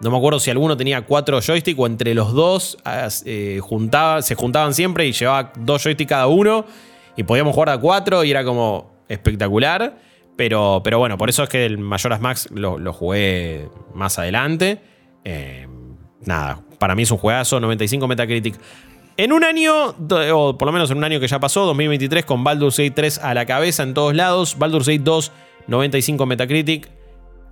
[0.00, 2.78] no me acuerdo si alguno tenía cuatro joysticks o entre los dos
[3.24, 6.64] eh, juntaba, se juntaban siempre y llevaba dos joysticks cada uno
[7.16, 9.98] y podíamos jugar a cuatro y era como espectacular.
[10.36, 14.80] Pero, pero bueno, por eso es que el Majora's Max lo, lo jugué más adelante.
[15.24, 15.66] Eh,
[16.24, 18.54] nada, para mí es un juegazo, 95 Metacritic.
[19.16, 19.94] En un año,
[20.32, 23.18] o por lo menos en un año que ya pasó, 2023, con Baldur's Gate 3
[23.18, 24.56] a la cabeza en todos lados.
[24.58, 25.32] Baldur's Gate 2,
[25.66, 26.88] 95 Metacritic.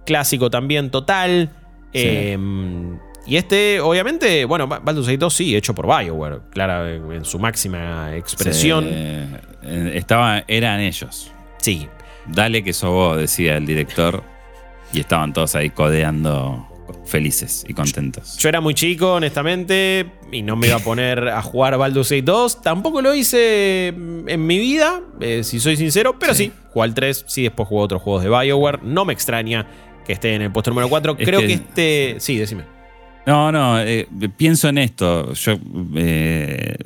[0.04, 1.50] Clásico también, total.
[1.92, 2.02] Sí.
[2.04, 2.38] Eh,
[3.26, 7.40] y este, obviamente, bueno, Ba- Baldur's Gate 2 sí, hecho por Bioware, clara en su
[7.40, 8.84] máxima expresión.
[8.84, 11.32] Sí, eh, estaba, eran ellos.
[11.58, 11.88] Sí.
[12.28, 14.22] Dale que sos vos, decía el director.
[14.92, 16.64] Y estaban todos ahí codeando
[17.06, 18.36] felices y contentos.
[18.38, 22.22] Yo era muy chico, honestamente, y no me iba a poner a jugar Baldur's Gate
[22.22, 22.62] 2.
[22.62, 27.24] Tampoco lo hice en mi vida, eh, si soy sincero, pero sí, jugué al 3,
[27.26, 28.80] sí, después jugué otros juegos de Bioware.
[28.82, 29.66] No me extraña
[30.04, 31.16] que esté en el puesto número 4.
[31.16, 32.16] Creo que, este...
[32.18, 32.64] Sí, decime.
[33.24, 34.06] No, no, eh,
[34.36, 35.32] pienso en esto.
[35.32, 35.56] Yo...
[35.96, 36.76] Eh,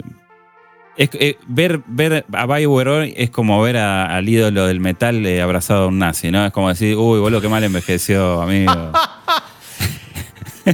[1.47, 5.99] ver, ver a Bioware hoy es como ver al ídolo del metal abrazado a un
[5.99, 6.45] nazi, ¿no?
[6.45, 8.93] Es como decir, uy, boludo, qué mal envejeció, amigo.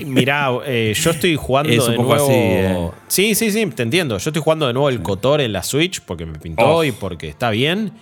[0.05, 2.15] Mirá, eh, yo estoy jugando de nuevo.
[2.15, 2.91] Así, eh.
[3.09, 4.19] Sí, sí, sí, te entiendo.
[4.19, 7.29] Yo estoy jugando de nuevo el Cotor en la Switch porque me pintó y porque
[7.29, 7.93] está bien.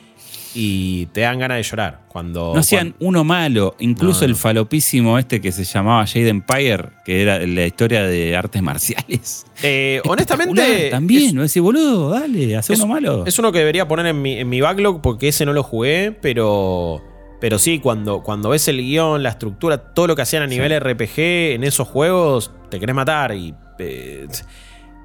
[0.56, 2.02] Y te dan ganas de llorar.
[2.08, 3.74] Cuando, no hacían uno malo.
[3.80, 8.62] Incluso el falopísimo este que se llamaba Jade Empire, que era la historia de artes
[8.62, 9.46] marciales.
[9.62, 10.90] Eh, honestamente.
[10.90, 13.26] También, no decir, boludo, dale, hace uno malo.
[13.26, 16.12] Es uno que debería poner en mi, en mi backlog porque ese no lo jugué,
[16.12, 17.02] pero
[17.44, 20.80] pero sí, cuando, cuando ves el guion, la estructura, todo lo que hacían a nivel
[20.80, 23.34] RPG en esos juegos, te querés matar.
[23.34, 24.26] Y eh,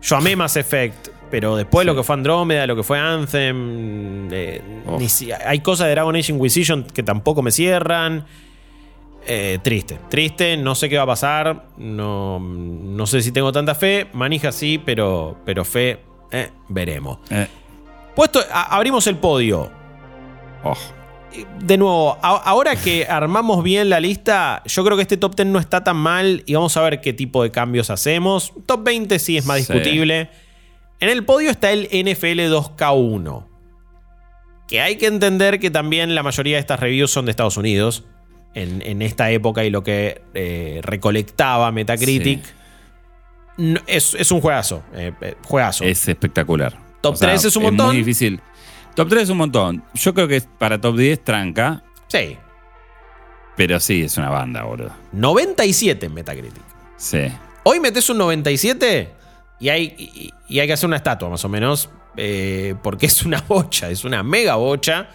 [0.02, 4.62] yo amé Mass Effect, pero después lo que fue Andrómeda, lo que fue Anthem, eh,
[5.46, 8.26] hay cosas de Dragon Age Inquisition que tampoco me cierran.
[9.28, 13.76] Eh, triste, triste, no sé qué va a pasar, no, no sé si tengo tanta
[13.76, 16.00] fe, manija sí, pero, pero fe,
[16.70, 17.20] veremos.
[18.16, 19.70] Puesto, abrimos el podio.
[20.64, 20.99] Oh
[21.62, 25.60] de nuevo, ahora que armamos bien la lista, yo creo que este top 10 no
[25.60, 28.54] está tan mal y vamos a ver qué tipo de cambios hacemos.
[28.66, 30.30] Top 20 sí es más discutible.
[31.00, 33.46] En el podio está el NFL 2K1.
[34.68, 38.06] Que hay que entender que también la mayoría de estas reviews son de Estados Unidos.
[38.56, 42.42] En, esta época y lo que eh, recolectaba Metacritic.
[43.88, 44.84] es, un juegazo.
[44.94, 45.86] Eh, eh, juegazo.
[45.86, 46.78] Es espectacular.
[47.02, 47.88] Top 3 es un montón.
[47.88, 48.42] Es muy difícil.
[49.00, 49.82] Top 3 es un montón.
[49.94, 51.82] Yo creo que para top 10 tranca.
[52.10, 52.36] Sí.
[53.56, 54.92] Pero sí, es una banda, boludo.
[55.14, 56.62] 97 en Metacritic.
[56.98, 57.32] Sí.
[57.64, 59.10] Hoy metes un 97
[59.62, 61.90] y hay, y, hay que hacer una estatua, más o menos.
[62.18, 65.08] Eh, porque es una bocha, es una mega bocha.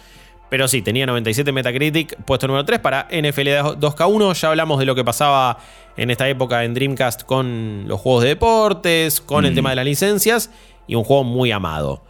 [0.49, 4.33] Pero sí, tenía 97 Metacritic, puesto número 3 para NFL 2K1.
[4.33, 5.59] Ya hablamos de lo que pasaba
[5.95, 9.55] en esta época en Dreamcast con los juegos de deportes, con el mm.
[9.55, 10.49] tema de las licencias
[10.87, 12.01] y un juego muy amado.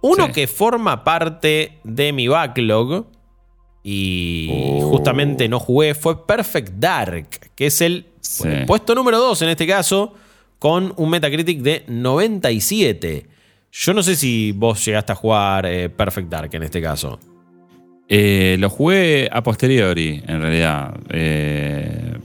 [0.00, 3.06] Uno que forma parte de mi backlog
[3.82, 4.90] y oh.
[4.90, 8.06] justamente no jugué fue Perfect Dark, que es el,
[8.66, 10.14] puesto número 2 en este caso,
[10.58, 13.26] con un Metacritic de 97.
[13.70, 17.18] Yo no sé si vos llegaste a jugar eh, Perfect Dark en este caso.
[18.08, 20.94] Eh, lo jugué a posteriori, en realidad.
[21.10, 22.18] Eh,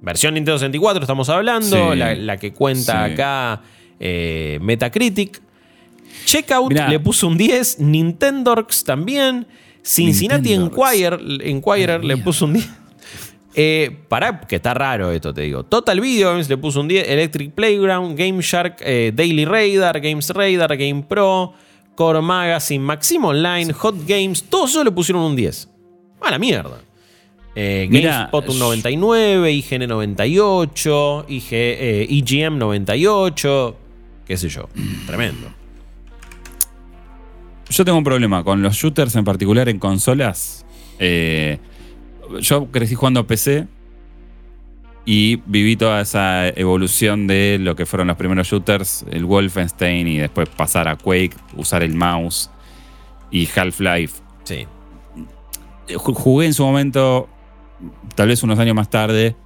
[0.00, 3.62] Versión Nintendo 64 estamos hablando, la, que cuenta acá
[3.98, 5.42] Metacritic.
[6.24, 9.46] Checkout le puso un 10, Nintendox también,
[9.82, 12.68] Cincinnati Enquirer, le puso un 10.
[13.54, 15.64] Eh, pará, que está raro esto, te digo.
[15.64, 20.30] Total Video Games le puso un 10, Electric Playground, Game Shark, eh, Daily Radar, Games
[20.30, 21.54] Radar, Game Pro,
[21.96, 25.68] Core Magazine, Maxim Online, Hot Games, todos eso le pusieron un 10.
[26.20, 26.78] A la mierda.
[27.56, 33.76] Eh, GameSpot un 99, IGN 98, IG, EGM 98,
[34.24, 34.68] qué sé yo.
[35.06, 35.57] Tremendo
[37.70, 40.64] yo tengo un problema con los shooters en particular en consolas.
[40.98, 41.58] Eh,
[42.40, 43.66] yo crecí jugando a PC
[45.04, 50.18] y viví toda esa evolución de lo que fueron los primeros shooters, el Wolfenstein y
[50.18, 52.50] después pasar a Quake, usar el mouse
[53.30, 54.20] y Half-Life.
[54.44, 54.66] Sí.
[55.96, 57.28] Jugué en su momento,
[58.14, 59.36] tal vez unos años más tarde.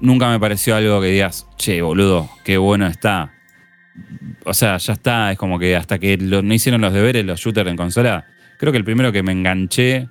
[0.00, 3.32] Nunca me pareció algo que digas, che, boludo, qué bueno está
[4.44, 7.70] o sea, ya está, es como que hasta que no hicieron los deberes los shooters
[7.70, 8.26] en consola,
[8.58, 10.08] creo que el primero que me enganché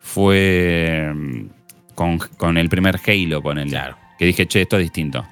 [0.00, 1.46] fue mm,
[1.94, 3.96] con, el primer Halo, con el claro.
[4.18, 5.26] que dije, che, esto es distinto.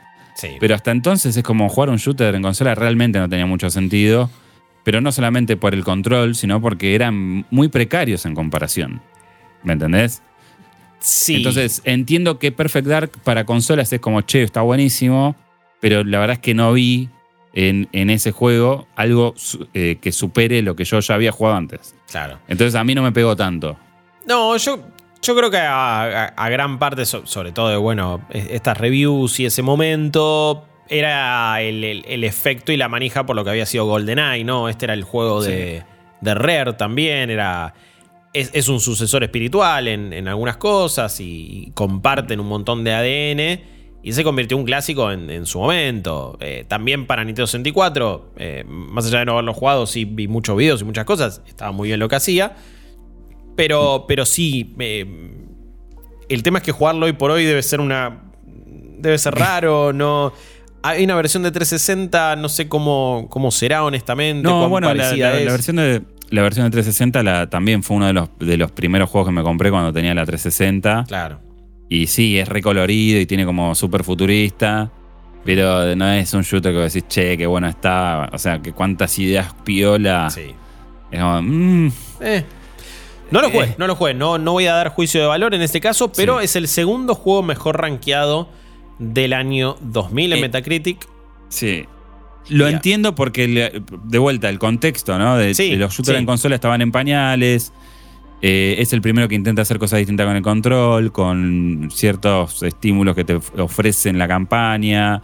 [0.59, 4.31] Pero hasta entonces es como jugar un shooter en consola realmente no tenía mucho sentido,
[4.83, 9.01] pero no solamente por el control, sino porque eran muy precarios en comparación.
[9.63, 10.23] ¿Me entendés?
[10.99, 11.37] Sí.
[11.37, 15.37] Entonces entiendo que Perfect Dark para consolas es como, che, está buenísimo,
[15.81, 17.09] pero la verdad es que no vi
[17.55, 19.35] en, ese juego algo
[19.73, 21.95] eh, que supere lo que yo ya había jugado antes.
[22.11, 22.39] Claro.
[22.49, 23.77] Entonces a mí no me pegó tanto.
[24.27, 24.81] No, yo,
[25.23, 30.67] yo creo que a, gran parte, sobre todo de, bueno, estas reviews y ese momento,
[30.89, 34.69] era el, efecto y la manija por lo que había sido GoldenEye, ¿no?
[34.69, 35.85] Este era el juego de,
[36.21, 37.75] de Rare también, era...
[38.33, 43.74] Es, un sucesor espiritual en, en algunas cosas y comparten un montón de ADN.
[44.07, 46.37] Y se convirtió en un clásico en, su momento.
[46.39, 50.55] Eh, también para Nintendo 64, eh, más allá de no haberlo jugado, sí vi muchos
[50.59, 51.41] videos y muchas cosas.
[51.47, 52.55] Estaba muy bien lo que hacía.
[53.57, 55.07] Pero, pero sí, eh,
[56.29, 58.25] el tema es que jugarlo hoy por hoy debe ser una.
[58.99, 60.35] Debe ser raro, no.
[60.83, 64.47] Hay una versión de 360, no sé cómo, cómo será, honestamente.
[64.47, 68.29] No, bueno, la, versión de, la versión de 360 la, también fue uno de los,
[68.39, 71.05] de los primeros juegos que me compré cuando tenía la 360.
[71.09, 71.54] Claro.
[71.89, 74.91] Y sí, es recolorido y tiene como súper futurista.
[75.45, 78.31] Pero no es un shooter que decís, che, qué bueno está.
[78.33, 80.31] O sea, que cuántas ideas piola.
[80.31, 80.55] Sí.
[81.11, 82.45] Es como, mm, Eh.
[83.31, 83.75] No lo jugué, Eh.
[83.79, 84.15] no lo jugué.
[84.15, 86.45] No, no voy a dar juicio de valor en este caso, pero Sí.
[86.47, 88.49] es el segundo juego mejor rankeado
[88.99, 91.07] del año 2000 en Eh, Metacritic.
[91.49, 91.85] Sí.
[92.49, 95.37] Lo entiendo porque, de vuelta, el contexto, ¿no?
[95.37, 96.21] De, Sí, de los shooters sí.
[96.21, 97.73] en consola estaban en pañales.
[98.47, 103.15] Eh, es el primero que intenta hacer cosas distintas con el control, con ciertos estímulos
[103.15, 105.23] que te of- ofrecen la campaña,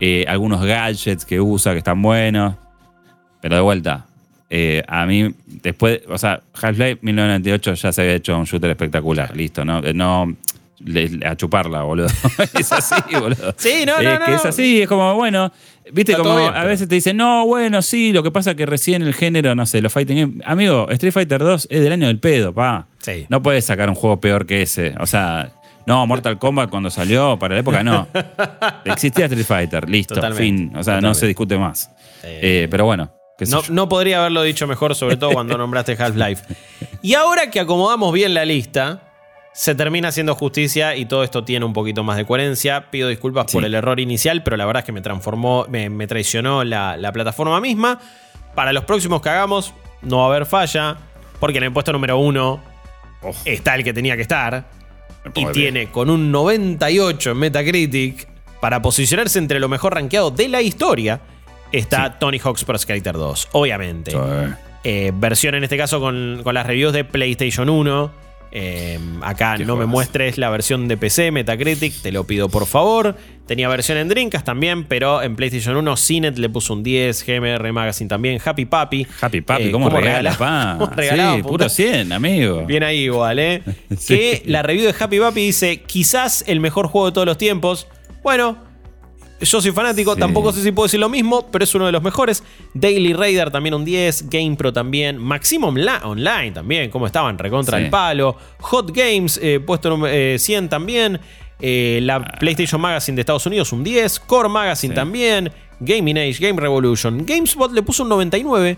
[0.00, 2.56] eh, algunos gadgets que usa que están buenos.
[3.40, 4.06] Pero de vuelta,
[4.50, 9.36] eh, a mí, después, o sea, Half-Life 1998 ya se había hecho un shooter espectacular,
[9.36, 9.80] listo, ¿no?
[9.94, 10.34] No
[10.78, 12.06] le- a chuparla, boludo.
[12.58, 13.54] es así, boludo.
[13.56, 14.36] Sí, no, no, que no.
[14.36, 15.52] es así, es como, bueno,
[15.92, 18.50] viste, Está como bien, a pero- veces te dicen, no, bueno, sí, lo que pasa
[18.52, 20.42] es que recién el género, no sé, los fighting.
[20.44, 22.86] Amigo, Street Fighter 2 es del año del pedo, pa.
[22.98, 23.26] Sí.
[23.28, 24.94] No puedes sacar un juego peor que ese.
[25.00, 25.50] O sea,
[25.86, 28.08] no, Mortal Kombat cuando salió, para la época no.
[28.84, 30.72] Existía Street Fighter, listo, Totalmente, fin.
[30.76, 31.90] O sea, no se discute más.
[32.22, 33.12] Eh, Eh, pero bueno,
[33.48, 36.42] No, no podría haberlo dicho mejor, sobre todo cuando nombraste Half-Life.
[37.02, 39.05] Y ahora que acomodamos bien la lista,
[39.56, 42.90] se termina haciendo justicia y todo esto tiene un poquito más de coherencia.
[42.90, 46.06] Pido disculpas por el error inicial, pero la verdad es que me transformó, me, me
[46.06, 47.98] traicionó la, la plataforma misma.
[48.54, 49.72] Para los próximos que hagamos,
[50.02, 50.98] no va a haber falla,
[51.40, 52.62] porque en el puesto número uno
[53.46, 54.66] está el que tenía que estar.
[55.34, 58.28] Y tiene con un 98 en Metacritic
[58.60, 61.18] para posicionarse entre lo mejor rankeado de la historia.
[61.72, 64.14] Está Tony Hawk's Pro Skater 2, obviamente.
[64.84, 68.25] Eh, versión en este caso con, con las reviews de PlayStation 1.
[68.52, 73.16] Eh, acá no me muestres la versión de PC, Metacritic, te lo pido por favor.
[73.46, 77.72] Tenía versión en Dreamcast también, pero en PlayStation 1 Cinet le puso un 10, GMR
[77.72, 79.06] Magazine también, Happy Papi.
[79.20, 80.34] Happy Papi, Eh, ¿cómo, regala,
[80.78, 82.64] cómo regalaba sí, puro 100, amigo.
[82.66, 83.62] Bien ahí igual, ¿eh?
[83.98, 84.14] Sí.
[84.16, 87.86] Que la review de Happy Papi dice, quizás el mejor juego de todos los tiempos.
[88.22, 88.58] Bueno,
[89.40, 90.20] yo soy fanático, Sí.
[90.20, 92.42] tampoco sé si puedo decir lo mismo, pero es uno de los mejores.
[92.74, 97.36] Daily Raider también un 10, GamePro también, Maximum La- Online también, ¿cómo estaban?
[97.38, 97.84] Recontra Sí.
[97.84, 98.36] el palo.
[98.60, 101.20] Hot Games, eh, puesto número- eh, 100 también.
[101.60, 104.94] Eh, la PlayStation Magazine de Estados Unidos un 10, Core Magazine Sí.
[104.96, 105.50] también,
[105.80, 107.24] Gaming Age, Game Revolution.
[107.26, 108.76] GameSpot le puso un 99.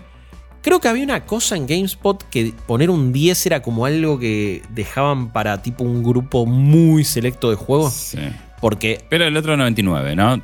[0.61, 4.61] Creo que había una cosa en GameSpot que poner un 10 era como algo que
[4.69, 7.93] dejaban para tipo un grupo muy selecto de juegos.
[7.93, 8.17] Sí.
[8.61, 10.41] Porque Pero el otro 99, ¿no?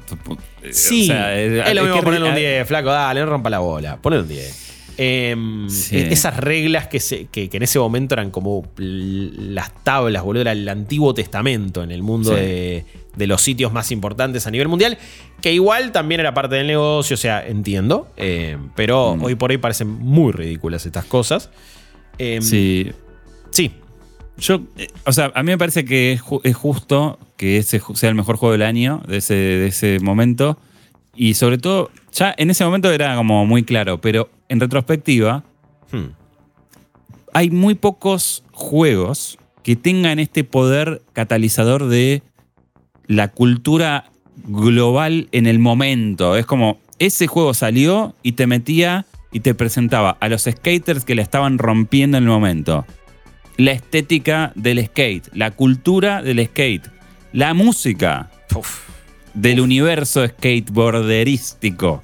[0.72, 3.50] sí, O sea, es, es lo mismo que- ponerle un 10, flaco, dale, no rompa
[3.50, 4.62] la bola, poner un 10.
[4.98, 5.98] Em, Sí.
[5.98, 10.42] e- Esas reglas que, se- que- que en ese momento eran como las tablas, boludo,
[10.42, 12.38] era el Antiguo Testamento en el mundo Sí.
[12.42, 14.98] de, de los sitios más importantes a nivel mundial,
[15.42, 19.24] que igual también era parte del negocio, o sea, entiendo, em, pero Mm.
[19.26, 21.50] hoy por hoy parecen muy ridículas estas cosas.
[22.18, 22.92] Em, Sí.
[23.52, 23.72] Sí,
[24.38, 27.82] Yo, eh, o sea, a mí me parece que es, ju- es justo que ese
[27.94, 30.58] sea el mejor juego del año, de ese, de ese momento.
[31.16, 35.44] Y sobre todo, ya en ese momento era como muy claro, pero en retrospectiva,
[35.92, 36.08] Hmm.
[37.34, 42.22] hay muy pocos juegos que tengan este poder catalizador de
[43.08, 44.12] la cultura
[44.48, 46.36] global en el momento.
[46.36, 51.16] Es como, ese juego salió y te metía y te presentaba a los skaters que
[51.16, 52.86] la estaban rompiendo en el momento.
[53.58, 56.90] La estética del skate, la cultura del skate,
[57.32, 58.82] la música Uf.
[59.34, 62.04] del universo skateboarderístico.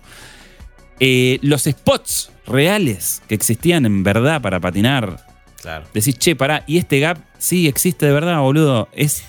[0.99, 5.26] Eh, los spots reales que existían en verdad para patinar.
[5.61, 5.86] Claro.
[5.94, 8.88] Decís, che, pará, y este gap sí existe de verdad, boludo.
[8.94, 9.23] Es...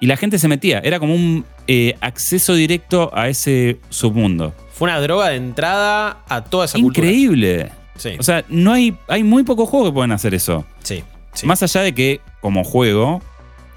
[0.00, 0.80] Y la gente se metía.
[0.80, 4.52] Era como un eh, acceso directo a ese submundo.
[4.72, 7.06] Fue una droga de entrada a toda esa cultura.
[7.06, 7.70] Increíble.
[7.96, 10.66] Sí, O sea, no hay, hay muy pocos juegos que pueden hacer eso.
[10.82, 11.46] sí, sí.
[11.46, 13.22] Más allá de que, como juego,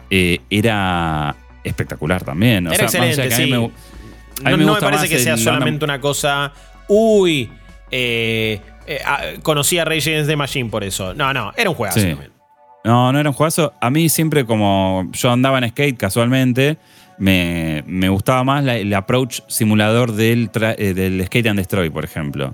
[0.10, 2.68] eh, era espectacular también.
[2.68, 3.52] O Era sea, más allá de excelente, que a mí sí.
[3.52, 3.72] me gu-
[4.44, 6.52] a mí no, me no me gusta parece que sea solamente una cosa.
[6.88, 7.50] Uy,
[7.92, 11.14] eh, eh, ah, conocí a Rage Against the Machine por eso.
[11.14, 12.08] No, no, era un juegazo Sí.
[12.10, 12.32] también.
[12.84, 13.74] No, no era un juegazo.
[13.82, 16.78] A mí siempre como yo andaba en skate casualmente,
[17.18, 21.90] me, me gustaba más la- el approach simulador del, tra- eh, del Skate and Destroy,
[21.90, 22.54] por ejemplo.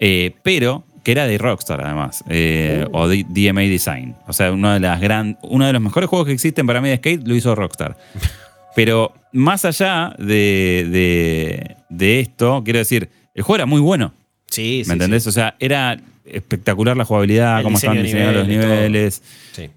[0.00, 2.96] Eh, pero que era de Rockstar además, eh, Uh.
[2.96, 4.16] o de DMA Design.
[4.26, 6.88] O sea, uno de, las gran, uno de los mejores juegos que existen para mí
[6.88, 7.96] de skate lo hizo Rockstar.
[8.74, 14.12] Pero más allá de, de- de esto, quiero decir, el juego era muy bueno.
[14.48, 14.88] Sí, sí.
[14.88, 15.26] ¿Me entendés?
[15.28, 19.22] O sea, era espectacular la jugabilidad, El cómo estaban diseñados los niveles.
[19.52, 19.70] Sí.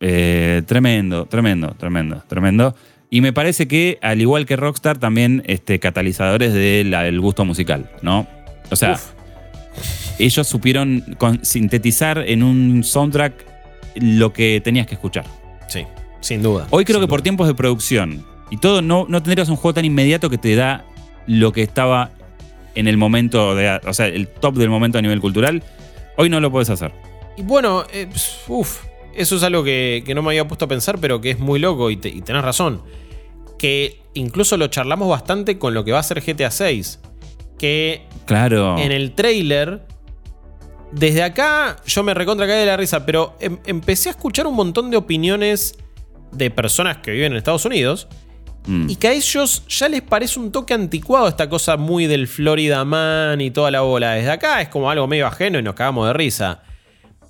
[0.00, 2.74] Eh, tremendo, tremendo, tremendo, tremendo.
[3.10, 8.26] Y me parece que, al igual que Rockstar, también este, catalizadores del gusto musical, ¿no?
[8.70, 9.10] O sea, Uf.
[10.24, 13.32] Ellos supieron con- sintetizar en un soundtrack
[13.96, 15.24] lo que tenías que escuchar.
[15.68, 15.84] Sí,
[16.20, 16.66] sin duda.
[16.70, 19.84] Hoy creo que por tiempos de producción y todo, no, no tendrías un juego tan
[19.84, 20.84] inmediato que te da
[21.26, 22.10] lo que estaba
[22.74, 25.62] en el momento, de, o sea, el top del momento a nivel cultural.
[26.16, 26.92] Hoy no lo puedes hacer.
[27.36, 28.08] Y bueno, eh,
[28.48, 28.84] uff,
[29.14, 31.58] eso es algo que, que no me había puesto a pensar, pero que es muy
[31.58, 32.82] loco y, te- y tenés razón.
[33.58, 37.00] Que incluso lo charlamos bastante con lo que va a ser GTA 6.
[37.58, 38.78] Que Claro.
[38.78, 39.82] en el trailer,
[40.92, 44.54] desde acá yo me recontra caí de la risa, pero em- empecé a escuchar un
[44.54, 45.74] montón de opiniones
[46.32, 48.08] de personas que viven en Estados Unidos
[48.66, 48.90] Mm.
[48.90, 52.84] y que a ellos ya les parece un toque anticuado esta cosa muy del Florida
[52.84, 54.12] Man y toda la bola.
[54.12, 56.62] Desde acá es como algo medio ajeno y nos cagamos de risa.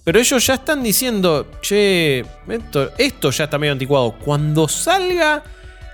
[0.03, 4.13] Pero ellos ya están diciendo, che, esto, esto ya está medio anticuado.
[4.19, 5.45] Cuando salga,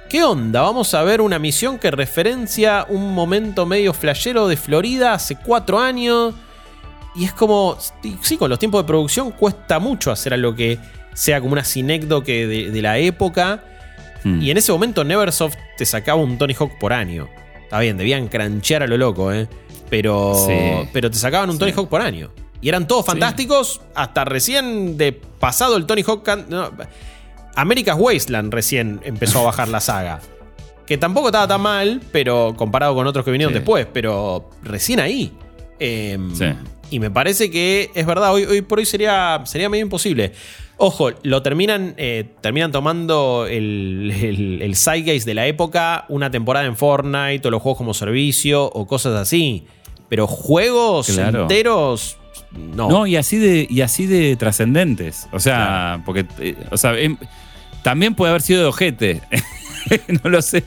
[0.09, 0.62] ¿qué onda?
[0.62, 5.78] Vamos a ver una misión que referencia un momento medio flashero de Florida hace cuatro
[5.78, 6.34] años.
[7.16, 7.76] Y es como,
[8.22, 10.78] sí, con los tiempos de producción cuesta mucho hacer algo que
[11.14, 13.64] sea como una sinécdoque de, de la época.
[14.24, 14.43] Mm.
[14.43, 17.28] Y en ese momento Neversoft te sacaba un Tony Hawk por año.
[17.62, 19.48] Está bien, debían cranchear a lo loco, ¿eh?
[19.88, 20.88] Pero, Sí.
[20.93, 21.72] pero te sacaban un Tony.
[21.72, 22.30] Hawk por año.
[22.60, 26.28] Y eran todos fantásticos hasta recién de pasado el Tony Hawk.
[26.48, 26.70] no,
[27.55, 30.20] America's Wasteland recién empezó a bajar la saga.
[30.86, 35.32] Que tampoco estaba tan mal, pero comparado con otros que vinieron después, pero recién ahí.
[35.78, 36.44] Em, Sí.
[36.90, 40.32] Y me parece que es verdad, hoy, hoy por hoy sería, sería medio imposible.
[40.78, 46.66] Ojo, lo terminan, eh, terminan tomando el, el, el zeitgeist de la época, una temporada
[46.66, 49.64] en Fortnite o los juegos como servicio o cosas así.
[50.08, 51.42] Pero juegos Claro.
[51.42, 52.18] enteros,
[52.52, 52.88] no.
[52.88, 55.26] No, y así de, y así de trascendentes.
[55.32, 57.16] O sea, porque, eh, o sea, em,
[57.82, 59.22] también puede haber sido de ojete.
[60.24, 60.62] no lo sé.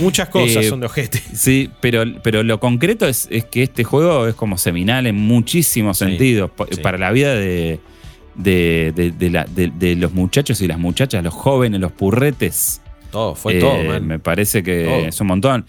[0.00, 1.20] Muchas cosas Eh, son de ojete.
[1.34, 5.98] Sí, pero, pero lo concreto es, es que este juego es como seminal en muchísimos
[5.98, 6.80] Sí, sentidos sí.
[6.80, 7.80] para la vida de,
[8.34, 12.80] de, de- de la- de- de los muchachos y las muchachas, los jóvenes, los purretes.
[13.10, 14.06] Todo, fue Eh, todo, man.
[14.06, 15.06] Me parece que Todo.
[15.08, 15.66] es un montón.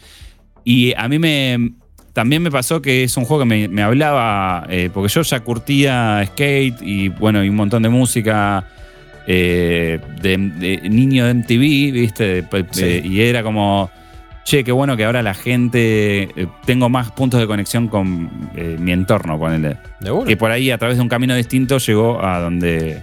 [0.64, 1.74] Y a mí me.
[2.14, 5.42] También me pasó que es un juego que me, me hablaba, eh, porque yo ya
[5.42, 8.68] curtía skate y bueno, y un montón de música
[9.28, 12.44] eh, de, de niño de MTV, ¿viste?
[12.72, 12.82] Sí.
[12.84, 13.90] de- y era como,
[14.44, 18.78] che, qué bueno que ahora la gente, eh, tengo más puntos de conexión con eh,
[18.80, 19.78] mi entorno, ponele.
[20.00, 20.26] De una.
[20.26, 23.02] Que por ahí, a través de un camino distinto, llegó a donde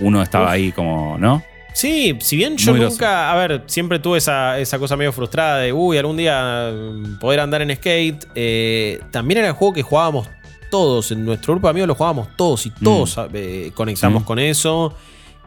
[0.00, 0.50] uno estaba Uf.
[0.52, 1.42] ahí como, ¿no?
[1.74, 5.58] Sí, si bien yo Muy nunca, a ver, siempre tuve esa, esa cosa medio frustrada
[5.58, 9.82] de, uy, algún día mm, poder andar en skate, eh, también era el juego que
[9.82, 10.28] jugábamos
[10.72, 14.26] todos, en nuestro grupo de amigos lo jugábamos todos y todos eh, conectamos Sí.
[14.26, 14.94] con eso.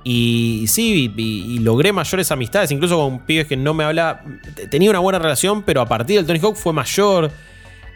[0.03, 1.21] Y sí, y,
[1.55, 4.21] y logré mayores amistades, incluso con pibes que no me hablaba.
[4.69, 7.29] Tenía una buena relación, pero a partir del Tony Hawk fue mayor.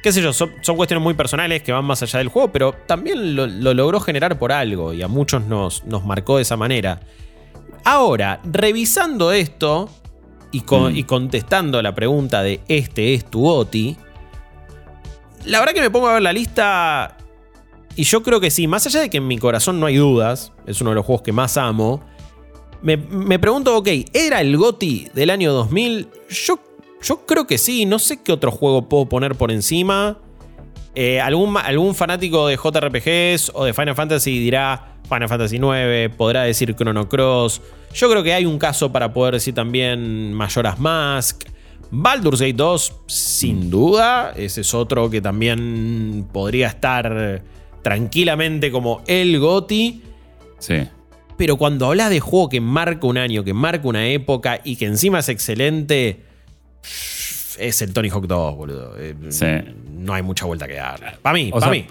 [0.03, 2.73] Qué sé yo, son, son cuestiones muy personales que van más allá del juego, pero
[2.85, 6.55] también lo, lo logró generar por algo y a muchos nos, nos marcó de esa
[6.55, 6.99] manera.
[7.83, 9.89] Ahora, revisando esto
[10.51, 10.97] y, con- Mm.
[10.97, 13.97] y contestando la pregunta de este es tu OTI,
[15.45, 17.17] la verdad que me pongo a ver la lista
[17.95, 20.51] y yo creo que sí, más allá de que en mi corazón no hay dudas,
[20.65, 22.01] es uno de los juegos que más amo,
[22.81, 26.07] me, me pregunto, ok, ¿era el GOTI del año 2000?
[26.29, 26.59] Yo,
[27.01, 30.19] yo creo que sí, no sé qué otro juego puedo poner por encima.
[30.93, 36.43] Eh, algún, algún fanático de JRPGs o de Final Fantasy dirá Final Fantasy IX, podrá
[36.43, 37.61] decir Chrono Cross.
[37.93, 41.43] Yo creo que hay un caso para poder decir también Majora's Mask.
[41.91, 47.43] Baldur's Gate 2, sin duda, ese es otro que también podría estar
[47.85, 50.01] tranquilamente como el GOTI.
[50.57, 50.87] Sí.
[51.37, 54.87] Pero cuando hablas de juego que marca un año, que marca una época y que
[54.87, 56.21] encima es excelente,
[57.59, 58.95] es el Tony Hawk 2, boludo.
[58.97, 59.45] Eh, Sí.
[59.99, 61.19] No hay mucha vuelta que dar.
[61.21, 61.85] Para mí, para mí.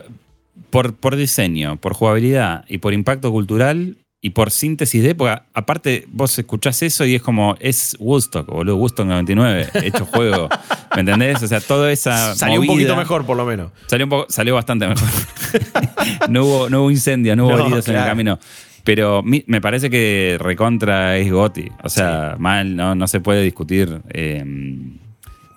[0.71, 3.97] Por, por diseño, por jugabilidad y por impacto cultural
[4.27, 5.45] y por síntesis de época.
[5.53, 10.49] Aparte, vos escuchás eso y es como, es Woodstock, boludo, Woodstock 99, hecho juego.
[10.95, 11.43] ¿Me entendés?
[11.43, 12.35] O sea, toda esa.
[12.35, 13.71] Salió un poquito mejor, por lo menos.
[13.87, 15.07] Salió, un poco, salió bastante mejor.
[16.31, 18.39] no, hubo, no hubo incendios, no hubo No, heridos en el camino.
[18.83, 21.69] Pero mi- me parece que recontra es Goti.
[21.83, 24.01] O sea, mal, no, no se puede discutir.
[24.09, 24.43] eh,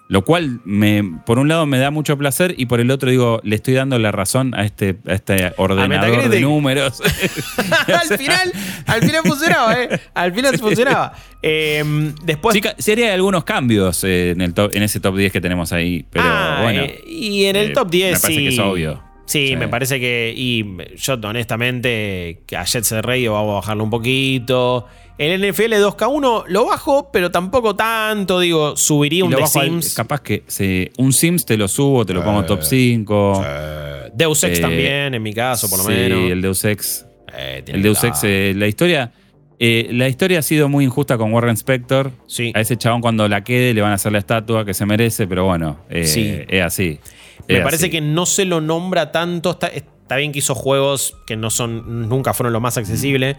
[0.10, 3.42] lo cual, me, por un lado, me da mucho placer y por el otro, digo,
[3.44, 7.02] le estoy dando la razón a este, a este ordenador de números.
[7.88, 8.52] al final,
[8.86, 10.00] al final funcionaba, ¿eh?
[10.14, 11.14] Al final funcionaba.
[11.42, 11.84] Eh,
[12.24, 12.58] después.
[12.78, 16.06] Sí, haría algunos cambios eh, en, el top- en ese top 10 que tenemos ahí,
[16.10, 16.84] pero Ah, bueno.
[16.84, 18.44] eh, y en el eh, top 10 Me parece sí.
[18.48, 19.04] que es obvio.
[19.26, 19.56] Sí, Sí.
[19.58, 20.34] me parece que.
[20.34, 20.66] Y
[20.96, 24.88] yo, honestamente, que a Jet Set Radio vamos a bajarlo un poquito.
[25.18, 28.40] El NFL 2K1 lo bajo, pero tampoco tanto.
[28.40, 29.94] Digo, subiría un lo The bajo al- Sims.
[29.96, 33.44] capaz que sí, un Sims te lo subo, te lo pongo top 5.
[33.46, 36.32] Eh, Deus Ex Eh, también, en mi caso, por lo sí, menos.
[36.32, 37.06] el Deus Ex.
[37.36, 39.12] Eh, El Deus Ex, eh, la historia.
[39.60, 42.12] eh, la historia ha sido muy injusta con Warren Spector.
[42.28, 42.52] Sí.
[42.54, 45.26] A ese chabón cuando la quede le van a hacer la estatua que se merece,
[45.26, 46.32] pero bueno, eh, Sí.
[46.48, 47.00] es así.
[47.48, 47.92] Me Es parece así.
[47.92, 49.50] que no se lo nombra tanto.
[49.52, 52.08] Está, está bien que hizo juegos que no son.
[52.08, 53.36] nunca fueron lo más accesible.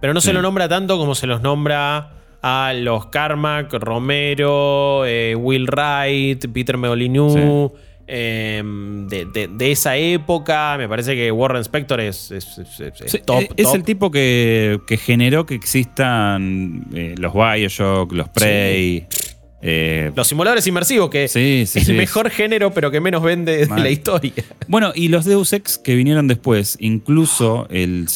[0.00, 2.10] Pero no se lo nombra tanto como se los nombra
[2.42, 7.72] a los Carmack, Romero, eh, Will Wright, Peter Meolinu.
[8.08, 10.76] eh, de, de- de esa época.
[10.78, 13.42] Me parece que Warren Spector es, es- es- es- es Sí, top.
[13.56, 13.74] es top.
[13.74, 19.08] el tipo que, que generó que existan eh, los Bioshock, los Prey.
[19.62, 21.92] Eh, Los simuladores inmersivos, que Sí, sí, el sí.
[21.94, 24.32] mejor género, pero que menos vende de la historia.
[24.68, 28.06] Bueno, y los Deus Ex que vinieron después, incluso el,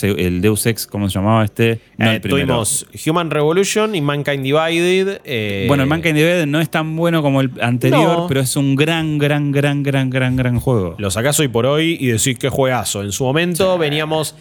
[0.41, 1.81] Deus Ex, ¿cómo se llamaba este?
[1.97, 5.21] No, Eh, tuvimos Human Revolution y Mankind Divided.
[5.25, 8.27] eh, Bueno, el Mankind Divided no es tan bueno como el anterior, No.
[8.29, 10.95] pero es un gran, gran, gran, gran, gran, gran juego.
[10.99, 13.03] Lo sacás hoy por hoy y decís que juegazo.
[13.03, 14.35] En su momento veníamos.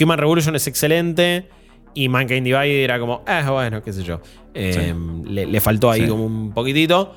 [0.00, 1.44] Human Revolution es excelente.
[1.96, 4.20] Y Mankind Divided era como, ah, bueno, qué sé yo.
[4.54, 4.94] Eh,
[5.24, 6.08] le, le faltó ahí Sí.
[6.08, 7.12] como un poquitito.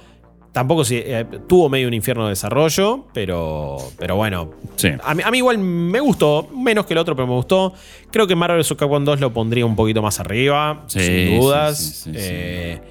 [0.51, 4.49] Tampoco si, eh, tuvo medio un infierno de desarrollo, pero, pero bueno.
[4.77, 4.89] Sí.
[5.03, 7.73] A mí, a mí igual me gustó, menos que el otro, pero me gustó.
[8.11, 8.73] Creo que Marvel vs.
[8.75, 11.77] Capcom 2 lo pondría un poquito más arriba, sin dudas.
[11.77, 12.81] sí, sí, sí, Eh,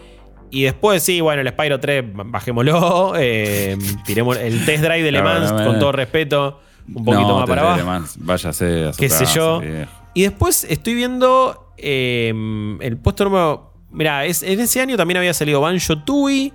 [0.50, 3.14] Y después, sí, bueno, el Spyro 3, bajémoslo.
[3.18, 5.64] eh, tiremos el test drive de Le Mans, no, no.
[5.66, 6.60] con todo respeto,
[6.94, 8.04] un poquito más para abajo.
[8.18, 9.60] Váyase a su Qué sé casa, yo.
[9.60, 9.90] viejo.
[10.14, 12.32] Y después estoy viendo eh,
[12.80, 13.72] el puesto número.
[13.90, 16.52] Mira, en ese año también había salido Banjo Tui.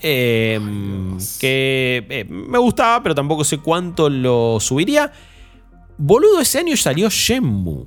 [0.00, 0.60] eh,
[1.40, 5.12] que eh, me gustaba, pero tampoco sé cuánto lo subiría.
[5.96, 7.84] Boludo, ese año salió Shenmue.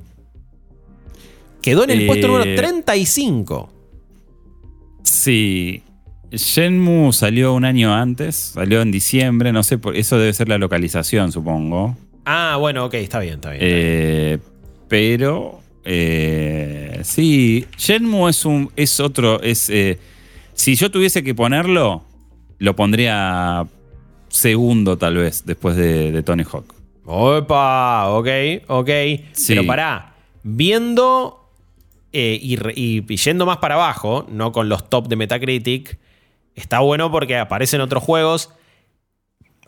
[1.61, 3.69] Quedó en el Eh, puesto número 35.
[5.03, 5.84] Sí.
[6.31, 10.57] Shenmue salió un año antes, salió en diciembre, no sé, por eso debe ser la
[10.57, 11.95] localización, supongo.
[12.25, 13.63] Ah, bueno, ok, está bien, está bien.
[13.63, 13.85] está bien.
[13.85, 14.39] Eh,
[14.88, 19.99] pero eh, sí, Shenmue es un es otro es eh,
[20.53, 22.03] si yo tuviese que ponerlo
[22.59, 23.65] lo pondría
[24.30, 26.73] segundo tal vez después de, de Tony Hawk.
[27.05, 28.27] Opa, ok,
[28.68, 28.89] ok.
[29.31, 29.45] Sí.
[29.49, 31.49] Pero pará, viendo
[32.11, 35.97] eh, y- y yendo más para abajo, no con los top de Metacritic,
[36.55, 38.49] está bueno porque aparecen otros juegos.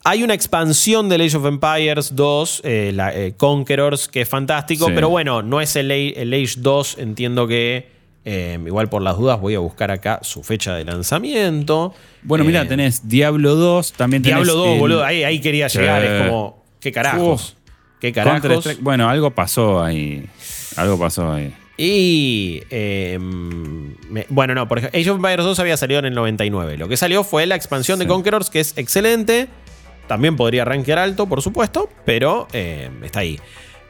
[0.03, 4.87] Hay una expansión de Age of Empires 2, eh, la, eh, Conquerors, que es fantástico,
[4.87, 4.91] Sí.
[4.95, 7.89] pero bueno, no es el, Age 2, entiendo que,
[8.25, 11.93] eh, igual por las dudas voy a buscar acá su fecha de lanzamiento.
[12.23, 16.03] Bueno, mira, tenés Diablo 2, también tenés Diablo 2, el boludo, ahí, ahí quería llegar,
[16.03, 17.55] es como, ¿qué carajos?
[17.99, 18.77] ¿Qué carajos?
[18.79, 20.25] Bueno, algo pasó ahí.
[20.77, 21.53] Algo pasó ahí.
[21.77, 22.61] Y.
[22.69, 26.77] eh, me- bueno, no, por ejemplo, Age of Empires 2 había salido en el 99.
[26.77, 28.07] Lo que salió fue la expansión de.
[28.07, 29.47] Conquerors, que es excelente.
[30.09, 33.39] También podría rankear alto, por supuesto, pero eh, está ahí.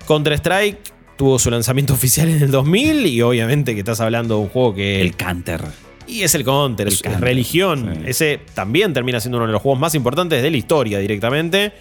[0.05, 0.77] Counter-Strike
[1.17, 4.75] tuvo su lanzamiento oficial en el 2000 y obviamente que estás hablando de un juego
[4.75, 5.01] que.
[5.01, 5.61] El Counter.
[6.07, 7.93] y es el Counter, el es, Counter, religión.
[7.95, 8.01] sí.
[8.05, 11.71] Ese también termina siendo uno de los juegos más importantes de la historia directamente.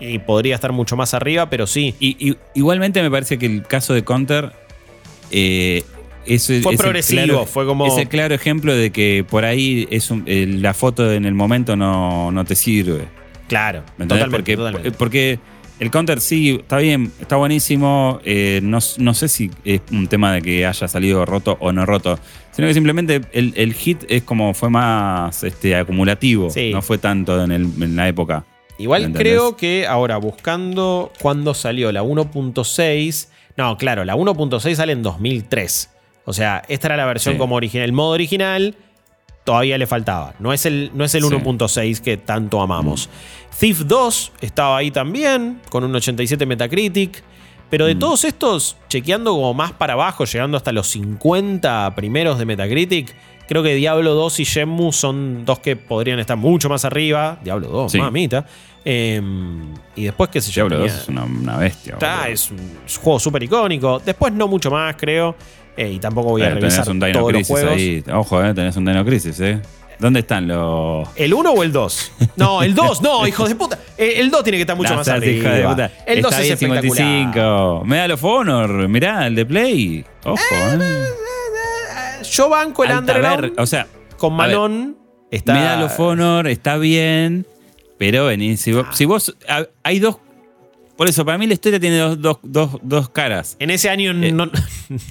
[0.00, 1.94] Y podría estar mucho más arriba, pero sí.
[2.00, 4.50] Y, y- igualmente me parece que el caso de Counter
[5.30, 5.84] eh,
[6.26, 9.86] es, Fue es progresivo, claro- fue como- Es el claro ejemplo de que por ahí
[9.90, 13.04] es un- eh, la foto en el momento no, no te sirve.
[13.48, 14.26] Claro, ¿Me entendés?
[14.26, 14.90] totalmente, porque, totalmente.
[14.92, 15.38] porque
[15.80, 18.20] el Counter sí, está bien, está buenísimo.
[18.24, 21.84] eh, no, no sé si es un tema de que haya salido roto o no
[21.84, 22.18] roto,
[22.52, 26.48] sino que simplemente el, el hit es como fue más este, acumulativo.
[26.50, 26.70] Sí.
[26.72, 28.44] No fue tanto en, el- en la época.
[28.78, 33.28] Igual creo que ahora buscando cuándo salió la 1.6.
[33.56, 35.90] No, claro, la 1.6 sale en 2003.
[36.24, 37.38] O sea, esta era la versión Sí.
[37.38, 37.84] como original.
[37.84, 38.74] El modo original
[39.44, 40.34] todavía le faltaba.
[40.38, 41.28] No es el, no es el Sí.
[41.28, 43.08] 1.6 que tanto amamos.
[43.58, 47.22] Thief 2 estaba ahí también, con un 87 Metacritic.
[47.70, 47.98] Pero de Mm.
[47.98, 53.14] todos estos, chequeando como más para abajo, llegando hasta los 50 primeros de Metacritic,
[53.48, 57.38] creo que Diablo 2 y Shenmue son dos que podrían estar mucho más arriba.
[57.42, 57.98] Diablo 2, Sí.
[57.98, 58.46] mamita.
[58.84, 59.20] Eh,
[59.96, 60.68] y después, qué sé yo.
[60.68, 61.94] Diablo 2 tenía- es una, una bestia.
[61.94, 64.00] Está, es un, es un juego súper icónico.
[64.04, 65.34] Después no mucho más, creo.
[65.76, 67.72] Eh, y tampoco voy a Eh, revisar tenés un Dino todos los Crisis juegos.
[67.72, 68.04] ahí.
[68.12, 69.60] Ojo, eh, tenés un Dino Crisis, ¿eh?
[69.98, 71.08] ¿Dónde están los.?
[71.16, 72.12] ¿El 1 o el 2?
[72.36, 73.78] No, el 2, no, hijo de puta.
[73.96, 75.50] Eh, El 2 tiene que estar mucho No más arriba.
[75.50, 75.90] de puta.
[76.06, 76.82] El 2 Está es espectacular.
[76.96, 77.82] 55.
[77.84, 78.88] Medal of Honor.
[78.88, 80.04] Mirá, el de Play.
[80.24, 81.04] Ojo, eh.
[82.30, 83.86] Yo banco el Alta Underground ver- O sea,
[84.16, 84.96] con Manon.
[85.30, 85.54] Está.
[85.54, 87.46] Medal of Honor está bien.
[87.98, 88.86] Pero vení, si vos.
[88.92, 90.16] si vos- ha- hay dos.
[90.96, 93.56] Por eso, para mí la historia tiene dos, dos, dos, dos caras.
[93.58, 94.46] En ese año no,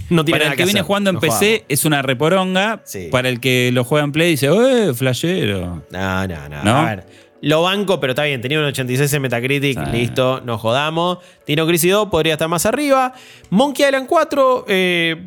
[0.10, 0.88] no tiene Para nada el que viene hacer.
[0.88, 1.66] jugando en No PC jugamos.
[1.68, 2.82] es una reporonga.
[2.86, 3.10] Sí.
[3.12, 5.84] Para el que lo juega en Play dice, ¡eh, flashero!
[5.92, 6.72] No, no, no, ¿No?
[6.78, 7.06] A ver,
[7.42, 8.40] lo banco, pero está bien.
[8.40, 9.78] Tenía un 86 en Metacritic.
[9.92, 11.18] Listo, no jodamos.
[11.46, 13.14] Dino Crisis 2 podría estar más arriba.
[13.50, 15.18] Monkey Island 4 eh,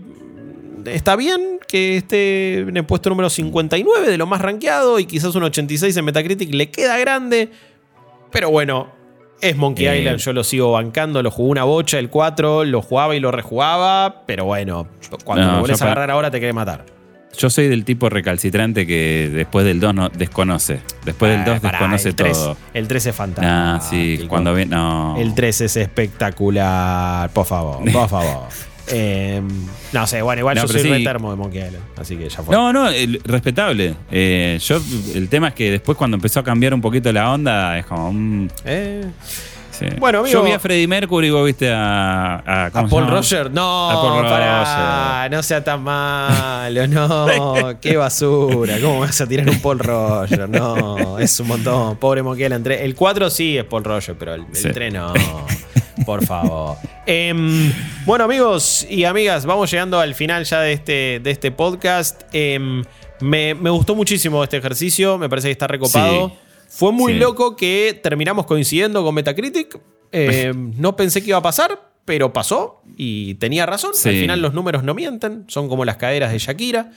[0.87, 4.99] está bien que esté en el puesto número 59 de lo más rankeado.
[4.99, 7.51] Y quizás un 86 en Metacritic le queda grande.
[8.33, 8.96] Pero bueno,
[9.41, 9.99] es Monkey Eh.
[10.01, 10.19] Island.
[10.19, 11.23] Yo lo sigo bancando.
[11.23, 12.65] Lo jugué una bocha el 4.
[12.65, 14.23] Lo jugaba y lo rejugaba.
[14.27, 14.87] Pero bueno,
[15.25, 16.85] cuando No, lo vuelves a agarrar ahora te quiere matar.
[17.39, 20.81] Yo soy del tipo recalcitrante que después del 2 no, desconoce.
[21.05, 22.57] Después del Ah, 2 pará, desconoce el 3, todo.
[22.73, 23.53] El 3 es fantástico.
[23.55, 24.71] Ah, sí, cuando ven.
[24.71, 25.17] No.
[25.19, 27.29] El 3 es espectacular.
[27.31, 28.45] Por favor, por favor.
[28.89, 29.43] Eh,
[29.93, 30.89] no sé, bueno, igual No, yo soy sí.
[30.89, 31.85] re termo de Monkey Island.
[31.97, 32.55] Así que ya fue.
[32.55, 33.95] No, no, el- respetable.
[34.11, 34.81] Eh, yo,
[35.15, 38.13] el tema es que después cuando empezó a cambiar un poquito la onda, es como.
[38.13, 39.05] mm, Eh,
[39.73, 39.87] sí.
[39.99, 42.37] Bueno, amigo- Yo vi a Freddie Mercury, vos viste a.
[42.37, 43.17] ¿A, ¿A cómo se Paul llama?
[43.17, 43.51] Roger?
[43.51, 47.27] No, A Paul pará, no sea tan malo, no,
[47.81, 50.49] qué basura, ¿cómo vas a tirar un Paul Roger?
[50.49, 52.23] No, es un montón, pobre
[52.63, 52.83] 3.
[52.83, 54.69] El 4 sí es Paul Roger, pero el, el Sí.
[54.73, 55.13] 3 no,
[56.05, 56.77] por favor.
[57.07, 57.73] Em,
[58.05, 62.23] bueno amigos y amigas, vamos llegando al final ya de este, de este podcast.
[62.33, 62.83] Em,
[63.21, 66.29] me, me gustó muchísimo este ejercicio, me parece que está recopado.
[66.29, 66.35] Sí.
[66.69, 67.19] Fue muy Sí.
[67.19, 69.79] loco que terminamos coincidiendo con Metacritic.
[70.13, 73.93] Eh, no pensé que iba a pasar, pero pasó y tenía razón.
[73.95, 74.09] Sí.
[74.11, 76.91] Al final los números no mienten, son como las caderas de Shakira.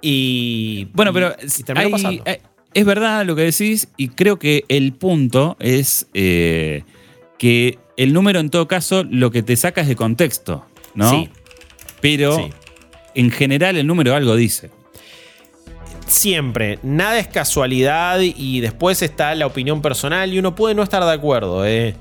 [0.00, 0.88] Y.
[0.92, 2.22] Bueno, y- pero y terminó hay- pasando.
[2.26, 2.38] hay-
[2.74, 6.82] es verdad lo que decís y creo que el punto es eh,
[7.38, 10.64] que el número en todo caso lo que te saca es de contexto,
[10.94, 11.10] ¿no?
[11.10, 11.28] Sí.
[12.00, 12.50] Pero Sí.
[13.14, 14.70] en general el número algo dice.
[16.06, 21.02] Siempre, nada es casualidad y después está la opinión personal y uno puede no estar
[21.02, 21.94] de acuerdo, ¿eh?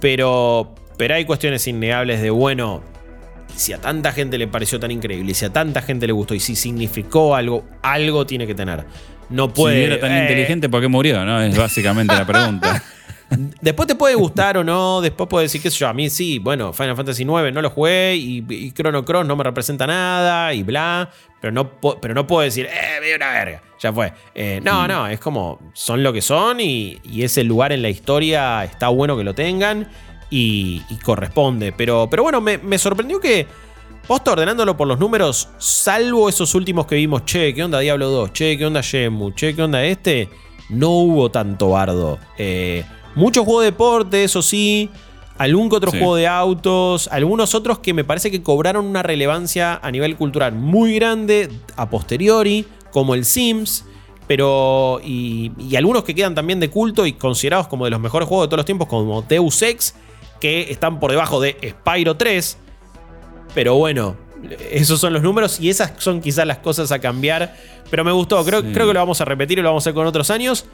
[0.00, 2.82] Pero, pero hay cuestiones innegables de, bueno,
[3.56, 6.40] si a tanta gente le pareció tan increíble, si a tanta gente le gustó y
[6.40, 8.84] si significó algo, algo tiene que tener.
[9.28, 9.78] No puede...
[9.78, 11.24] si era tan eh, inteligente, ¿por qué murió?
[11.24, 11.42] ¿no?
[11.42, 12.82] Es básicamente la pregunta.
[13.60, 16.40] Después te puede gustar o no, después puede decir, qué sé yo, a mí sí,
[16.40, 20.52] bueno, Final Fantasy IX no lo jugué y, y Chrono Cross no me representa nada
[20.52, 21.08] y bla,
[21.40, 21.70] pero no,
[22.00, 24.12] pero no puedo decir, eh, me dio una verga, ya fue.
[24.34, 27.88] Eh, no, no, es como, son lo que son y, y ese lugar en la
[27.88, 29.88] historia está bueno que lo tengan
[30.28, 31.72] y, y corresponde.
[31.72, 33.46] Pero, pero bueno, me, me sorprendió que
[34.06, 38.32] Posta ordenándolo por los números, salvo esos últimos que vimos, che, ¿qué onda Diablo 2?
[38.32, 39.32] Che, ¿qué onda Shenmue?
[39.36, 40.28] Che, ¿qué onda este?
[40.68, 42.18] No hubo tanto bardo.
[42.36, 42.84] Eh,
[43.14, 44.90] muchos juegos de deporte, eso sí.
[45.38, 45.98] Algún que otro Sí.
[45.98, 47.08] juego de autos.
[47.10, 51.88] Algunos otros que me parece que cobraron una relevancia a nivel cultural muy grande a
[51.88, 53.84] posteriori, como el Sims.
[54.26, 55.00] Pero.
[55.02, 58.44] Y, y algunos que quedan también de culto y considerados como de los mejores juegos
[58.44, 59.94] de todos los tiempos, como Deus Ex,
[60.40, 62.58] que están por debajo de Spyro 3.
[63.54, 64.16] Pero bueno,
[64.70, 67.56] esos son los números y esas son quizás las cosas a cambiar.
[67.90, 68.68] Pero me gustó, creo, Sí.
[68.72, 70.66] creo que lo vamos a repetir y lo vamos a hacer con otros años.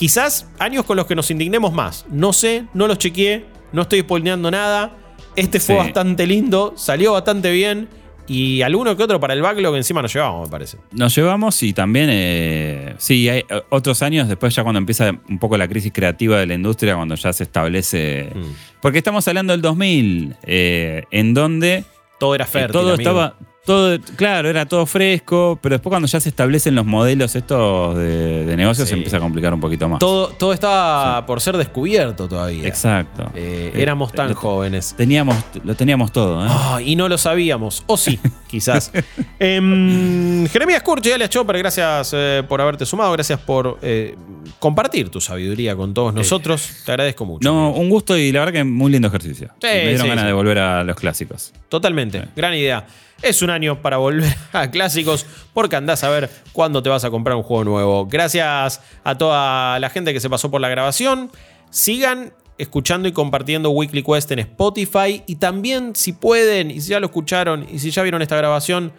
[0.00, 2.06] Quizás años con los que nos indignemos más.
[2.08, 4.96] No sé, no los chequeé, no estoy spoileando nada.
[5.36, 5.78] Este fue Sí.
[5.78, 7.86] bastante lindo, salió bastante bien.
[8.26, 10.78] Y alguno que otro para el backlog encima nos llevamos, me parece.
[10.92, 15.38] Nos llevamos y también, eh, sí, hay eh, otros años después ya cuando empieza un
[15.38, 18.30] poco la crisis creativa de la industria, cuando ya se establece...
[18.34, 18.80] Mm.
[18.80, 21.84] Porque estamos hablando del 2000, eh, en donde
[22.18, 22.72] Todo era eh, fértil.
[22.72, 23.00] todo amigo.
[23.10, 23.36] estaba...
[23.64, 28.44] Todo, claro, era todo fresco, pero después cuando ya se establecen los modelos estos de,
[28.46, 28.92] de negocios Sí.
[28.92, 29.98] se empieza a complicar un poquito más.
[30.00, 32.66] Todo, todo estaba por ser descubierto todavía.
[32.66, 33.30] Exacto.
[33.34, 34.94] Eh, Eh, éramos tan lo- jóvenes.
[34.96, 36.48] Teníamos, lo teníamos todo, ¿eh?
[36.50, 37.84] Ah, y no lo sabíamos.
[37.86, 38.18] O sí,
[38.48, 38.90] quizás.
[39.38, 43.12] Em, Jeremías Curchi, alias Chopper, gracias eh, por haberte sumado.
[43.12, 44.16] Gracias por eh,
[44.58, 46.82] compartir tu sabiduría con todos nosotros.
[46.84, 47.48] Te agradezco mucho.
[47.48, 49.48] No, un gusto y la verdad que muy lindo ejercicio.
[49.60, 51.52] Sí, me dieron sí, ganas de volver a los clásicos.
[51.68, 52.28] Totalmente.
[52.36, 52.86] Gran idea.
[53.22, 57.10] Es un año para volver a clásicos porque andás a ver cuándo te vas a
[57.10, 58.06] comprar un juego nuevo.
[58.06, 61.30] Gracias a toda la gente que se pasó por la grabación.
[61.70, 65.22] Sigan escuchando y compartiendo Weekly Quest en Spotify.
[65.26, 68.92] Y también, si pueden, y si ya lo escucharon, y si ya vieron esta grabación,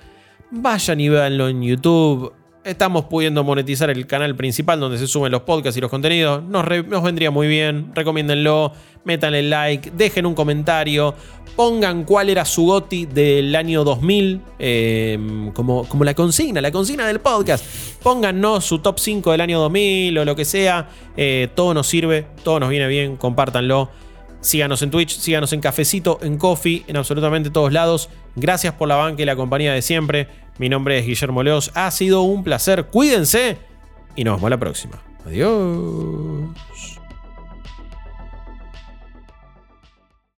[0.50, 2.34] vayan y véanlo en YouTube.
[2.64, 6.44] Estamos pudiendo monetizar el canal principal donde se suben los podcasts y los contenidos.
[6.44, 6.64] Nos,
[7.04, 7.92] vendría muy bien.
[7.96, 8.72] Recomiéndenlo.
[9.04, 9.90] Métanle like.
[9.90, 11.16] Dejen un comentario.
[11.56, 14.42] Pongan cuál era su GOTI del año 2000.
[14.60, 15.18] eh,
[15.56, 17.66] como, como la consigna, la consigna del podcast.
[18.04, 20.88] Pónganos su top 5 del año 2000 o lo que sea.
[21.18, 22.28] Eh, todo nos sirve.
[22.44, 23.18] Todo nos viene bien.
[23.18, 23.90] Compártanlo.
[24.42, 28.10] Síganos en Twitch, síganos en Cafecito, en Coffee, en absolutamente todos lados.
[28.36, 30.28] Gracias por la banca y la compañía de siempre.
[30.58, 31.72] Mi nombre es Guillermo Leos.
[31.76, 32.86] Ha sido un placer.
[32.86, 33.58] Cuídense
[34.16, 35.02] y nos vemos la próxima.
[35.26, 36.50] Adiós.